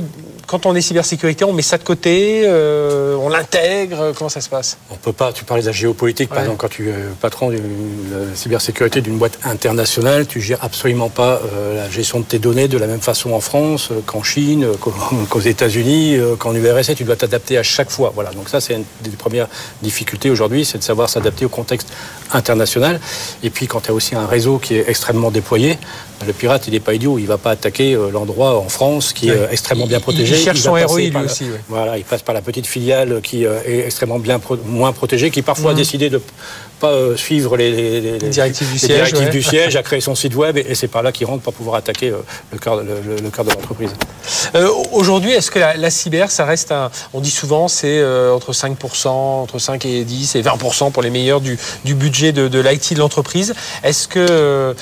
quand 0.53 0.67
on 0.67 0.75
est 0.75 0.83
cybersécurité, 0.83 1.47
on 1.47 1.55
met 1.55 1.63
ça 1.63 1.79
de 1.79 1.83
côté, 1.83 2.43
euh, 2.45 3.17
on 3.17 3.31
l'intègre 3.31 4.13
Comment 4.15 4.29
ça 4.29 4.43
se 4.43 4.51
passe? 4.51 4.77
On 4.91 4.97
peut 4.97 5.15
pas, 5.15 5.33
tu 5.33 5.45
parlais 5.45 5.63
de 5.63 5.67
la 5.69 5.73
géopolitique, 5.73 6.29
par 6.29 6.41
exemple, 6.41 6.59
quand 6.59 6.69
tu 6.69 6.91
es 6.91 6.95
patron 7.23 7.49
de 7.49 7.55
la 7.57 8.35
cybersécurité 8.37 9.01
d'une 9.01 9.17
boîte 9.17 9.39
internationale, 9.45 10.27
tu 10.27 10.43
gères 10.43 10.63
absolument 10.63 11.09
pas 11.09 11.41
euh, 11.55 11.77
la 11.77 11.89
gestion 11.89 12.21
de 12.21 12.27
tes 12.27 12.39
données 12.39 12.69
de 12.69 12.77
la 12.77 12.87
même 12.87 13.01
façon 13.01 13.33
en 13.33 13.41
France 13.41 13.89
euh, 13.93 14.01
qu'en 14.05 14.23
Chine, 14.23 14.67
qu'au- 14.79 14.93
qu'aux 15.31 15.41
États-Unis, 15.41 16.19
qu'en 16.39 16.55
URSS. 16.55 16.97
Tu 16.97 17.05
dois 17.05 17.17
t'adapter 17.17 17.57
à 17.57 17.63
chaque 17.63 17.91
fois. 17.91 18.13
Voilà. 18.15 18.31
Donc 18.33 18.51
ça, 18.51 18.61
c'est 18.61 18.75
une 18.75 18.85
des 19.01 19.09
premières 19.17 19.49
difficultés 19.81 20.29
aujourd'hui, 20.29 20.67
c'est 20.67 20.77
de 20.77 20.83
savoir 20.85 21.09
s'adapter 21.09 21.47
au 21.47 21.49
contexte 21.49 21.89
international. 22.31 23.01
Et 23.43 23.49
puis, 23.49 23.67
quand 23.67 23.81
tu 23.81 23.91
as 23.91 23.95
aussi 23.95 24.15
un 24.15 24.27
réseau 24.27 24.59
qui 24.59 24.75
est 24.77 24.85
extrêmement 24.87 25.31
déployé, 25.31 25.79
le 26.27 26.33
pirate, 26.35 26.65
il 26.69 26.75
n'est 26.75 26.81
pas 26.81 26.93
idiot. 26.95 27.19
Il 27.19 27.27
va 27.27 27.39
pas 27.39 27.51
attaquer 27.53 27.99
l'endroit 28.13 28.59
en 28.59 28.69
France 28.69 29.13
qui 29.15 29.29
est 29.31 29.39
extrêmement 29.51 29.87
bien 29.87 29.99
protégé. 30.01 30.35
Il 30.43 30.45
cherche 30.45 30.61
son 30.61 30.73
ROI, 30.73 30.99
lui 31.01 31.11
la- 31.11 31.21
aussi, 31.23 31.45
ouais. 31.45 31.61
voilà, 31.69 31.99
il 31.99 32.05
passe 32.05 32.23
par 32.23 32.35
la 32.35 32.43
petite 32.43 32.67
filiale 32.67 33.21
qui 33.23 33.47
euh, 33.47 33.61
est 33.67 33.81
extrêmement 33.87 34.19
bien 34.19 34.39
pro- 34.39 34.59
moins 34.67 34.93
protégée, 34.93 35.31
qui 35.31 35.43
parfois 35.43 35.71
Mhm. 35.73 35.77
a 35.77 35.81
décidé 35.81 36.11
de 36.11 36.21
pas 36.81 36.89
euh, 36.89 37.17
suivre 37.17 37.57
les, 37.57 37.71
les- 37.71 38.01
les- 38.01 38.19
les- 38.19 38.29
directives 38.29 38.67
du 38.67 38.73
les 38.73 38.79
siège, 38.81 38.91
directives 38.97 39.25
ouais. 39.27 39.31
du 39.31 39.43
siège, 39.43 39.77
a 39.77 39.83
créé 39.85 40.01
son 40.01 40.15
site 40.17 40.35
web 40.35 40.57
et, 40.59 40.67
et 40.69 40.75
c'est 40.75 40.89
par 40.89 41.03
là 41.05 41.13
qu'il 41.13 41.27
rentre 41.29 41.43
pour 41.43 41.55
pouvoir 41.55 41.77
attaquer 41.77 42.11
euh, 42.11 42.17
le 42.51 42.59
cœur 42.59 42.79
de- 42.79 42.83
le, 42.83 42.95
le- 43.17 43.23
le 43.23 43.31
cœur 43.31 43.45
de 43.45 43.51
l'entreprise. 43.51 43.91
Euh, 44.57 44.69
Aujourd'hui, 44.93 45.31
est-ce 45.31 45.51
que 45.51 45.59
la, 45.61 45.77
la 45.77 45.91
cyber, 45.91 46.31
ça 46.31 46.45
reste 46.45 46.73
un. 46.73 46.91
On 47.15 47.21
dit 47.21 47.31
souvent, 47.31 47.69
c'est 47.69 47.99
euh, 48.01 48.35
entre 48.35 48.53
5%, 48.53 49.09
entre 49.09 49.59
5 49.59 49.85
et 49.87 50.05
10 50.05 50.35
et 50.35 50.43
20% 50.43 50.91
pour 50.91 51.03
les 51.03 51.11
meilleurs 51.11 51.41
du, 51.41 51.57
du 51.85 51.95
budget 51.95 52.33
de, 52.33 52.49
de 52.49 52.59
l'IT 52.59 52.95
de 52.95 52.99
l'entreprise. 52.99 53.55
Est-ce 53.85 54.09
que 54.09 54.19
euh, 54.19 54.75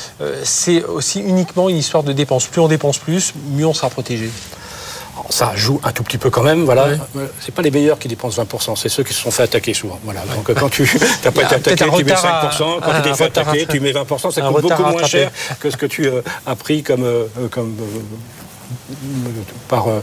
c'est 0.42 0.82
aussi 0.84 1.20
uniquement 1.20 1.68
une 1.68 1.76
histoire 1.76 2.02
de 2.02 2.12
dépenses? 2.12 2.46
Plus 2.46 2.61
on 2.62 2.68
dépense 2.68 2.98
plus, 2.98 3.34
mieux 3.52 3.66
on 3.66 3.74
sera 3.74 3.90
protégé. 3.90 4.30
Ça 5.28 5.52
joue 5.54 5.80
un 5.84 5.92
tout 5.92 6.02
petit 6.02 6.18
peu 6.18 6.30
quand 6.30 6.42
même, 6.42 6.64
voilà. 6.64 6.88
Ouais. 6.88 6.98
C'est 7.40 7.54
pas 7.54 7.62
les 7.62 7.70
meilleurs 7.70 7.98
qui 7.98 8.08
dépensent 8.08 8.42
20%, 8.42 8.76
c'est 8.76 8.88
ceux 8.88 9.02
qui 9.04 9.12
se 9.14 9.20
sont 9.22 9.30
fait 9.30 9.42
attaquer 9.44 9.74
souvent. 9.74 9.98
Voilà. 10.04 10.20
Donc 10.34 10.48
euh, 10.50 10.54
quand 10.54 10.68
tu 10.68 10.82
n'as 11.24 11.30
pas 11.30 11.42
été 11.42 11.54
attaqué, 11.56 11.84
tu 11.96 12.04
mets 12.04 12.12
5%. 12.12 12.14
retard 12.14 12.54
à- 12.54 12.80
Quand 12.80 12.96
tu 12.96 13.02
t'es 13.10 13.14
fait 13.14 13.24
attaquer, 13.24 13.66
tu 13.66 13.80
mets 13.80 13.92
20%. 13.92 14.30
Ça 14.30 14.40
coûte 14.42 14.62
beaucoup 14.62 14.82
moins 14.82 15.04
cher 15.04 15.30
que 15.60 15.70
ce 15.70 15.76
que 15.76 15.86
tu 15.86 16.06
euh, 16.06 16.22
as 16.46 16.56
pris 16.56 16.82
comme, 16.82 17.04
euh, 17.04 17.24
comme 17.50 17.76
euh, 17.80 18.00
par 19.68 19.88
euh, 19.88 20.00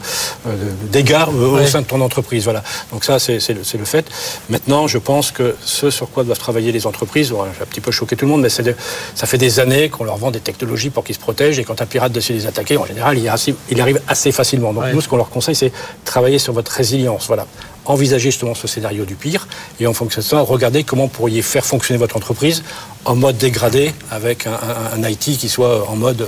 euh, 0.48 0.56
dégâts 0.92 1.14
euh, 1.28 1.50
Ouais. 1.56 1.64
au 1.64 1.68
sein 1.68 1.82
de 1.82 1.86
ton 1.88 2.02
entreprise. 2.02 2.44
Voilà. 2.46 2.64
Donc 2.92 3.04
ça, 3.04 3.20
c'est 3.20 3.40
le, 3.50 3.86
fait. 3.86 4.06
Maintenant, 4.50 4.88
je 4.88 4.98
pense 4.98 5.32
que 5.32 5.56
ce 5.64 5.90
sur 5.90 6.10
quoi 6.10 6.24
doivent 6.24 6.38
travailler 6.40 6.72
les 6.72 6.86
entreprises, 6.88 7.32
bon, 7.32 7.44
j'ai 7.56 7.62
un 7.64 7.66
petit 7.66 7.82
peu 7.82 7.92
choqué 7.92 8.16
tout 8.16 8.26
le 8.26 8.32
monde, 8.32 8.42
mais 8.42 8.50
de- 8.64 8.76
ça 9.16 9.26
fait 9.28 9.38
des 9.38 9.60
années 9.60 9.90
qu'on 9.90 10.04
leur 10.04 10.18
vend 10.18 10.32
des 10.32 10.40
technologies 10.40 10.90
pour 10.90 11.04
qu'ils 11.04 11.16
se 11.16 11.20
protègent, 11.20 11.60
et 11.60 11.64
quand 11.64 11.82
un 11.82 11.86
pirate 11.86 12.12
décide 12.12 12.36
de 12.36 12.42
les 12.42 12.48
attaquer, 12.48 12.78
en 12.78 12.86
général, 12.86 13.18
il, 13.18 13.28
assez- 13.30 13.56
arrive 13.80 14.02
assez 14.08 14.32
facilement. 14.32 14.74
Donc 14.74 14.84
Ouais. 14.84 14.94
nous, 14.94 15.02
ce 15.02 15.08
qu'on 15.08 15.18
leur 15.18 15.30
conseille, 15.30 15.56
c'est 15.56 15.72
travailler 16.06 16.40
sur 16.40 16.54
votre 16.54 16.72
résilience. 16.72 17.28
Voilà. 17.28 17.46
Envisagez 17.88 18.32
justement 18.32 18.54
ce 18.56 18.68
scénario 18.68 19.06
du 19.06 19.16
pire, 19.16 19.48
et 19.80 19.88
en 19.88 19.94
fonction 19.94 20.22
de 20.22 20.26
ça, 20.26 20.40
regardez 20.42 20.84
comment 20.84 21.04
vous 21.04 21.08
pourriez 21.10 21.42
faire 21.42 21.66
fonctionner 21.66 21.98
votre 21.98 22.18
entreprise 22.18 22.64
en 23.06 23.16
mode 23.16 23.38
dégradé, 23.38 23.94
avec 24.12 24.48
un, 24.48 24.52
un- 24.54 25.02
un 25.04 25.10
IT 25.10 25.38
qui 25.38 25.48
soit 25.48 25.90
en 25.90 25.96
mode 25.96 26.18
de, 26.18 26.26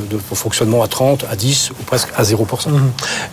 de- 0.00 0.06
de 0.16 0.18
fonctionnement 0.34 0.82
à 0.82 0.88
30, 0.88 1.24
à 1.30 1.36
10 1.36 1.70
ou 1.78 1.82
presque 1.84 2.08
à 2.16 2.22
0%. 2.22 2.68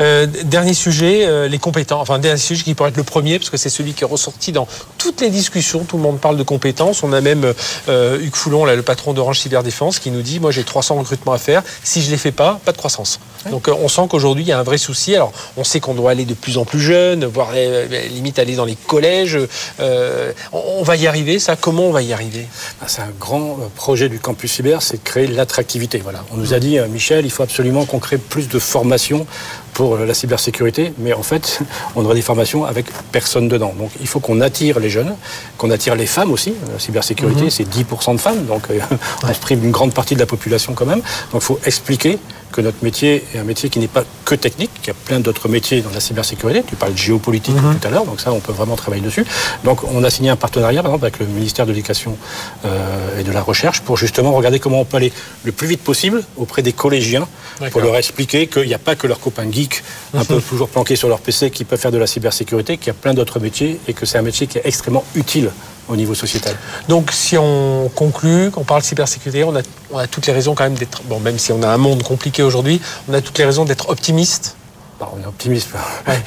Euh, 0.02 0.26
dernier 0.44 0.74
sujet, 0.74 1.22
euh, 1.26 1.48
les 1.48 1.60
compétences. 1.60 2.02
Enfin, 2.02 2.20
dernier 2.20 2.38
sujet 2.38 2.64
qui 2.64 2.74
pourrait 2.74 2.90
être 2.90 2.98
le 2.98 3.04
premier, 3.04 3.40
parce 3.40 3.50
que 3.50 3.56
c'est 3.56 3.70
celui 3.70 3.94
qui 3.94 4.04
est 4.04 4.08
ressorti 4.08 4.52
dans 4.52 4.68
toutes 4.98 5.22
les 5.22 5.30
discussions. 5.30 5.86
Tout 5.86 5.96
le 5.98 6.04
monde 6.04 6.20
parle 6.20 6.36
de 6.36 6.44
compétences. 6.44 7.02
On 7.04 7.14
a 7.14 7.22
même 7.22 7.54
euh, 7.88 8.20
Hugues 8.20 8.36
Foulon, 8.36 8.66
là, 8.66 8.76
le 8.76 8.82
patron 8.82 9.14
d'Orange 9.14 9.40
Cyberdéfense, 9.40 10.00
qui 10.00 10.12
nous 10.12 10.22
dit 10.22 10.42
Moi, 10.42 10.52
j'ai 10.52 10.64
300 10.66 10.96
recrutements 10.96 11.32
à 11.34 11.38
faire. 11.38 11.64
Si 11.84 12.02
je 12.02 12.08
ne 12.08 12.12
les 12.12 12.18
fais 12.18 12.32
pas, 12.34 12.60
pas 12.66 12.74
de 12.74 12.78
croissance. 12.78 13.22
Donc, 13.50 13.70
euh, 13.70 13.74
on 13.82 13.88
sent 13.88 14.02
qu'aujourd'hui, 14.10 14.44
il 14.44 14.48
y 14.48 14.52
a 14.52 14.60
un 14.60 14.64
vrai 14.64 14.78
souci. 14.78 15.16
Alors, 15.16 15.32
on 15.56 15.64
sait 15.64 15.80
qu'on 15.80 15.94
doit 15.94 16.12
aller 16.12 16.26
de 16.26 16.34
plus 16.34 16.58
en 16.58 16.66
plus 16.66 16.82
jeune, 16.82 17.24
voire 17.26 17.50
euh, 17.54 17.61
limite 18.10 18.40
aller 18.40 18.56
dans 18.56 18.66
les 18.66 18.76
collèges. 18.76 19.38
Euh, 19.80 20.32
on, 20.52 20.84
va 20.84 20.96
y 20.96 21.08
arriver, 21.08 21.40
ça? 21.40 21.56
Comment 21.56 21.88
on 21.88 21.92
va 21.92 22.02
y 22.02 22.14
arriver? 22.14 22.48
Ah, 22.82 22.86
C'est 22.88 23.02
un 23.02 23.12
grand 23.20 23.60
euh, 23.60 23.68
projet 23.76 24.10
du 24.10 24.20
campus 24.20 24.54
cyber, 24.54 24.82
c'est 24.82 24.98
de 24.98 25.04
créer 25.04 25.28
l'attractivité. 25.28 26.00
Voilà. 26.00 26.24
On 26.32 26.38
nous 26.38 26.54
a 26.54 26.60
dit, 26.60 26.78
euh, 26.78 26.88
Michel, 26.88 27.26
il 27.26 27.32
faut 27.32 27.44
absolument 27.44 27.86
qu'on 27.86 28.00
crée 28.00 28.18
plus 28.18 28.48
de 28.48 28.60
formations 28.60 29.26
pour 29.74 29.96
euh, 29.96 30.06
la 30.06 30.14
cybersécurité, 30.14 30.94
mais 30.98 31.14
en 31.14 31.24
fait, 31.24 31.60
on 31.96 32.06
aurait 32.06 32.16
des 32.16 32.22
formations 32.22 32.66
avec 32.66 32.88
personne 33.12 33.48
dedans. 33.48 33.74
Donc 33.78 33.92
il 34.00 34.08
faut 34.08 34.20
qu'on 34.20 34.42
attire 34.42 34.80
les 34.80 34.90
jeunes, 34.90 35.16
qu'on 35.58 35.72
attire 35.72 35.96
les 35.96 36.06
femmes 36.06 36.32
aussi. 36.32 36.54
La 36.72 36.80
cybersécurité, 36.80 37.50
c'est 37.50 37.68
10% 37.68 38.14
de 38.16 38.20
femmes, 38.20 38.46
donc 38.46 38.64
euh, 38.70 38.80
on 39.24 39.34
se 39.34 39.40
prive 39.40 39.60
d'une 39.60 39.72
grande 39.72 39.94
partie 39.94 40.16
de 40.16 40.20
la 40.20 40.26
population 40.26 40.74
quand 40.74 40.86
même. 40.86 41.02
Donc 41.32 41.42
il 41.42 41.46
faut 41.46 41.60
expliquer 41.66 42.20
que 42.52 42.62
notre 42.62 42.84
métier 42.84 43.24
est 43.34 43.40
un 43.40 43.44
métier 43.44 43.70
qui 43.70 43.80
n'est 43.80 43.88
pas 43.88 44.04
que 44.26 44.36
technique, 44.36 44.72
qu'il 44.76 44.88
y 44.88 44.92
a 44.92 45.00
plein 45.06 45.20
d'autres 45.20 45.50
métiers 45.50 45.82
dans 45.82 45.90
la 45.90 46.00
cybersécurité. 46.00 46.64
Tu 46.68 46.76
parles 46.76 46.94
de 46.94 46.98
géopolitique 46.98 47.56
tout 47.56 47.88
à 47.88 47.90
l'heure, 47.90 48.06
donc 48.06 48.20
ça, 48.20 48.32
on 48.32 48.40
peut 48.40 48.52
vraiment 48.52 48.76
travailler 48.76 49.02
dessus. 49.02 49.26
Donc 49.64 49.84
on 49.84 50.04
a 50.04 50.10
signé 50.10 50.30
un 50.30 50.36
partenariat, 50.36 50.82
par 50.84 50.92
exemple, 50.92 51.06
avec 51.06 51.20
le 51.20 51.26
ministère 51.26 51.66
de 51.66 51.72
l'Éducation 51.72 52.18
euh, 52.66 53.20
et 53.20 53.24
de 53.24 53.32
la 53.32 53.42
Recherche 53.42 53.82
pour 53.82 53.98
justement 53.98 54.32
regarder 54.34 54.60
comment 54.60 54.82
on 54.82 54.86
peut 54.86 54.98
aller 54.98 55.14
le 55.44 55.52
plus 55.52 55.68
vite 55.68 55.82
possible 55.82 56.24
auprès 56.38 56.62
des 56.62 56.74
collégiens 56.74 57.28
pour 57.72 57.82
leur 57.82 57.96
expliquer 57.96 58.48
qu'il 58.48 58.68
n'y 58.68 58.74
a 58.74 58.80
pas 58.80 58.96
que 58.96 59.08
leurs 59.08 59.20
copains 59.20 59.46
geeks, 59.62 59.84
un 60.14 60.26
peu 60.26 60.42
toujours 60.42 60.70
planqués 60.70 60.96
sur 60.96 61.08
leur 61.08 61.20
PC, 61.20 61.52
qui 61.52 61.64
peuvent 61.64 61.80
faire 61.80 61.92
de 61.92 61.98
la 61.98 62.08
cybersécurité, 62.08 62.78
qu'il 62.78 62.88
y 62.88 62.92
a 62.92 62.94
plein 62.94 63.14
d'autres 63.14 63.40
métiers 63.40 63.80
et 63.88 63.94
que 63.94 64.06
c'est 64.06 64.18
un 64.18 64.24
métier 64.24 64.48
qui 64.48 64.58
est 64.58 64.66
extrêmement 64.66 65.04
utile 65.16 65.52
au 65.90 65.96
niveau 65.96 66.16
sociétal. 66.16 66.56
Donc, 66.88 67.12
si 67.12 67.38
on 67.38 67.90
conclut, 67.94 68.52
qu'on 68.52 68.64
parle 68.64 68.82
cybersécurité, 68.82 69.44
on 69.44 69.56
a, 69.56 69.62
on 69.92 69.98
a 69.98 70.08
toutes 70.08 70.28
les 70.28 70.34
raisons 70.34 70.56
quand 70.56 70.64
même 70.64 70.76
d'être. 70.76 71.02
Bon, 71.04 71.20
même 71.20 71.38
si 71.38 71.52
on 71.52 71.62
a 71.64 71.68
un 71.68 71.78
monde 71.78 72.04
compliqué 72.04 72.44
aujourd'hui, 72.44 72.82
on 73.10 73.14
a 73.14 73.22
toutes 73.22 73.38
les 73.38 73.46
raisons 73.46 73.66
d'être 73.66 73.90
optimiste 73.90 74.56
bah, 75.02 75.10
on 75.18 75.20
est 75.20 75.26
optimiste. 75.26 75.70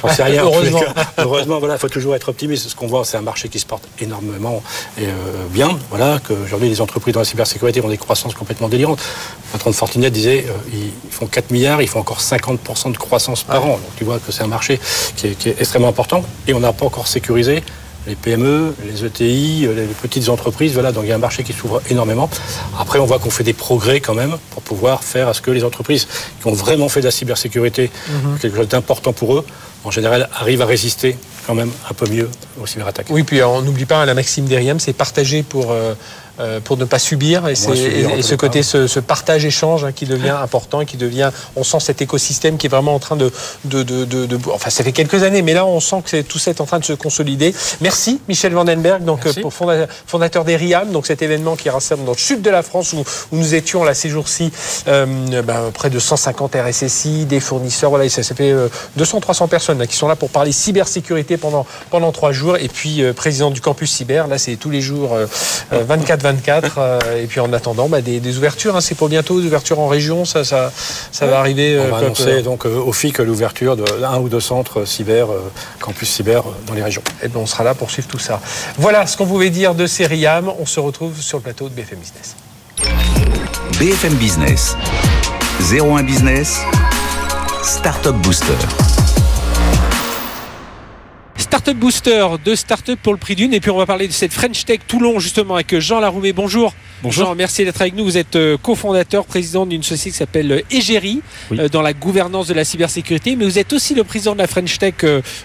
J'en 0.02 0.08
sais 0.08 0.24
rien. 0.24 0.42
Heureusement. 0.42 0.82
Heureusement, 1.18 1.58
voilà, 1.60 1.74
il 1.74 1.78
faut 1.78 1.88
toujours 1.88 2.16
être 2.16 2.28
optimiste. 2.28 2.68
Ce 2.68 2.74
qu'on 2.74 2.88
voit, 2.88 3.04
c'est 3.04 3.16
un 3.16 3.22
marché 3.22 3.48
qui 3.48 3.60
se 3.60 3.66
porte 3.66 3.84
énormément 4.00 4.64
et 4.98 5.06
euh, 5.06 5.10
bien. 5.50 5.78
Voilà, 5.90 6.18
qu'aujourd'hui, 6.26 6.68
les 6.68 6.80
entreprises 6.80 7.14
dans 7.14 7.20
la 7.20 7.24
cybersécurité 7.24 7.80
ont 7.84 7.88
des 7.88 7.98
croissances 7.98 8.34
complètement 8.34 8.68
délirantes. 8.68 8.98
Le 8.98 9.52
patron 9.52 9.70
de 9.70 9.76
Fortinet 9.76 10.10
disait, 10.10 10.46
euh, 10.48 10.52
ils 10.72 11.12
font 11.12 11.26
4 11.26 11.52
milliards, 11.52 11.82
ils 11.82 11.88
font 11.88 12.00
encore 12.00 12.18
50% 12.18 12.90
de 12.90 12.96
croissance 12.96 13.44
par 13.44 13.64
an. 13.64 13.74
Donc 13.74 13.94
tu 13.96 14.02
vois 14.02 14.18
que 14.18 14.32
c'est 14.32 14.42
un 14.42 14.48
marché 14.48 14.80
qui 15.14 15.28
est, 15.28 15.34
qui 15.36 15.50
est 15.50 15.60
extrêmement 15.60 15.88
important 15.88 16.24
et 16.48 16.52
on 16.52 16.58
n'a 16.58 16.72
pas 16.72 16.86
encore 16.86 17.06
sécurisé 17.06 17.62
les 18.06 18.14
PME, 18.14 18.74
les 18.84 19.04
ETI, 19.04 19.68
les 19.74 19.86
petites 20.02 20.28
entreprises. 20.28 20.74
Voilà, 20.74 20.92
donc 20.92 21.04
il 21.04 21.08
y 21.08 21.12
a 21.12 21.14
un 21.14 21.18
marché 21.18 21.42
qui 21.42 21.52
s'ouvre 21.52 21.80
énormément. 21.90 22.28
Après, 22.78 22.98
on 22.98 23.06
voit 23.06 23.18
qu'on 23.18 23.30
fait 23.30 23.44
des 23.44 23.52
progrès 23.52 24.00
quand 24.00 24.14
même 24.14 24.36
pour 24.50 24.62
pouvoir 24.62 25.02
faire 25.02 25.28
à 25.28 25.34
ce 25.34 25.40
que 25.40 25.50
les 25.50 25.64
entreprises 25.64 26.06
qui 26.40 26.46
ont 26.46 26.52
vraiment 26.52 26.88
fait 26.88 27.00
de 27.00 27.06
la 27.06 27.10
cybersécurité 27.10 27.90
quelque 28.40 28.56
chose 28.56 28.68
d'important 28.68 29.12
pour 29.12 29.36
eux, 29.36 29.44
en 29.84 29.90
général, 29.90 30.28
arrivent 30.34 30.62
à 30.62 30.66
résister 30.66 31.16
quand 31.46 31.54
même 31.54 31.70
un 31.90 31.94
peu 31.94 32.08
mieux 32.08 32.28
aux 32.60 32.66
cyberattaques. 32.66 33.06
Oui, 33.10 33.22
puis 33.22 33.42
on 33.42 33.62
n'oublie 33.62 33.84
pas 33.84 34.04
la 34.06 34.14
maxime 34.14 34.46
d'Eriam, 34.46 34.80
c'est 34.80 34.92
partager 34.92 35.42
pour, 35.42 35.70
euh, 35.70 35.74
euh, 35.84 35.94
pour 36.64 36.76
ne 36.76 36.84
pas 36.84 36.98
subir. 36.98 37.48
Et, 37.48 37.54
c'est- 37.54 37.74
subir, 37.76 38.10
et- 38.10 38.22
ce 38.22 38.34
côté, 38.34 38.62
ce, 38.62 38.86
ce 38.86 39.00
partage-échange 39.00 39.84
hein, 39.84 39.92
qui 39.92 40.04
devient 40.06 40.30
important 40.42 40.80
et 40.80 40.86
qui 40.86 40.96
devient. 40.96 41.30
On 41.56 41.64
sent 41.64 41.78
cet 41.80 42.02
écosystème 42.02 42.56
qui 42.58 42.66
est 42.66 42.70
vraiment 42.70 42.94
en 42.94 42.98
train 42.98 43.16
de. 43.16 43.30
de, 43.64 43.82
de, 43.82 44.04
de- 44.04 44.26
de- 44.26 44.38
enfin, 44.52 44.70
ça 44.70 44.82
fait 44.84 44.92
quelques 44.92 45.22
années, 45.22 45.42
mais 45.42 45.54
là, 45.54 45.64
on 45.66 45.80
sent 45.80 46.02
que 46.04 46.20
tout 46.22 46.38
ça 46.38 46.50
est 46.50 46.60
en 46.60 46.66
train 46.66 46.78
de 46.78 46.84
se 46.84 46.92
consolider. 46.92 47.54
Merci, 47.80 48.20
Michel 48.28 48.52
Vandenberg, 48.52 49.04
donc, 49.04 49.26
euh, 49.26 49.32
pour 49.42 49.52
fonda- 49.52 49.86
fondateur 50.06 50.44
d'Eriam, 50.44 50.90
donc 50.90 51.06
cet 51.06 51.22
événement 51.22 51.56
qui 51.56 51.70
rassemble 51.70 52.04
dans 52.04 52.12
le 52.12 52.18
sud 52.18 52.42
de 52.42 52.50
la 52.50 52.62
France 52.62 52.92
où, 52.92 52.98
où 53.32 53.36
nous 53.36 53.54
étions 53.54 53.84
là 53.84 53.94
ces 53.94 54.08
jours-ci, 54.08 54.50
euh, 54.88 55.42
ben, 55.42 55.70
près 55.72 55.90
de 55.90 55.98
150 55.98 56.54
RSSI, 56.56 57.24
des 57.26 57.40
fournisseurs. 57.40 57.90
Voilà, 57.90 58.04
et 58.06 58.08
ça, 58.08 58.22
ça 58.22 58.34
fait 58.34 58.50
euh, 58.50 58.68
200-300 58.98 59.48
personnes 59.48 59.78
là, 59.78 59.86
qui 59.86 59.96
sont 59.96 60.08
là 60.08 60.16
pour 60.16 60.30
parler 60.30 60.52
cybersécurité 60.52 61.36
pendant, 61.36 61.66
pendant 61.90 62.12
trois 62.12 62.32
jours. 62.32 62.56
Et 62.56 62.68
puis, 62.68 63.02
euh, 63.02 63.12
président 63.12 63.50
du 63.50 63.60
campus 63.60 63.92
cyber, 63.92 64.26
là, 64.26 64.38
c'est 64.38 64.56
tous 64.56 64.70
les 64.70 64.80
jours 64.80 65.14
euh, 65.14 65.26
euh, 66.24 66.32
24-24. 66.32 66.62
euh, 66.78 67.22
et 67.22 67.26
puis, 67.26 67.40
en 67.40 67.52
attendant, 67.52 67.88
bah, 67.88 68.00
des, 68.00 68.20
des 68.20 68.36
ouvertures. 68.38 68.76
hein, 68.76 68.80
c'est 68.80 68.94
pour 68.94 69.08
bientôt, 69.08 69.40
des 69.40 69.46
ouvertures 69.46 69.78
en 69.78 69.88
région. 69.88 70.24
Ça, 70.24 70.44
ça, 70.44 70.72
ça 71.12 71.26
va 71.26 71.38
arriver. 71.38 71.78
On 71.78 71.82
euh, 71.82 71.90
va 71.90 71.98
peu 71.98 72.02
à 72.02 72.06
annoncer 72.06 72.42
donc 72.42 72.66
euh, 72.66 72.76
au 72.78 72.92
FIC 72.92 73.18
l'ouverture 73.18 73.76
d'un 73.76 74.18
ou 74.18 74.28
deux 74.28 74.40
centres 74.40 74.84
cyber, 74.84 75.30
euh, 75.30 75.40
campus 75.80 76.08
cyber 76.08 76.42
dans 76.66 76.74
les 76.74 76.82
régions. 76.82 77.02
Et 77.22 77.28
ben, 77.28 77.40
on 77.40 77.46
sera 77.46 77.64
là 77.64 77.74
pour 77.74 77.90
suivre 77.90 78.08
tout 78.08 78.18
ça. 78.18 78.40
Voilà 78.78 79.06
ce 79.06 79.16
qu'on 79.16 79.26
pouvait 79.26 79.50
dire 79.50 79.74
de 79.74 79.86
Seriam. 79.86 80.50
On 80.58 80.66
se 80.66 80.80
retrouve 80.80 81.20
sur 81.20 81.38
le 81.38 81.42
plateau 81.42 81.68
de 81.68 81.74
BFM 81.74 81.98
Business. 81.98 82.36
BFM 83.78 84.14
Business. 84.14 84.76
01 85.70 86.02
Business. 86.02 86.60
Startup 87.62 88.14
Booster. 88.16 89.03
Startup 91.54 91.78
Booster, 91.78 92.26
deux 92.44 92.56
startups 92.56 92.96
pour 92.96 93.12
le 93.12 93.18
prix 93.20 93.36
d'une. 93.36 93.54
Et 93.54 93.60
puis 93.60 93.70
on 93.70 93.76
va 93.76 93.86
parler 93.86 94.08
de 94.08 94.12
cette 94.12 94.32
French 94.32 94.64
Tech 94.64 94.80
Toulon 94.88 95.20
justement 95.20 95.54
avec 95.54 95.78
Jean 95.78 96.00
Laroumé. 96.00 96.32
Bonjour. 96.32 96.74
Bonjour. 97.00 97.26
Jean, 97.26 97.34
merci 97.34 97.64
d'être 97.64 97.80
avec 97.80 97.94
nous. 97.94 98.02
Vous 98.04 98.16
êtes 98.16 98.34
euh, 98.34 98.56
cofondateur, 98.56 99.26
président 99.26 99.66
d'une 99.66 99.82
société 99.82 100.10
qui 100.10 100.16
s'appelle 100.16 100.50
euh, 100.50 100.60
Egeri 100.70 101.20
Oui. 101.50 101.60
euh, 101.60 101.68
dans 101.68 101.82
la 101.82 101.92
gouvernance 101.92 102.46
de 102.46 102.54
la 102.54 102.64
cybersécurité. 102.64 103.36
Mais 103.36 103.44
vous 103.44 103.58
êtes 103.58 103.72
aussi 103.74 103.94
le 103.94 104.04
président 104.04 104.32
de 104.32 104.38
la 104.38 104.46
French 104.46 104.78
Tech 104.78 104.94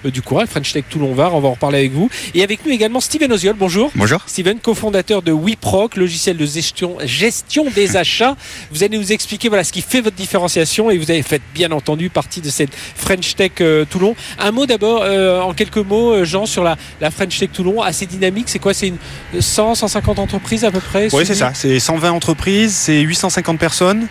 du 0.05 0.22
Courant, 0.22 0.45
French 0.47 0.72
Tech 0.72 0.86
Toulon-Var. 0.89 1.36
On 1.36 1.41
va 1.41 1.49
en 1.49 1.51
reparler 1.51 1.80
avec 1.80 1.91
vous. 1.91 2.10
Et 2.34 2.43
avec 2.43 2.66
nous 2.66 2.72
également 2.72 3.01
Steven 3.01 3.32
Oziol. 3.34 3.55
Bonjour. 3.60 3.91
Bonjour. 3.93 4.22
Steven, 4.26 4.57
cofondateur 4.60 5.22
de 5.22 5.34
WeProc, 5.34 5.97
logiciel 5.97 6.38
de 6.38 6.45
gestion, 6.45 6.97
gestion 7.03 7.66
des 7.76 7.97
achats. 7.97 8.38
Vous 8.72 8.84
allez 8.84 8.97
nous 8.97 9.12
expliquer 9.12 9.49
voilà, 9.49 9.64
ce 9.66 9.74
qui 9.74 9.82
fait 9.82 10.01
votre 10.01 10.16
différenciation 10.16 10.89
et 10.89 10.97
vous 10.97 11.12
avez 11.12 11.24
fait 11.24 11.41
bien 11.53 11.72
entendu 11.72 12.10
partie 12.10 12.41
de 12.41 12.49
cette 12.49 12.74
French 12.74 13.36
Tech 13.36 13.51
Toulon. 13.89 14.16
Un 14.39 14.51
mot 14.51 14.66
d'abord, 14.66 15.01
euh, 15.03 15.41
en 15.41 15.53
quelques 15.53 15.78
mots, 15.78 15.99
euh, 16.00 16.26
Jean, 16.26 16.45
sur 16.45 16.64
la, 16.64 16.78
la 17.02 17.12
French 17.12 17.38
Tech 17.38 17.50
Toulon, 17.54 17.82
assez 17.82 18.06
dynamique. 18.06 18.50
C'est 18.50 18.60
quoi? 18.60 18.74
C'est 18.74 18.88
une 18.88 18.97
100, 19.39 19.76
150 19.76 20.20
entreprises 20.20 20.66
à 20.66 20.72
peu 20.72 20.80
près 20.80 21.08
Oui, 21.14 21.26
c'est 21.26 21.36
ça. 21.36 21.52
C'est 21.54 21.80
120 21.80 22.12
entreprises, 22.12 22.74
c'est 22.74 23.00
850 23.02 23.60
personnes, 23.60 24.08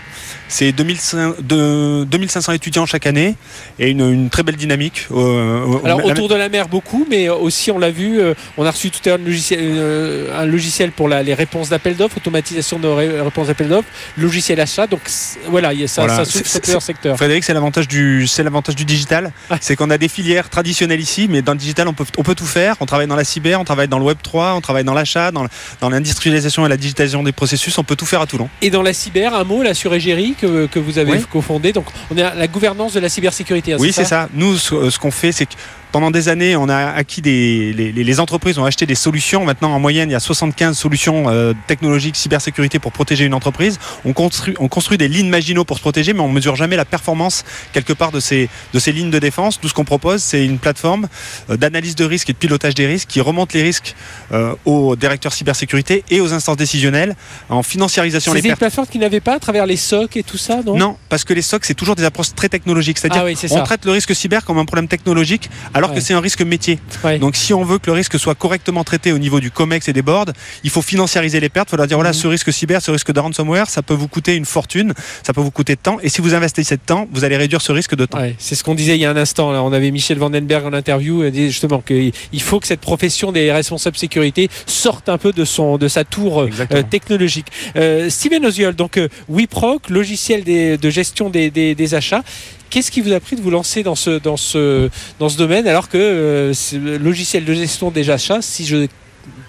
c'est 0.48 0.72
2500 0.72 1.34
de- 1.40 2.04
2500 2.04 2.52
étudiants 2.52 2.86
chaque 2.86 3.06
année 3.06 3.34
et 3.78 3.90
une, 3.90 4.00
une 4.00 4.30
très 4.30 4.42
belle 4.42 4.56
dynamique. 4.56 5.06
Euh, 5.10 5.78
Alors 5.84 6.00
la- 6.00 6.06
autour 6.06 6.28
de 6.28 6.34
la 6.34 6.48
mer 6.48 6.68
beaucoup, 6.68 7.06
mais 7.10 7.28
aussi 7.28 7.70
on 7.70 7.78
l'a 7.78 7.90
vu, 7.90 8.18
euh, 8.20 8.34
on 8.56 8.64
a 8.64 8.70
reçu 8.70 8.90
tout 8.90 9.00
à 9.04 9.10
l'heure 9.10 9.18
un 9.20 9.24
logiciel, 9.24 9.60
euh, 9.62 10.40
un 10.40 10.46
logiciel 10.46 10.90
pour 10.92 11.08
la- 11.08 11.22
les 11.22 11.34
réponses 11.34 11.68
d'appel 11.68 11.96
d'offres, 11.96 12.16
automatisation 12.16 12.78
de 12.78 12.88
ré- 12.88 13.20
réponses 13.20 13.48
d'appel 13.48 13.68
d'offres, 13.68 13.88
logiciel 14.16 14.60
achat. 14.60 14.86
Donc 14.86 15.00
voilà, 15.48 15.72
il 15.72 15.80
y 15.80 15.84
a 15.84 15.88
ça, 15.88 16.02
Voilà. 16.06 16.24
ça 16.24 16.30
sur 16.44 16.60
plusieurs 16.60 16.82
secteurs. 16.82 17.16
Frédéric, 17.16 17.44
c'est 17.44 17.54
l'avantage 17.54 17.88
du, 17.88 18.26
c'est 18.26 18.42
l'avantage 18.42 18.76
du 18.76 18.84
digital. 18.84 19.32
C'est 19.60 19.76
qu'on 19.76 19.90
a 19.90 19.98
des 19.98 20.08
filières 20.08 20.48
traditionnelles 20.48 21.00
ici, 21.00 21.26
mais 21.28 21.42
dans 21.42 21.52
le 21.52 21.58
digital, 21.58 21.88
on 21.88 21.92
peut, 21.94 22.04
on 22.16 22.22
peut 22.22 22.34
tout 22.34 22.46
faire. 22.46 22.76
On 22.80 22.86
travaille 22.86 23.06
dans 23.06 23.16
la 23.16 23.24
cyber, 23.24 23.60
on 23.60 23.64
travaille 23.64 23.88
dans 23.88 23.98
le 23.98 24.04
Web 24.04 24.18
3, 24.22 24.54
on 24.54 24.60
travaille 24.60 24.84
dans 24.84 24.94
l'achat, 24.94 25.30
dans, 25.30 25.46
l'industrialisation 25.90 26.64
et 26.66 26.68
la 26.68 26.76
digitalisation 26.76 27.22
des 27.22 27.32
processus. 27.32 27.76
On 27.78 27.84
peut 27.84 27.96
tout 27.96 28.06
faire 28.06 28.20
à 28.20 28.26
Toulon. 28.26 28.48
Et 28.62 28.70
dans 28.70 28.82
la 28.82 28.92
cyber, 28.92 29.34
un 29.34 29.44
mot 29.44 29.62
là 29.62 29.74
sur 29.74 29.94
Egeri 29.94 30.34
que, 30.38 30.66
que 30.66 30.78
vous 30.78 30.98
avez 30.98 31.12
Oui. 31.12 31.24
cofondé. 31.30 31.72
Donc 31.72 31.86
on 32.10 32.16
est 32.16 32.22
à 32.22 32.34
la 32.34 32.46
gouvernance 32.46 32.92
de 32.94 33.00
la 33.00 33.08
cybersécurité. 33.08 33.72
hein, 33.74 33.76
Oui, 33.80 33.92
c'est 33.92 34.04
ça. 34.04 34.28
Nous, 34.34 34.56
ce, 34.56 34.90
ce 34.90 34.98
qu'on 34.98 35.10
fait, 35.10 35.32
c'est 35.32 35.46
que 35.46 35.52
pendant 35.92 36.10
des 36.10 36.28
années, 36.28 36.56
on 36.56 36.68
a 36.68 36.76
acquis 36.92 37.22
des. 37.22 37.72
Les, 37.72 38.20
entreprises 38.20 38.58
ont 38.58 38.64
acheté 38.64 38.84
des 38.84 38.94
solutions. 38.94 39.44
Maintenant, 39.44 39.72
en 39.72 39.78
moyenne, 39.78 40.08
il 40.08 40.12
y 40.12 40.16
a 40.16 40.20
75 40.20 40.76
solutions 40.76 41.28
euh, 41.28 41.52
technologiques 41.66 42.16
cybersécurité 42.16 42.78
pour 42.78 42.92
protéger 42.92 43.24
une 43.24 43.34
entreprise. 43.34 43.78
On 44.04 44.12
construit, 44.12 44.54
on 44.58 44.68
construit 44.68 44.98
des 44.98 45.08
lignes 45.08 45.28
Maginot 45.28 45.64
pour 45.64 45.76
se 45.76 45.82
protéger, 45.82 46.12
mais 46.12 46.20
on 46.20 46.28
mesure 46.28 46.56
jamais 46.56 46.76
la 46.76 46.84
performance 46.84 47.44
quelque 47.72 47.92
part 47.92 48.10
de 48.10 48.20
ces, 48.20 48.48
de 48.72 48.78
ces 48.78 48.92
lignes 48.92 49.10
de 49.10 49.18
défense. 49.18 49.60
Tout 49.60 49.68
ce 49.68 49.74
qu'on 49.74 49.84
propose, 49.84 50.22
c'est 50.22 50.44
une 50.44 50.58
plateforme 50.58 51.08
euh, 51.50 51.56
d'analyse 51.56 51.94
de 51.94 52.04
risque 52.04 52.30
et 52.30 52.32
de 52.32 52.38
pilotage 52.38 52.74
des 52.74 52.86
risques 52.86 53.08
qui 53.08 53.20
remonte 53.20 53.52
les 53.52 53.62
risques 53.62 53.94
euh, 54.32 54.54
aux 54.64 54.96
directeurs 54.96 55.32
cybersécurité 55.32 56.04
et 56.10 56.20
aux 56.20 56.32
instances 56.32 56.56
décisionnelles 56.56 57.14
en 57.48 57.62
financiarisation 57.62 58.32
C'est 58.32 58.48
une 58.48 58.56
plateforme 58.56 58.86
qui 58.86 58.98
n'avait 58.98 59.20
pas 59.20 59.34
à 59.34 59.38
travers 59.38 59.66
les 59.66 59.76
SOC 59.76 60.16
et 60.16 60.22
tout 60.22 60.38
ça, 60.38 60.60
non? 60.64 60.76
Non, 60.76 60.96
parce 61.08 61.24
que 61.24 61.34
les 61.34 61.42
stocks, 61.42 61.64
c'est 61.64 61.74
toujours 61.74 61.94
des 61.94 62.04
approches 62.04 62.34
très 62.34 62.48
technologiques. 62.48 62.98
C'est-à-dire 62.98 63.22
Ah 63.22 63.26
oui, 63.26 63.36
on 63.50 63.62
traite 63.62 63.84
le 63.84 63.92
risque 63.92 64.14
cyber 64.14 64.44
comme 64.44 64.58
un 64.58 64.64
problème 64.64 64.88
technologique, 64.88 65.48
alors 65.78 65.90
Ouais. 65.90 65.96
que 65.96 66.02
c'est 66.02 66.14
un 66.14 66.20
risque 66.20 66.42
métier. 66.42 66.78
Ouais. 67.04 67.18
Donc, 67.18 67.36
si 67.36 67.54
on 67.54 67.64
veut 67.64 67.78
que 67.78 67.86
le 67.86 67.92
risque 67.92 68.18
soit 68.18 68.34
correctement 68.34 68.84
traité 68.84 69.12
au 69.12 69.18
niveau 69.18 69.40
du 69.40 69.50
COMEX 69.50 69.88
et 69.88 69.92
des 69.92 70.02
boards, 70.02 70.26
il 70.64 70.70
faut 70.70 70.82
financiariser 70.82 71.40
les 71.40 71.48
pertes. 71.48 71.68
Il 71.68 71.70
faut 71.72 71.76
leur 71.76 71.86
dire 71.86 71.96
voilà, 71.96 72.10
Mhm. 72.10 72.14
ce 72.16 72.26
risque 72.26 72.52
cyber, 72.52 72.82
ce 72.82 72.90
risque 72.90 73.12
de 73.12 73.20
ransomware, 73.20 73.70
ça 73.70 73.82
peut 73.82 73.94
vous 73.94 74.08
coûter 74.08 74.36
une 74.36 74.44
fortune, 74.44 74.92
ça 75.22 75.32
peut 75.32 75.40
vous 75.40 75.50
coûter 75.50 75.74
de 75.74 75.80
temps. 75.80 75.98
Et 76.02 76.08
si 76.08 76.20
vous 76.20 76.34
investissez 76.34 76.76
de 76.76 76.82
temps, 76.84 77.06
vous 77.12 77.24
allez 77.24 77.36
réduire 77.36 77.62
ce 77.62 77.72
risque 77.72 77.94
de 77.96 78.04
temps. 78.04 78.18
Ouais, 78.20 78.34
c'est 78.38 78.54
ce 78.54 78.64
qu'on 78.64 78.74
disait 78.74 78.96
il 78.96 79.00
y 79.00 79.04
a 79.06 79.10
un 79.10 79.16
instant. 79.16 79.52
Là. 79.52 79.62
On 79.62 79.72
avait 79.72 79.90
Michel 79.90 80.18
Vandenberg 80.18 80.66
en 80.66 80.72
interview, 80.72 81.24
il 81.24 81.30
disait 81.30 81.48
justement 81.48 81.80
qu'il 81.80 82.12
il 82.32 82.42
faut 82.42 82.60
que 82.60 82.66
cette 82.66 82.80
profession 82.80 83.32
des 83.32 83.50
responsables 83.52 83.96
sécurité 83.96 84.48
sorte 84.66 85.08
un 85.08 85.18
peu 85.18 85.32
de, 85.32 85.44
son, 85.44 85.78
de 85.78 85.88
sa 85.88 86.04
tour 86.04 86.42
euh, 86.42 86.82
technologique. 86.90 87.46
Euh, 87.76 88.10
Steven 88.10 88.44
Oziol, 88.46 88.74
donc 88.74 88.96
euh, 88.96 89.08
WeProc, 89.28 89.88
logiciel 89.90 90.44
des- 90.44 90.76
de 90.76 90.90
gestion 90.90 91.30
des, 91.30 91.50
des- 91.50 91.74
des 91.74 91.94
achats. 91.94 92.22
Qu'est-ce 92.70 92.90
qui 92.90 93.00
vous 93.00 93.12
a 93.12 93.20
pris 93.20 93.36
de 93.36 93.40
vous 93.40 93.50
lancer 93.50 93.82
dans 93.82 93.94
ce, 93.94 94.18
dans 94.18 94.36
ce, 94.36 94.90
dans 95.18 95.28
ce 95.28 95.36
domaine 95.38 95.66
alors 95.66 95.88
que 95.88 95.96
euh, 95.98 96.52
ce 96.54 96.76
logiciel 96.76 97.44
de 97.44 97.54
gestion 97.54 97.90
des 97.90 98.10
achats, 98.10 98.42
si 98.42 98.66
je 98.66 98.86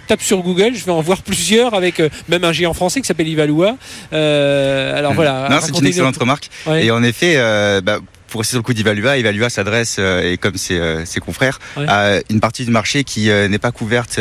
tape 0.08 0.22
sur 0.22 0.40
Google, 0.42 0.74
je 0.76 0.86
vais 0.86 0.92
en 0.92 1.02
voir 1.02 1.22
plusieurs 1.24 1.74
avec 1.74 2.00
euh, 2.00 2.10
même 2.30 2.44
un 2.44 2.52
géant 2.52 2.74
français 2.74 3.02
qui 3.02 3.08
s'appelle 3.08 3.28
Ivalua. 3.28 3.76
Euh, 4.14 4.98
alors 4.98 5.14
voilà. 5.14 5.48
Non, 5.50 5.58
c'est 5.62 5.78
une 5.78 5.86
excellente 5.86 6.18
remarque. 6.18 6.50
Ouais. 6.66 6.86
Et 6.86 6.92
en 6.92 7.04
effet, 7.04 7.34
euh, 7.38 7.82
bah, 7.82 8.00
pour 8.30 8.42
rester 8.42 8.52
sur 8.52 8.60
le 8.60 8.64
coup 8.64 8.74
d'Ivalua, 8.74 9.18
Ivalua 9.18 9.50
s'adresse, 9.50 9.98
et 10.00 10.38
comme 10.38 10.56
ses, 10.56 10.80
ses 11.06 11.20
confrères, 11.20 11.58
Ouais. 11.78 11.86
à 11.88 12.20
une 12.30 12.40
partie 12.40 12.64
du 12.64 12.70
marché 12.70 13.04
qui 13.04 13.26
n'est 13.28 13.58
pas 13.58 13.72
couverte 13.72 14.20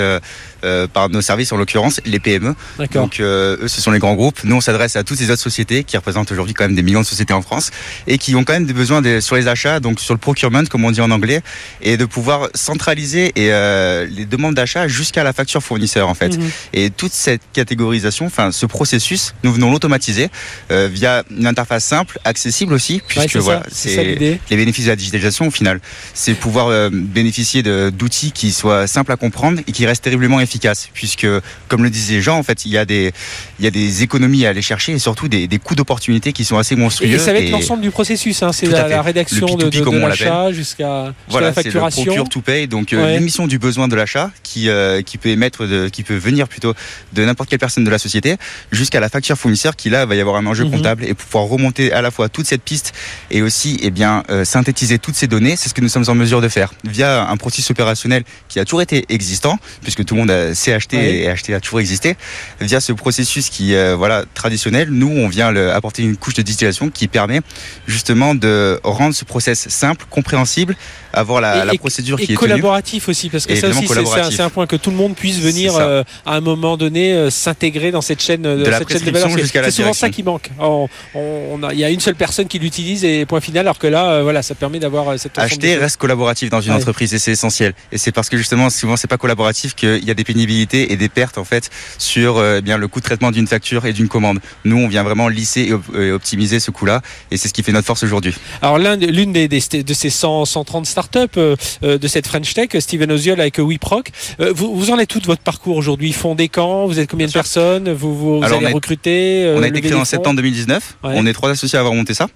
par 0.92 1.08
nos 1.08 1.20
services, 1.22 1.52
en 1.52 1.56
l'occurrence 1.56 2.00
les 2.04 2.18
PME. 2.18 2.54
Donc 3.00 3.20
euh, 3.20 3.56
eux, 3.62 3.68
ce 3.68 3.80
sont 3.80 3.90
les 3.90 3.98
grands 3.98 4.14
groupes. 4.14 4.40
Nous, 4.44 4.56
on 4.56 4.60
s'adresse 4.60 4.96
à 4.96 5.04
toutes 5.04 5.18
ces 5.18 5.30
autres 5.30 5.42
sociétés 5.42 5.84
qui 5.84 5.96
représentent 5.96 6.30
aujourd'hui 6.32 6.54
quand 6.54 6.64
même 6.64 6.74
des 6.74 6.82
millions 6.82 7.00
de 7.00 7.06
sociétés 7.06 7.32
en 7.32 7.42
France 7.42 7.70
et 8.06 8.18
qui 8.18 8.34
ont 8.34 8.44
quand 8.44 8.52
même 8.54 8.66
des 8.66 8.72
besoins 8.72 9.02
de- 9.02 9.20
sur 9.20 9.36
les 9.36 9.48
achats, 9.48 9.80
donc 9.80 10.00
sur 10.00 10.14
le 10.14 10.18
procurement, 10.18 10.64
comme 10.64 10.84
on 10.84 10.90
dit 10.90 11.00
en 11.00 11.10
anglais, 11.10 11.42
et 11.82 11.96
de 11.96 12.04
pouvoir 12.04 12.48
centraliser 12.54 13.32
et, 13.36 13.52
euh, 13.52 14.06
les 14.10 14.24
demandes 14.26 14.54
d'achat 14.54 14.88
jusqu'à 14.88 15.24
la 15.24 15.32
facture 15.32 15.62
fournisseur 15.62 16.08
en 16.08 16.14
fait. 16.14 16.36
Mhm. 16.36 16.50
Et 16.72 16.90
toute 16.90 17.12
cette 17.12 17.42
catégorisation, 17.52 18.26
enfin 18.26 18.52
ce 18.52 18.66
processus, 18.66 19.34
nous 19.44 19.52
venons 19.52 19.70
l'automatiser 19.70 20.28
euh, 20.70 20.88
via 20.92 21.22
une 21.30 21.46
interface 21.46 21.84
simple, 21.84 22.18
accessible 22.24 22.72
aussi, 22.74 22.94
Ouais, 22.94 23.00
puisque 23.06 23.30
c'est 23.32 23.38
voilà, 23.38 23.60
ça, 23.64 23.68
c'est 23.70 24.04
les 24.50 24.56
bénéfices 24.56 24.84
de 24.86 24.90
la 24.90 24.96
digitalisation 24.96 25.46
au 25.46 25.50
final. 25.50 25.80
C'est 26.14 26.34
pouvoir 26.34 26.68
euh, 26.68 26.90
bénéficier 26.92 27.62
d'outils 27.62 28.32
qui 28.32 28.52
soient 28.52 28.86
simples 28.86 29.12
à 29.12 29.16
comprendre 29.16 29.60
et 29.66 29.72
qui 29.72 29.86
restent 29.86 30.04
terriblement 30.04 30.40
efficaces, 30.40 30.47
puisque 30.92 31.26
comme 31.68 31.82
le 31.82 31.90
disait 31.90 32.20
Jean, 32.20 32.38
en 32.38 32.42
fait, 32.42 32.64
il 32.64 32.72
y 32.72 32.78
a 32.78 32.84
des, 32.84 33.12
il 33.58 33.64
y 33.64 33.68
a 33.68 33.70
des 33.70 34.02
économies 34.02 34.46
à 34.46 34.50
aller 34.50 34.62
chercher 34.62 34.92
et 34.92 34.98
surtout 34.98 35.28
des, 35.28 35.46
des 35.46 35.58
coûts 35.58 35.74
d'opportunité 35.74 36.32
qui 36.32 36.44
sont 36.44 36.58
assez 36.58 36.76
monstrueux. 36.76 37.08
Et 37.08 37.18
ça 37.18 37.32
va 37.32 37.38
être 37.40 37.50
l'ensemble 37.50 37.82
du 37.82 37.90
processus, 37.90 38.42
hein. 38.42 38.52
c'est 38.52 38.66
la, 38.66 39.02
rédaction 39.02 39.46
de, 39.56 39.68
de, 39.68 39.78
P2P, 39.80 40.00
de 40.02 40.06
l'achat 40.06 40.52
jusqu'à 40.52 40.84
la 40.88 41.14
c'est 41.30 41.40
le 41.40 41.52
facturation. 41.52 42.04
procure 42.04 42.28
to 42.28 42.40
pay, 42.40 42.66
donc 42.66 42.92
euh, 42.92 42.98
Ouais. 42.98 43.14
l'émission 43.14 43.46
du 43.46 43.58
besoin 43.58 43.86
de 43.88 43.94
l'achat 43.94 44.30
qui 44.42 44.68
euh, 44.68 45.02
qui 45.02 45.18
peut 45.18 45.28
émettre 45.28 45.66
de, 45.66 45.88
qui 45.88 46.02
peut 46.02 46.16
venir 46.16 46.48
plutôt 46.48 46.74
de 47.12 47.24
n'importe 47.24 47.48
quelle 47.50 47.58
personne 47.60 47.84
de 47.84 47.90
la 47.90 47.98
société 47.98 48.36
jusqu'à 48.72 48.98
la 49.00 49.08
facture 49.08 49.36
fournisseur 49.36 49.76
qui 49.76 49.88
là 49.90 50.04
va 50.06 50.14
y 50.16 50.20
avoir 50.20 50.36
un 50.36 50.46
enjeu 50.46 50.64
Mhm. 50.64 50.70
comptable 50.72 51.04
et 51.04 51.14
pouvoir 51.14 51.44
remonter 51.44 51.92
à 51.92 52.02
la 52.02 52.10
fois 52.10 52.28
toute 52.28 52.46
cette 52.46 52.62
piste 52.62 52.92
et 53.30 53.42
aussi 53.42 53.78
eh 53.82 53.90
bien, 53.90 54.22
euh, 54.30 54.44
synthétiser 54.44 54.98
toutes 54.98 55.14
ces 55.14 55.26
données. 55.26 55.56
C'est 55.56 55.68
ce 55.68 55.74
que 55.74 55.80
nous 55.80 55.88
sommes 55.88 56.04
en 56.08 56.14
mesure 56.14 56.40
de 56.40 56.48
faire 56.48 56.72
via 56.84 57.28
un 57.28 57.36
processus 57.36 57.70
opérationnel 57.70 58.24
qui 58.48 58.58
a 58.58 58.64
toujours 58.64 58.82
été 58.82 59.04
existant, 59.08 59.58
puisque 59.82 60.04
tout 60.04 60.14
le 60.14 60.20
monde 60.20 60.30
a, 60.30 60.37
acheter 60.72 60.96
Oui. 60.96 61.04
et 61.22 61.28
acheter 61.28 61.54
a 61.54 61.60
toujours 61.60 61.80
existé. 61.80 62.16
Via 62.60 62.80
ce 62.80 62.92
processus 62.92 63.48
qui, 63.50 63.74
euh, 63.74 63.96
voilà, 63.96 64.24
traditionnel, 64.34 64.88
nous, 64.90 65.08
on 65.10 65.28
vient 65.28 65.50
le- 65.50 65.72
apporter 65.72 66.02
une 66.02 66.16
couche 66.16 66.34
de 66.34 66.42
digitalisation 66.42 66.90
qui 66.90 67.08
permet 67.08 67.40
justement 67.86 68.34
de 68.34 68.80
rendre 68.84 69.14
ce 69.14 69.24
process 69.24 69.68
simple, 69.68 70.04
compréhensible, 70.10 70.76
avoir 71.12 71.40
la, 71.40 71.62
Et- 71.62 71.66
la 71.66 71.74
et- 71.74 71.78
procédure 71.78 72.18
Et 72.20 72.26
qui 72.26 72.32
est 72.32 72.36
tenue. 72.36 72.38
collaboratif 72.38 73.08
aussi, 73.08 73.28
parce 73.30 73.46
que 73.46 73.54
ça 73.56 73.68
aussi, 73.68 73.86
c'est- 73.86 74.42
un, 74.42 74.50
point 74.50 74.66
que 74.66 74.76
tout 74.76 74.90
le 74.90 74.96
monde 74.96 75.14
puisse 75.14 75.38
venir 75.40 75.76
euh, 75.76 76.02
à 76.26 76.34
un 76.34 76.40
moment 76.40 76.76
donné 76.76 77.12
euh, 77.12 77.30
s'intégrer 77.30 77.90
dans 77.90 78.00
cette 78.02 78.22
chaîne 78.22 78.44
euh, 78.46 78.58
De 78.58 78.64
cette 78.64 78.88
chaîne 78.88 79.02
de 79.04 79.10
valeur. 79.10 79.30
C'est- 79.30 79.70
souvent 79.70 79.92
ça 79.92 80.10
qui 80.10 80.22
manque. 80.22 80.50
On- 80.58 80.88
on- 81.14 81.42
on 81.52 81.62
a- 81.62 81.72
Il 81.72 81.78
y 81.78 81.84
a 81.84 81.90
une 81.90 82.00
seule 82.00 82.14
personne 82.14 82.46
qui 82.48 82.58
l'utilise 82.58 83.04
et 83.04 83.24
point 83.26 83.40
final, 83.40 83.66
alors 83.66 83.78
que 83.78 83.86
là, 83.86 84.10
euh, 84.10 84.22
voilà, 84.22 84.42
ça 84.42 84.54
permet 84.54 84.78
d'avoir 84.78 85.08
euh, 85.08 85.16
cette 85.16 85.38
choses. 85.74 85.82
reste 85.82 85.96
collaboratif 85.96 86.50
dans 86.50 86.60
une 86.60 86.72
Ouais. 86.72 86.76
entreprise 86.78 87.12
et 87.14 87.18
c'est 87.18 87.32
essentiel. 87.32 87.74
Et 87.92 87.98
c'est 87.98 88.12
parce 88.12 88.28
que 88.28 88.36
justement, 88.36 88.68
souvent, 88.70 88.96
c'est 88.96 89.06
pas 89.08 89.16
collaboratif 89.18 89.74
qu'il 89.74 90.04
y 90.04 90.10
a 90.10 90.14
des 90.14 90.24
pénibilités 90.32 90.92
et 90.92 90.96
des 90.96 91.08
pertes 91.08 91.38
en 91.38 91.44
fait 91.44 91.70
sur 91.98 92.36
euh, 92.36 92.58
eh 92.58 92.62
bien 92.62 92.76
le 92.78 92.86
coût 92.86 93.00
de 93.00 93.04
traitement 93.04 93.30
d'une 93.32 93.46
facture 93.48 93.86
et 93.86 93.92
d'une 93.92 94.08
commande. 94.08 94.38
Nous, 94.64 94.76
on 94.76 94.86
vient 94.88 95.02
vraiment 95.02 95.28
lisser 95.28 95.62
et, 95.62 95.72
op- 95.72 95.96
et 95.98 96.12
optimiser 96.12 96.60
ce 96.60 96.70
coût-là 96.70 97.00
et 97.30 97.36
c'est 97.38 97.48
ce 97.48 97.54
qui 97.54 97.62
fait 97.62 97.72
notre 97.72 97.86
force 97.86 98.02
aujourd'hui. 98.02 98.34
Alors 98.62 98.78
l'un- 98.78 98.96
l'une 98.96 99.32
des, 99.32 99.48
des- 99.48 99.82
de 99.82 99.94
ces 99.94 100.10
100, 100.10 100.44
130 100.44 100.86
startups 100.86 101.18
euh, 101.38 101.56
euh, 101.82 101.98
de 101.98 102.06
cette 102.08 102.26
French 102.26 102.52
Tech, 102.54 102.68
Steven 102.78 103.10
Oziol 103.10 103.40
avec 103.40 103.58
WeProc, 103.58 104.10
euh, 104.40 104.52
vous, 104.54 104.76
vous 104.76 104.90
en 104.90 104.98
êtes 104.98 105.08
tout 105.08 105.20
de 105.20 105.26
votre 105.26 105.42
parcours 105.42 105.76
aujourd'hui? 105.76 106.12
Fondé 106.12 106.48
quand? 106.48 106.86
Vous 106.86 106.98
êtes 107.00 107.10
combien 107.10 107.26
de 107.26 107.32
personnes? 107.32 107.90
Vous, 107.92 108.14
vous, 108.14 108.38
vous 108.38 108.44
Alors, 108.44 108.58
allez 108.58 108.66
on 108.66 108.70
a- 108.70 108.74
recruter 108.74 109.44
euh, 109.46 109.56
on 109.58 109.62
a 109.62 109.68
été 109.68 109.80
créé 109.80 109.94
en 109.94 110.04
septembre 110.04 110.36
2019. 110.36 110.96
Ouais. 111.04 111.12
On 111.16 111.24
est 111.26 111.32
trois 111.32 111.50
associés 111.50 111.76
à 111.78 111.80
avoir 111.80 111.94
monté 111.94 112.12
ça. 112.14 112.26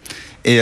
Et, 0.44 0.56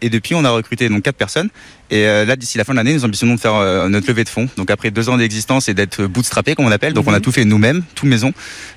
et 0.00 0.10
depuis, 0.10 0.34
on 0.36 0.44
a 0.44 0.50
recruté 0.50 0.88
donc 0.88 1.02
quatre 1.02 1.16
personnes. 1.16 1.48
Et 1.90 2.06
euh, 2.06 2.24
là, 2.24 2.34
d'ici 2.36 2.56
la 2.58 2.64
fin 2.64 2.72
de 2.72 2.78
l'année, 2.78 2.94
nous 2.94 3.04
ambitionnons 3.04 3.34
de 3.34 3.40
faire 3.40 3.54
euh, 3.54 3.88
notre 3.88 4.08
levée 4.08 4.24
de 4.24 4.28
fonds. 4.28 4.48
Donc 4.56 4.70
après 4.70 4.90
deux 4.90 5.08
ans 5.08 5.16
d'existence 5.16 5.68
et 5.68 5.74
d'être 5.74 6.06
bootstrappé, 6.06 6.54
comme 6.54 6.64
on 6.66 6.70
appelle. 6.72 6.92
Donc 6.94 7.06
on 7.06 7.12
a 7.12 7.16
Mhm. 7.16 7.22
tout 7.22 7.32
fait 7.32 7.44
nous-mêmes, 7.44 7.82
tout 7.94 8.06
maison. 8.06 8.32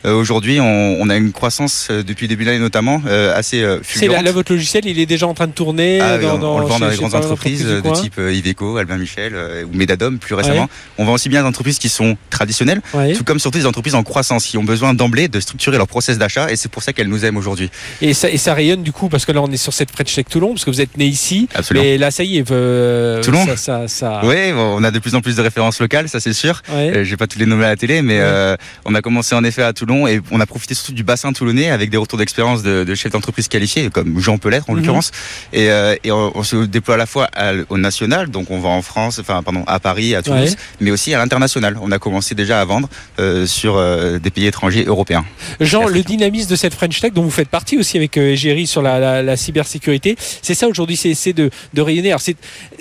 Euh, 0.05 0.13
aujourd'hui, 0.13 0.59
on, 0.59 0.97
on 0.99 1.09
a 1.09 1.15
une 1.15 1.31
croissance 1.31 1.87
depuis 1.89 2.25
le 2.25 2.29
début 2.29 2.43
de 2.43 2.49
l'année 2.49 2.61
notamment 2.61 3.01
assez 3.33 3.59
C'est 3.83 3.99
fulgurante. 3.99 4.17
là, 4.17 4.21
là, 4.23 4.31
votre 4.31 4.51
logiciel, 4.51 4.85
il 4.85 4.99
est 4.99 5.05
déjà 5.05 5.25
en 5.27 5.33
train 5.33 5.47
de 5.47 5.51
tourner 5.53 5.99
Ah 6.01 6.17
dans, 6.17 6.35
on, 6.35 6.37
dans- 6.37 6.55
on 6.55 6.59
le 6.59 6.65
vend 6.67 6.79
dans 6.79 6.89
les 6.89 6.97
grandes 6.97 7.15
entreprises 7.15 7.65
de 7.65 7.81
type 7.93 8.17
Iveco, 8.19 8.77
Albin 8.77 8.97
Michel 8.97 9.33
ou 9.71 9.75
Medadom 9.75 10.17
plus 10.17 10.35
récemment. 10.35 10.69
On 10.97 11.05
vend 11.05 11.13
aussi 11.13 11.29
bien 11.29 11.41
des 11.41 11.47
entreprises 11.47 11.79
qui 11.79 11.89
sont 11.89 12.17
traditionnelles, 12.29 12.81
Ouais. 12.93 13.13
tout 13.13 13.23
comme 13.23 13.39
surtout 13.39 13.57
des 13.59 13.65
entreprises 13.65 13.95
en 13.95 14.03
croissance 14.03 14.45
qui 14.45 14.57
ont 14.57 14.63
besoin 14.63 14.93
d'emblée 14.93 15.27
de 15.27 15.39
structurer 15.39 15.77
leur 15.77 15.87
process 15.87 16.17
d'achat 16.17 16.51
et 16.51 16.55
c'est 16.55 16.69
pour 16.69 16.83
ça 16.83 16.93
qu'elles 16.93 17.07
nous 17.09 17.23
aiment 17.25 17.37
aujourd'hui. 17.37 17.69
Et 18.01 18.13
ça, 18.13 18.29
et 18.29 18.37
ça 18.37 18.53
rayonne 18.53 18.83
du 18.83 18.91
coup, 18.91 19.07
parce 19.09 19.25
que 19.25 19.31
là 19.31 19.41
on 19.41 19.51
est 19.51 19.57
sur 19.57 19.73
cette 19.73 19.91
French 19.91 20.13
Tech 20.13 20.25
Toulon, 20.29 20.49
parce 20.53 20.65
que 20.65 20.69
vous 20.71 20.81
êtes 20.81 20.97
né 20.97 21.05
ici. 21.05 21.47
Absolument. 21.55 21.83
Mais 21.85 21.97
là, 21.97 22.11
ça 22.11 22.23
y 22.23 22.37
est, 22.37 22.51
euh, 22.51 22.96
Toulon 23.23 23.45
ça, 23.45 23.57
ça, 23.57 23.87
ça- 23.87 24.21
Oui, 24.23 24.51
on 24.55 24.83
a 24.83 24.91
de 24.91 24.99
plus 24.99 25.15
en 25.15 25.21
plus 25.21 25.35
de 25.35 25.41
références 25.41 25.79
locales, 25.79 26.09
ça 26.09 26.19
c'est 26.19 26.33
sûr. 26.33 26.61
Ouais. 26.69 26.97
Euh, 26.97 27.03
J'ai 27.03 27.17
pas 27.17 27.27
tous 27.27 27.39
les 27.39 27.45
nommer 27.45 27.65
à 27.65 27.69
la 27.69 27.75
télé, 27.75 28.01
mais 28.01 28.15
Ouais. 28.15 28.23
euh, 28.23 28.55
on 28.85 28.93
a 28.95 29.01
commencé 29.01 29.35
en 29.35 29.43
effet 29.43 29.63
à 29.63 29.73
Toulon 29.73 30.07
et 30.07 30.21
on 30.31 30.39
a 30.39 30.45
profité 30.45 30.73
surtout 30.73 30.93
du 30.93 31.03
bassin 31.03 31.31
toulonnais 31.33 31.69
avec 31.69 31.89
des 31.89 31.97
retours 31.97 32.17
d'expérience 32.19 32.63
de, 32.63 32.83
de 32.83 32.95
chefs 32.95 33.11
d'entreprise 33.11 33.47
qualifiés, 33.47 33.89
comme 33.89 34.19
Jean 34.19 34.37
Pelêtre 34.37 34.69
en 34.69 34.73
Mhm. 34.73 34.79
l'occurrence. 34.79 35.11
Et, 35.53 35.69
euh, 35.71 35.95
et 36.03 36.11
on, 36.11 36.31
on 36.37 36.43
se 36.43 36.55
déploie 36.65 36.95
à 36.95 36.97
la 36.97 37.05
fois 37.05 37.27
à 37.35 37.53
au 37.69 37.77
national, 37.77 38.29
donc 38.29 38.51
on 38.51 38.59
va 38.59 38.69
en 38.69 38.81
France, 38.81 39.19
enfin 39.19 39.41
pardon, 39.43 39.63
à 39.67 39.79
Paris, 39.79 40.15
à 40.15 40.21
Toulouse, 40.21 40.51
Ouais. 40.51 40.55
mais 40.81 40.91
aussi 40.91 41.13
à 41.13 41.17
l'international. 41.17 41.77
On 41.81 41.91
a 41.91 41.99
commencé 41.99 42.35
déjà 42.35 42.61
à 42.61 42.65
vendre 42.65 42.89
euh, 43.19 43.45
sur 43.45 43.75
euh, 43.77 44.19
des 44.19 44.29
pays 44.29 44.45
étrangers 44.47 44.83
européens. 44.85 45.25
Jean, 45.59 45.87
le 45.87 46.01
dynamisme 46.03 46.49
de 46.49 46.55
cette 46.55 46.73
French 46.73 46.99
Tech, 46.99 47.13
dont 47.13 47.23
vous 47.23 47.31
faites 47.31 47.49
partie 47.49 47.77
aussi 47.77 47.97
avec 47.97 48.17
euh, 48.17 48.31
Égérie 48.31 48.67
sur 48.67 48.81
la, 48.81 48.99
la- 48.99 49.23
la 49.23 49.37
cybersécurité, 49.37 50.15
c'est 50.41 50.53
ça 50.53 50.67
aujourd'hui, 50.67 50.95
c'est 50.97 51.09
essayer 51.09 51.33
de, 51.33 51.49
de 51.73 51.81
rayonner. 51.81 52.09
Alors 52.09 52.21
c'est 52.21 52.35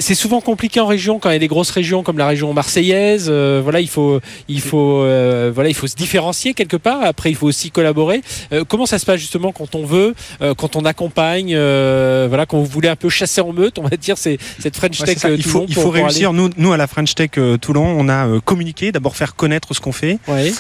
c'est 0.07 0.15
souvent 0.15 0.41
compliqué 0.41 0.79
en 0.79 0.87
région 0.87 1.19
quand 1.19 1.31
il 1.31 1.33
y 1.33 1.37
a 1.37 1.41
des 1.41 1.49
grosses 1.49 1.71
régions 1.71 2.03
comme 2.05 2.17
la 2.19 2.29
région 2.29 2.53
marseillaise. 2.53 3.27
euh, 3.29 3.61
voilà, 3.63 3.81
il 3.81 3.89
faut 3.89 4.21
il 4.49 4.61
faut 4.61 5.01
euh, 5.03 5.51
voilà, 5.53 5.69
il 5.69 5.75
faut 5.75 5.89
se 5.89 5.97
différencier 5.97 6.55
quelque 6.55 6.77
part. 6.77 7.03
Après, 7.03 7.29
il 7.31 7.35
faut 7.35 7.47
aussi 7.49 7.71
collaborer. 7.73 8.23
Euh, 8.53 8.63
comment 8.69 8.87
ça 8.87 8.99
se 9.01 9.07
passe 9.07 9.19
justement 9.21 9.51
quand 9.53 9.75
on 9.75 9.85
veut, 9.85 10.15
quand 10.57 10.77
on 10.77 10.85
accompagne, 10.85 11.55
voilà, 11.57 12.47
quand 12.47 12.59
vous 12.59 12.67
voulez 12.67 12.89
un 12.89 12.95
peu 12.97 13.09
chasser 13.09 13.41
en 13.41 13.53
meute, 13.53 13.79
on 13.79 13.83
va 13.83 13.97
dire, 13.97 14.17
c'est 14.17 14.39
cette 14.61 14.77
French 14.77 14.99
Tech 14.99 15.19
Il 15.25 15.43
Toulon 15.43 15.61
faut, 15.61 15.65
il 15.69 15.75
faut 15.75 15.93
aller- 15.93 16.03
réussir. 16.03 16.33
Nous, 16.33 16.51
nous, 16.57 16.73
à 16.73 16.77
la 16.77 16.87
French 16.87 17.15
Tech 17.15 17.31
Toulon, 17.61 17.85
on 17.99 18.09
a 18.09 18.41
communiqué, 18.45 18.93
d'abord 18.93 19.17
faire 19.17 19.35
connaître 19.35 19.75
ce 19.75 19.81
qu'on 19.81 19.93
fait, 19.93 20.19
Ouais. 20.29 20.53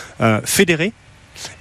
fédérer, 0.45 0.93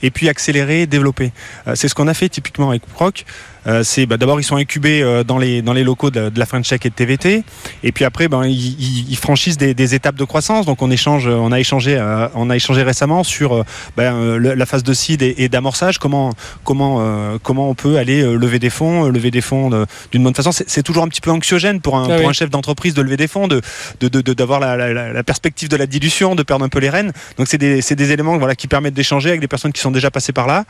et 0.02 0.10
puis 0.10 0.30
accélérer, 0.30 0.88
développer. 0.88 1.32
C'est 1.76 1.88
ce 1.88 1.96
qu'on 1.96 2.08
a 2.08 2.14
fait 2.14 2.30
typiquement 2.30 2.70
avec 2.70 2.84
Proc. 2.86 3.26
Euh, 3.68 3.84
c'est 3.84 4.06
bah, 4.06 4.18
d'abord 4.18 4.40
ils 4.40 4.44
sont 4.44 4.56
incubés 4.58 5.02
euh, 5.02 5.24
dans 5.24 5.38
les 5.38 5.62
dans 5.62 5.74
les 5.74 5.84
locaux 5.84 6.12
de, 6.12 6.30
de 6.30 6.40
la 6.40 6.46
French 6.46 6.68
Tech 6.70 6.80
et 6.86 6.90
de 6.90 6.94
TVT, 6.94 7.44
et 7.84 7.92
puis 7.92 8.06
après 8.06 8.28
ben 8.28 8.46
ils, 8.46 8.52
ils- 8.80 9.06
ils 9.10 9.16
franchissent 9.18 9.58
des, 9.58 9.74
des 9.74 9.96
étapes 9.96 10.16
de 10.16 10.24
croissance. 10.24 10.66
Donc 10.66 10.82
on 10.82 10.92
échange, 10.92 11.28
on 11.28 11.52
a 11.52 11.60
échangé, 11.60 11.98
euh, 11.98 12.28
on 12.36 12.50
a 12.50 12.56
échangé 12.56 12.84
récemment 12.84 13.24
sur 13.24 13.64
le- 13.98 14.38
la 14.54 14.66
phase 14.66 14.84
de 14.84 14.94
seed 14.94 15.22
et, 15.22 15.36
et 15.40 15.50
d'amorçage. 15.50 15.98
Comment 15.98 16.32
comment 16.64 16.98
euh, 17.02 17.38
comment 17.42 17.70
on 17.70 17.76
peut 17.76 17.98
aller 17.98 18.22
lever 18.24 18.60
des 18.60 18.70
fonds, 18.70 19.06
lever 19.10 19.32
des 19.32 19.42
fonds 19.42 19.70
d'une 20.12 20.24
bonne 20.24 20.36
façon. 20.36 20.52
C'est 20.52 20.70
c'est 20.70 20.84
toujours 20.84 21.04
un 21.04 21.08
petit 21.08 21.22
peu 21.22 21.32
anxiogène 21.32 21.82
pour 21.82 21.98
un 21.98 22.08
Ah 22.10 22.18
pour 22.18 22.30
un 22.30 22.34
chef 22.34 22.50
d'entreprise 22.50 22.94
de 22.94 23.02
lever 23.02 23.18
des 23.18 23.28
fonds, 23.28 23.48
de 23.48 23.62
de- 24.00 24.08
de- 24.10 24.22
de- 24.22 24.34
d'avoir 24.34 24.60
la, 24.60 24.76
la- 24.78 24.94
la- 24.94 25.24
perspective 25.24 25.70
de 25.70 25.76
la 25.76 25.88
dilution, 25.88 26.36
de 26.36 26.44
perdre 26.44 26.66
un 26.66 26.70
peu 26.70 26.80
les 26.80 26.90
rênes. 26.90 27.12
Donc 27.38 27.48
c'est 27.48 27.58
des, 27.58 27.82
c'est 27.82 27.96
des 27.96 28.12
éléments 28.12 28.38
voilà, 28.38 28.56
qui 28.56 28.68
permettent 28.68 28.94
d'échanger 28.94 29.30
avec 29.30 29.42
des 29.42 29.48
personnes 29.48 29.72
qui 29.74 29.82
sont 29.82 29.92
déjà 29.92 30.12
passées 30.12 30.34
par 30.34 30.46
là. 30.48 30.66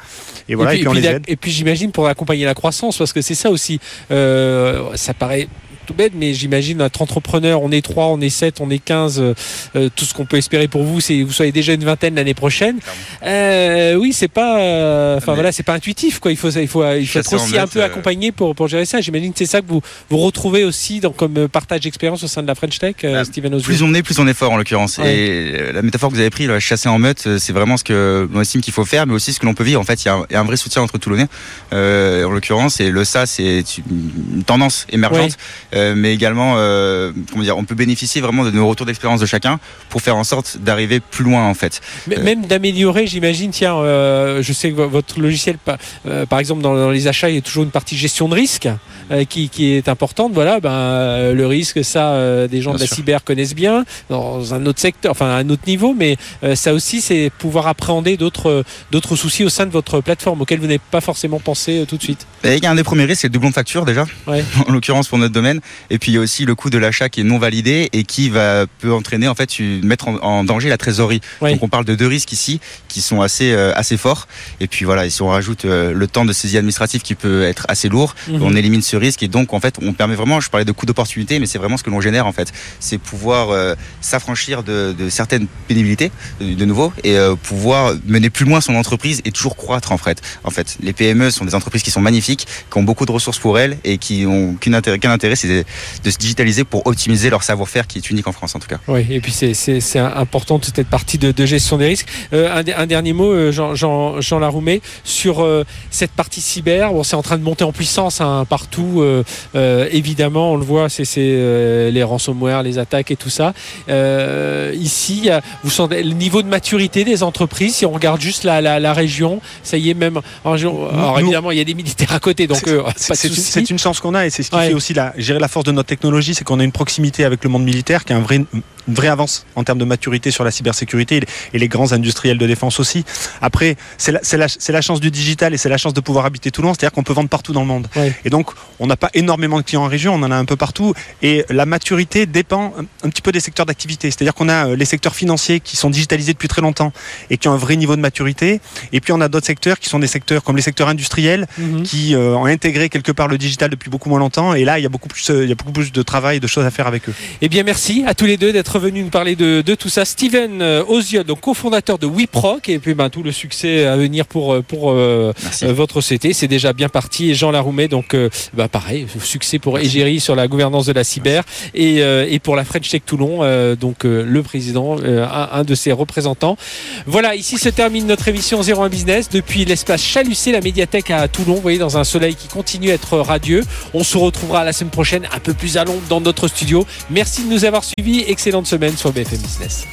Et 0.48 0.56
voilà, 0.56 0.76
et 0.76 0.80
puis, 0.80 0.88
on 0.88 0.94
les 0.94 1.02
d'ac- 1.02 1.16
aide. 1.18 1.24
et 1.28 1.36
puis 1.36 1.52
j'imagine 1.52 1.92
pour 1.92 2.08
accompagner 2.08 2.46
la 2.46 2.54
croissance, 2.54 2.85
parce 2.98 3.14
que 3.14 3.22
c'est 3.22 3.36
ça 3.36 3.50
aussi. 3.50 3.80
euh, 4.12 4.96
ça 4.96 5.14
paraît 5.14 5.48
tout 5.86 5.94
bête, 5.94 6.14
mais 6.16 6.34
j'imagine 6.34 6.82
être 6.82 7.02
entrepreneur, 7.02 7.62
on 7.62 7.72
est 7.72 7.82
3, 7.84 8.08
on 8.08 8.20
est 8.22 8.30
7, 8.30 8.60
on 8.62 8.70
est 8.70 8.80
15, 8.80 9.20
euh, 9.20 9.34
euh, 9.76 9.90
tout 9.96 10.06
ce 10.06 10.14
qu'on 10.14 10.26
peut 10.26 10.38
espérer 10.38 10.68
pour 10.68 10.84
vous, 10.84 11.00
c'est 11.02 11.18
que 11.20 11.24
vous 11.24 11.32
soyez 11.32 11.52
déjà 11.52 11.74
une 11.74 11.84
vingtaine 11.86 12.16
l'année 12.16 12.34
prochaine. 12.34 12.78
Euh, 13.24 13.96
oui, 13.96 14.14
c'est 14.14 14.28
pas, 14.28 15.16
enfin 15.18 15.34
voilà, 15.34 15.52
c'est 15.52 15.64
pas 15.64 15.74
intuitif 15.74 16.20
quoi. 16.20 16.32
Il 16.32 16.38
faut, 16.38 16.50
il 16.50 16.68
faut, 16.68 16.84
il 16.94 17.08
faut 17.08 17.20
être 17.20 17.34
aussi 17.34 17.58
un 17.58 17.68
peu 17.68 17.84
accompagné 17.84 18.32
pour, 18.32 18.56
pour 18.56 18.68
gérer 18.68 18.86
ça. 18.86 19.02
J'imagine 19.02 19.32
que 19.32 19.40
c'est 19.40 19.46
ça 19.46 19.62
que 19.62 19.68
vous 19.68 19.82
vous 20.10 20.18
retrouvez 20.18 20.64
aussi 20.64 21.00
dans 21.00 21.12
comme 21.12 21.48
partage 21.48 21.82
d'expérience 21.82 22.24
au 22.24 22.28
sein 22.28 22.42
de 22.42 22.48
la 22.48 22.56
French 22.56 22.78
Tech, 22.80 22.96
Bah, 23.04 23.24
Steven. 23.26 23.62
Plus 23.62 23.82
on 23.84 23.94
est, 23.94 24.04
plus 24.04 24.20
on 24.20 24.28
est 24.28 24.34
fort 24.34 24.52
en 24.52 24.58
l'occurrence. 24.58 24.98
Ouais. 24.98 25.16
Et 25.16 25.72
la 25.74 25.82
métaphore 25.82 26.10
que 26.10 26.16
vous 26.16 26.20
avez 26.22 26.30
prise, 26.30 26.50
chasser 26.60 26.90
en 26.90 27.00
meute, 27.00 27.28
c'est 27.38 27.54
vraiment 27.54 27.78
ce 27.78 27.84
que 27.84 28.28
on 28.34 28.42
estime 28.42 28.62
qu'il 28.62 28.74
faut 28.74 28.86
faire, 28.86 29.06
mais 29.08 29.14
aussi 29.14 29.34
ce 29.34 29.40
que 29.40 29.46
l'on 29.46 29.54
peut 29.54 29.64
vivre. 29.64 29.80
En 29.80 29.84
fait, 29.84 30.04
il 30.04 30.08
y, 30.08 30.10
a 30.10 30.16
un- 30.16 30.26
il 30.30 30.34
y 30.34 30.36
a 30.36 30.40
un 30.40 30.44
vrai 30.46 30.58
soutien 30.58 30.82
entre 30.82 30.98
Toulonnais, 30.98 31.28
en 31.72 32.32
l'occurrence, 32.32 32.80
et 32.80 32.90
le 32.90 33.04
ça, 33.06 33.26
c'est 33.26 33.64
une 33.90 34.44
tendance 34.46 34.88
émergente, 34.90 35.38
mais 35.76 36.14
également, 36.14 36.56
euh, 36.58 37.12
comment 37.32 37.44
dire, 37.44 37.58
on 37.58 37.64
peut 37.66 37.76
bénéficier 37.76 38.22
vraiment 38.22 38.44
de 38.46 38.52
nos 38.52 38.68
retours 38.68 38.86
d'expérience 38.86 39.20
de 39.20 39.26
chacun 39.26 39.60
pour 39.90 40.02
faire 40.02 40.16
en 40.16 40.24
sorte 40.24 40.58
d'arriver 40.60 41.00
plus 41.00 41.24
loin 41.24 41.48
en 41.48 41.54
fait. 41.54 41.82
Mais- 42.08 42.18
Euh, 42.20 42.24
Même 42.24 42.46
d'améliorer, 42.46 43.08
j'imagine. 43.08 43.52
Tiens, 43.52 43.76
euh, 43.76 44.42
je 44.42 44.54
sais 44.54 44.70
que 44.72 44.76
vo- 44.76 44.88
votre 44.90 45.20
logiciel, 45.20 45.58
pa- 45.58 45.78
euh, 46.08 46.26
par 46.26 46.40
exemple, 46.40 46.62
dans, 46.62 46.76
dans 46.76 46.90
les 46.92 47.08
achats, 47.08 47.30
il 47.30 47.36
y 47.36 47.38
a 47.38 47.42
toujours 47.42 47.64
une 47.64 47.72
partie 47.72 47.98
gestion 47.98 48.28
de 48.30 48.36
risque 48.36 48.68
euh, 49.12 49.26
qui, 49.26 49.50
qui 49.50 49.74
est 49.74 49.88
importante. 49.90 50.32
Voilà, 50.34 50.60
ben, 50.60 50.72
euh, 50.72 51.34
le 51.34 51.46
risque, 51.48 51.84
ça, 51.84 52.12
euh, 52.14 52.48
des 52.48 52.62
gens 52.62 52.72
Bien 52.72 52.78
de 52.78 52.82
la 52.84 52.88
sûr. 52.88 52.96
cyber 52.98 53.24
connaissent 53.24 53.56
bien 53.56 53.86
dans 54.10 54.54
un 54.54 54.66
autre 54.66 54.80
secteur, 54.80 55.12
enfin 55.12 55.28
à 55.28 55.36
un 55.36 55.50
autre 55.50 55.64
niveau. 55.68 55.94
Mais 55.98 56.18
euh, 56.44 56.56
ça 56.56 56.74
aussi, 56.74 57.02
c'est 57.02 57.30
pouvoir 57.38 57.68
appréhender 57.68 58.18
d'autres 58.18 58.64
d'autres 58.92 59.16
soucis 59.16 59.44
au 59.44 59.50
sein 59.50 59.66
de 59.66 59.72
votre 59.72 60.00
plateforme 60.02 60.42
auxquels 60.42 60.60
vous 60.60 60.68
n'avez 60.68 60.80
pas 60.92 61.02
forcément 61.02 61.40
pensé 61.40 61.80
euh, 61.80 61.86
tout 61.86 61.98
de 61.98 62.04
suite. 62.04 62.26
Et 62.44 62.56
il 62.56 62.64
y 62.64 62.68
a 62.68 62.72
un 62.72 62.76
des 62.76 62.84
premiers 62.84 63.06
risques, 63.06 63.22
c'est 63.22 63.28
le 63.28 63.34
doublon 63.34 63.50
de 63.50 63.54
facture 63.56 63.86
déjà, 63.86 64.06
Ouais. 64.28 64.44
en 64.68 64.72
l'occurrence 64.72 65.08
pour 65.08 65.18
notre 65.18 65.34
domaine. 65.34 65.62
Et 65.90 66.00
puis 66.00 66.12
il 66.12 66.16
y 66.16 66.18
a 66.18 66.22
aussi 66.22 66.46
le 66.46 66.56
coût 66.56 66.70
de 66.70 66.78
l'achat 66.78 67.10
qui 67.10 67.22
est 67.22 67.24
non 67.24 67.38
validé 67.38 67.90
et 67.94 68.04
qui 68.04 68.30
va 68.30 68.66
peut 68.80 68.94
entraîner 68.94 69.28
en 69.28 69.36
fait 69.36 69.60
mettre 69.84 70.08
en, 70.08 70.16
en 70.18 70.44
danger 70.44 70.70
la 70.70 70.78
trésorerie. 70.78 71.22
Donc 71.42 71.64
on 71.64 71.70
parle 71.70 71.86
de 71.86 71.96
deux 71.96 72.08
risques 72.08 72.32
ici 72.32 72.60
qui 72.88 73.02
sont 73.02 73.22
assez 73.22 73.52
euh, 73.52 73.74
assez 73.76 73.98
forts. 73.98 74.28
Et 74.60 74.68
puis 74.68 74.86
voilà, 74.86 75.06
et 75.06 75.10
si 75.10 75.22
on 75.22 75.28
rajoute 75.30 75.66
euh, 75.66 75.94
le 75.94 76.08
temps 76.08 76.26
de 76.26 76.34
saisie 76.34 76.58
administrative 76.58 77.02
qui 77.02 77.16
peut 77.16 77.44
être 77.44 77.66
assez 77.70 77.90
lourd, 77.90 78.16
Mhm. 78.28 78.42
on 78.42 78.56
élimine 78.56 78.82
ce 78.82 78.96
risque 78.98 79.24
et 79.24 79.28
donc 79.28 79.54
en 79.54 79.60
fait 79.60 79.78
on 79.82 79.94
permet 79.94 80.16
vraiment. 80.16 80.40
Je 80.40 80.50
parlais 80.50 80.66
de 80.66 80.72
coût 80.72 80.86
d'opportunité, 80.86 81.40
mais 81.40 81.46
c'est 81.46 81.58
vraiment 81.58 81.78
ce 81.78 81.84
que 81.84 81.90
l'on 81.90 82.02
génère 82.02 82.26
en 82.28 82.32
fait. 82.32 82.52
C'est 82.80 82.98
pouvoir 82.98 83.50
euh, 83.50 83.76
s'affranchir 84.02 84.64
de, 84.64 84.96
de 84.98 85.10
certaines 85.10 85.48
pénibilités 85.68 86.12
de, 86.40 86.66
nouveau 86.66 86.92
et 87.04 87.16
pouvoir 87.44 87.94
mener 88.06 88.30
plus 88.30 88.46
loin 88.46 88.60
son 88.62 88.76
entreprise 88.76 89.22
et 89.26 89.32
toujours 89.32 89.56
croître 89.56 89.92
en 89.92 89.98
fait. 89.98 90.22
En 90.44 90.50
fait, 90.50 90.78
les 90.82 90.94
PME 90.94 91.30
sont 91.30 91.46
des 91.46 91.56
entreprises 91.56 91.84
qui 91.84 91.92
sont 91.92 92.02
magnifiques, 92.02 92.48
qui 92.72 92.78
ont 92.78 92.84
beaucoup 92.84 93.06
de 93.06 93.12
ressources 93.12 93.38
pour 93.40 93.60
elles 93.60 93.78
et 93.84 93.98
qui 93.98 94.26
ont 94.26 94.56
qu'un 94.56 94.74
intérêt, 94.74 95.00
qu'un 95.00 95.12
intérêt, 95.12 95.36
c'est 95.36 95.55
de, 95.56 95.64
de 96.04 96.10
se 96.12 96.18
digitaliser 96.18 96.64
pour 96.64 96.86
optimiser 96.88 97.30
leur 97.30 97.44
savoir-faire 97.44 97.88
qui 97.88 97.98
est 98.00 98.10
unique 98.10 98.28
en 98.28 98.32
France 98.32 98.56
en 98.56 98.60
tout 98.60 98.68
cas. 98.68 98.80
Oui, 98.88 99.06
et 99.10 99.20
puis 99.20 99.32
c'est- 99.32 99.54
important 100.00 100.60
toute 100.60 100.76
cette 100.76 100.88
partie 100.90 101.18
de, 101.18 101.32
de 101.32 101.46
gestion 101.46 101.78
des 101.78 101.88
risques. 101.88 102.08
Euh, 102.34 102.54
un, 102.60 102.64
de- 102.64 102.74
un 102.76 102.86
dernier 102.86 103.14
mot, 103.14 103.32
euh, 103.32 103.52
Jean, 103.52 103.76
Jean, 103.76 104.20
Jean 104.22 104.40
Laroumet, 104.40 104.82
sur 105.04 105.42
euh, 105.44 105.64
cette 105.92 106.12
partie 106.12 106.42
cyber. 106.42 106.92
Bon, 106.94 107.04
c'est 107.04 107.16
en 107.16 107.22
train 107.22 107.38
de 107.38 107.44
monter 107.44 107.64
en 107.64 107.72
puissance 107.72 108.22
hein, 108.22 108.46
partout. 108.50 109.02
euh, 109.02 109.24
euh, 109.56 109.88
évidemment, 109.92 110.52
on 110.54 110.58
le 110.58 110.66
voit, 110.66 110.90
c'est 110.90 111.06
c'est, 111.06 111.22
euh, 111.24 111.92
les 111.92 112.04
ransomware, 112.04 112.64
les 112.64 112.78
attaques 112.78 113.12
et 113.12 113.16
tout 113.16 113.30
ça. 113.30 113.54
Euh, 113.90 114.74
ici, 114.78 115.30
vous 115.64 115.70
sentez 115.70 116.04
le 116.04 116.12
niveau 116.14 116.42
de 116.42 116.48
maturité 116.48 117.04
des 117.04 117.24
entreprises. 117.24 117.76
Si 117.76 117.86
on 117.86 117.92
regarde 117.92 118.20
juste 118.22 118.44
la, 118.44 118.62
la, 118.62 118.80
la 118.80 118.94
région, 118.94 119.42
ça 119.64 119.78
y 119.78 119.90
est 119.90 119.94
même. 119.94 120.20
en 120.44 120.52
région- 120.52 120.90
alors 120.90 121.14
nous- 121.16 121.20
évidemment, 121.26 121.52
il 121.52 121.58
y 121.58 121.62
a 121.62 121.64
des 121.64 121.74
militaires 121.74 122.14
à 122.14 122.20
côté, 122.20 122.48
donc 122.48 122.58
C'est- 122.64 122.70
euh, 122.72 122.82
pas 122.84 122.92
de 122.92 122.96
C'est 122.98 123.28
une, 123.28 123.34
souci. 123.36 123.52
c'est 123.52 123.70
une 123.70 123.80
chance 123.80 124.00
qu'on 124.00 124.14
a 124.14 124.26
et 124.26 124.30
c'est 124.30 124.44
ce 124.44 124.50
qui 124.50 124.56
Ouais. 124.58 124.68
fait 124.70 124.74
aussi 124.74 124.94
la, 124.94 125.14
gérer 125.18 125.40
la 125.40 125.45
la 125.46 125.50
force 125.50 125.66
de 125.66 125.72
notre 125.72 125.90
technologie, 125.90 126.34
c'est 126.34 126.44
qu'on 126.44 126.60
a 126.60 126.64
une 126.64 126.72
proximité 126.72 127.24
avec 127.24 127.44
le 127.44 127.52
monde 127.52 127.64
militaire 127.64 128.04
qui 128.04 128.14
a 128.14 128.18
un 128.18 128.20
vrai, 128.20 128.38
une 128.38 128.64
vraie 128.88 129.10
avance 129.10 129.46
en 129.56 129.64
termes 129.64 129.78
de 129.78 129.86
maturité 129.86 130.32
sur 130.32 130.44
la 130.44 130.50
cybersécurité 130.50 131.22
et 131.54 131.60
les 131.60 131.68
grands 131.68 131.92
industriels 131.92 132.40
de 132.40 132.48
défense 132.48 132.80
aussi. 132.80 133.06
Après, 133.42 133.78
c'est 133.98 134.12
la, 134.12 134.22
la, 134.34 134.48
la, 134.70 134.82
chance 134.82 135.00
du 135.00 135.12
digital 135.12 135.54
et 135.54 135.58
c'est 135.58 135.70
la 135.70 135.78
chance 135.78 135.94
de 135.94 136.02
pouvoir 136.02 136.26
habiter 136.26 136.50
Toulon, 136.50 136.74
c'est-à-dire 136.74 136.94
qu'on 136.94 137.04
peut 137.04 137.14
vendre 137.14 137.30
partout 137.30 137.54
dans 137.54 137.62
le 137.62 137.68
monde. 137.68 137.88
Ouais. 137.96 138.12
Et 138.26 138.32
donc, 138.32 138.50
on 138.80 138.88
n'a 138.88 138.98
pas 138.98 139.10
énormément 139.14 139.58
de 139.58 139.64
clients 139.64 139.84
en 139.84 139.88
région, 139.88 140.16
on 140.16 140.24
en 140.24 140.32
a 140.32 140.36
un 140.36 140.46
peu 140.46 140.56
partout. 140.56 140.96
Et 141.22 141.46
la 141.50 141.68
maturité 141.68 142.26
dépend 142.26 142.74
un, 142.80 142.86
un 143.04 143.10
petit 143.10 143.22
peu 143.22 143.32
des 143.32 143.40
secteurs 143.40 143.68
d'activité. 143.68 144.10
C'est-à-dire 144.10 144.34
qu'on 144.34 144.50
a 144.50 144.70
euh, 144.70 144.76
les 144.76 144.86
secteurs 144.86 145.16
financiers 145.16 145.60
qui 145.60 145.78
sont 145.78 145.92
digitalisés 145.92 146.34
depuis 146.34 146.48
très 146.48 146.62
longtemps 146.64 146.92
et 147.30 147.38
qui 147.38 147.48
ont 147.48 147.54
un 147.54 147.58
vrai 147.58 147.76
niveau 147.76 147.96
de 147.96 148.02
maturité. 148.02 148.62
Et 148.94 149.00
puis, 149.00 149.14
on 149.14 149.22
a 149.22 149.28
d'autres 149.28 149.46
secteurs 149.46 149.78
qui 149.80 149.90
sont 149.90 150.00
des 150.00 150.08
secteurs 150.08 150.44
comme 150.44 150.56
les 150.56 150.64
secteurs 150.64 150.90
industriels 150.90 151.48
Mhm. 151.58 151.84
qui 151.84 152.16
euh, 152.16 152.36
ont 152.36 152.46
intégré 152.46 152.90
quelque 152.90 153.12
part 153.12 153.28
le 153.28 153.38
digital 153.38 153.70
depuis 153.70 153.90
beaucoup 153.90 154.10
moins 154.10 154.20
longtemps. 154.20 154.54
Et 154.54 154.66
là, 154.66 154.80
il 154.80 154.84
y 154.84 154.86
a 154.86 154.90
beaucoup 154.90 155.10
plus, 155.10 155.30
euh, 155.30 155.35
il 155.44 155.50
y 155.50 155.52
a 155.52 155.56
beaucoup 155.56 155.72
plus 155.72 155.92
de 155.92 156.02
travail, 156.02 156.40
de 156.40 156.48
choses 156.48 156.66
à 156.66 156.72
faire 156.72 156.88
avec 156.88 157.10
eux. 157.10 157.14
Eh 157.42 157.50
bien, 157.50 157.64
merci 157.64 158.04
à 158.08 158.14
tous 158.14 158.26
les 158.26 158.38
deux 158.38 158.52
d'être 158.52 158.80
venus 158.80 159.04
nous 159.04 159.10
parler 159.10 159.36
de, 159.36 159.62
de 159.66 159.76
tout 159.76 159.90
ça. 159.90 160.06
Steven 160.06 160.62
euh, 160.62 160.84
Oziol, 160.88 161.24
donc 161.24 161.42
cofondateur 161.42 161.98
de 161.98 162.08
WeProc, 162.08 162.70
et 162.70 162.80
puis 162.80 162.94
ben, 162.94 163.10
tout 163.10 163.24
le 163.24 163.32
succès 163.32 163.86
à 163.86 163.98
venir 163.98 164.26
pour, 164.26 164.54
euh, 164.54 164.62
pour 164.62 164.92
euh, 164.92 165.34
euh, 165.64 165.74
votre 165.74 166.02
CT. 166.02 166.34
C'est 166.34 166.48
déjà 166.48 166.74
bien 166.74 166.90
parti. 166.90 167.32
Et 167.32 167.36
Jean 167.36 167.52
Laroumet, 167.52 167.88
donc 167.88 168.14
euh, 168.14 168.30
bah, 168.54 168.68
pareil, 168.68 169.08
succès 169.24 169.60
pour 169.60 169.80
Égérie 169.80 170.20
sur 170.20 170.36
la 170.36 170.48
gouvernance 170.48 170.86
de 170.86 170.94
la 170.94 171.04
cyber 171.04 171.44
et, 171.74 172.02
euh, 172.02 172.28
et 172.30 172.40
pour 172.40 172.56
la 172.56 172.64
French 172.64 172.90
Tech 172.90 173.02
Toulon, 173.06 173.40
euh, 173.42 173.76
donc 173.76 174.06
euh, 174.06 174.24
le 174.28 174.44
président, 174.44 174.98
euh, 175.00 175.26
un, 175.26 175.60
un 175.60 175.64
de 175.64 175.76
ses 175.76 175.92
représentants. 175.92 176.58
Voilà, 177.06 177.36
ici 177.36 177.58
se 177.58 177.70
termine 177.70 178.08
notre 178.08 178.28
émission 178.28 178.62
01 178.62 178.90
Business 178.90 179.30
depuis 179.30 179.66
l'espace 179.66 180.02
Chalucé, 180.02 180.52
la 180.52 180.62
médiathèque 180.62 181.12
à 181.12 181.28
Toulon. 181.28 181.56
Vous 181.56 181.62
voyez, 181.62 181.78
dans 181.78 181.98
un 181.98 182.04
soleil 182.04 182.36
qui 182.36 182.48
continue 182.48 182.92
à 182.92 182.94
être 182.94 183.18
radieux. 183.18 183.64
On 183.94 184.04
se 184.04 184.18
retrouvera 184.18 184.64
la 184.64 184.74
semaine 184.74 184.92
prochaine 184.92 185.25
un 185.34 185.40
peu 185.40 185.54
plus 185.54 185.78
à 185.78 185.86
l'ombre 185.86 186.02
dans 186.10 186.22
notre 186.22 186.48
studio. 186.48 186.86
Merci 187.10 187.44
de 187.44 187.50
nous 187.54 187.66
avoir 187.66 187.84
suivis. 187.84 188.24
Excellente 188.28 188.68
semaine 188.68 188.96
sur 188.98 189.12
BFM 189.12 189.40
Business. 189.40 189.86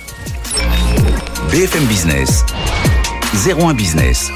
BFM 1.50 1.84
Business, 1.84 2.44
01 3.46 3.74
Business, 3.74 4.30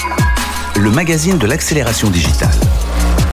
le 0.76 0.90
magazine 0.90 1.38
de 1.38 1.46
l'accélération 1.46 2.10
digitale. 2.10 2.50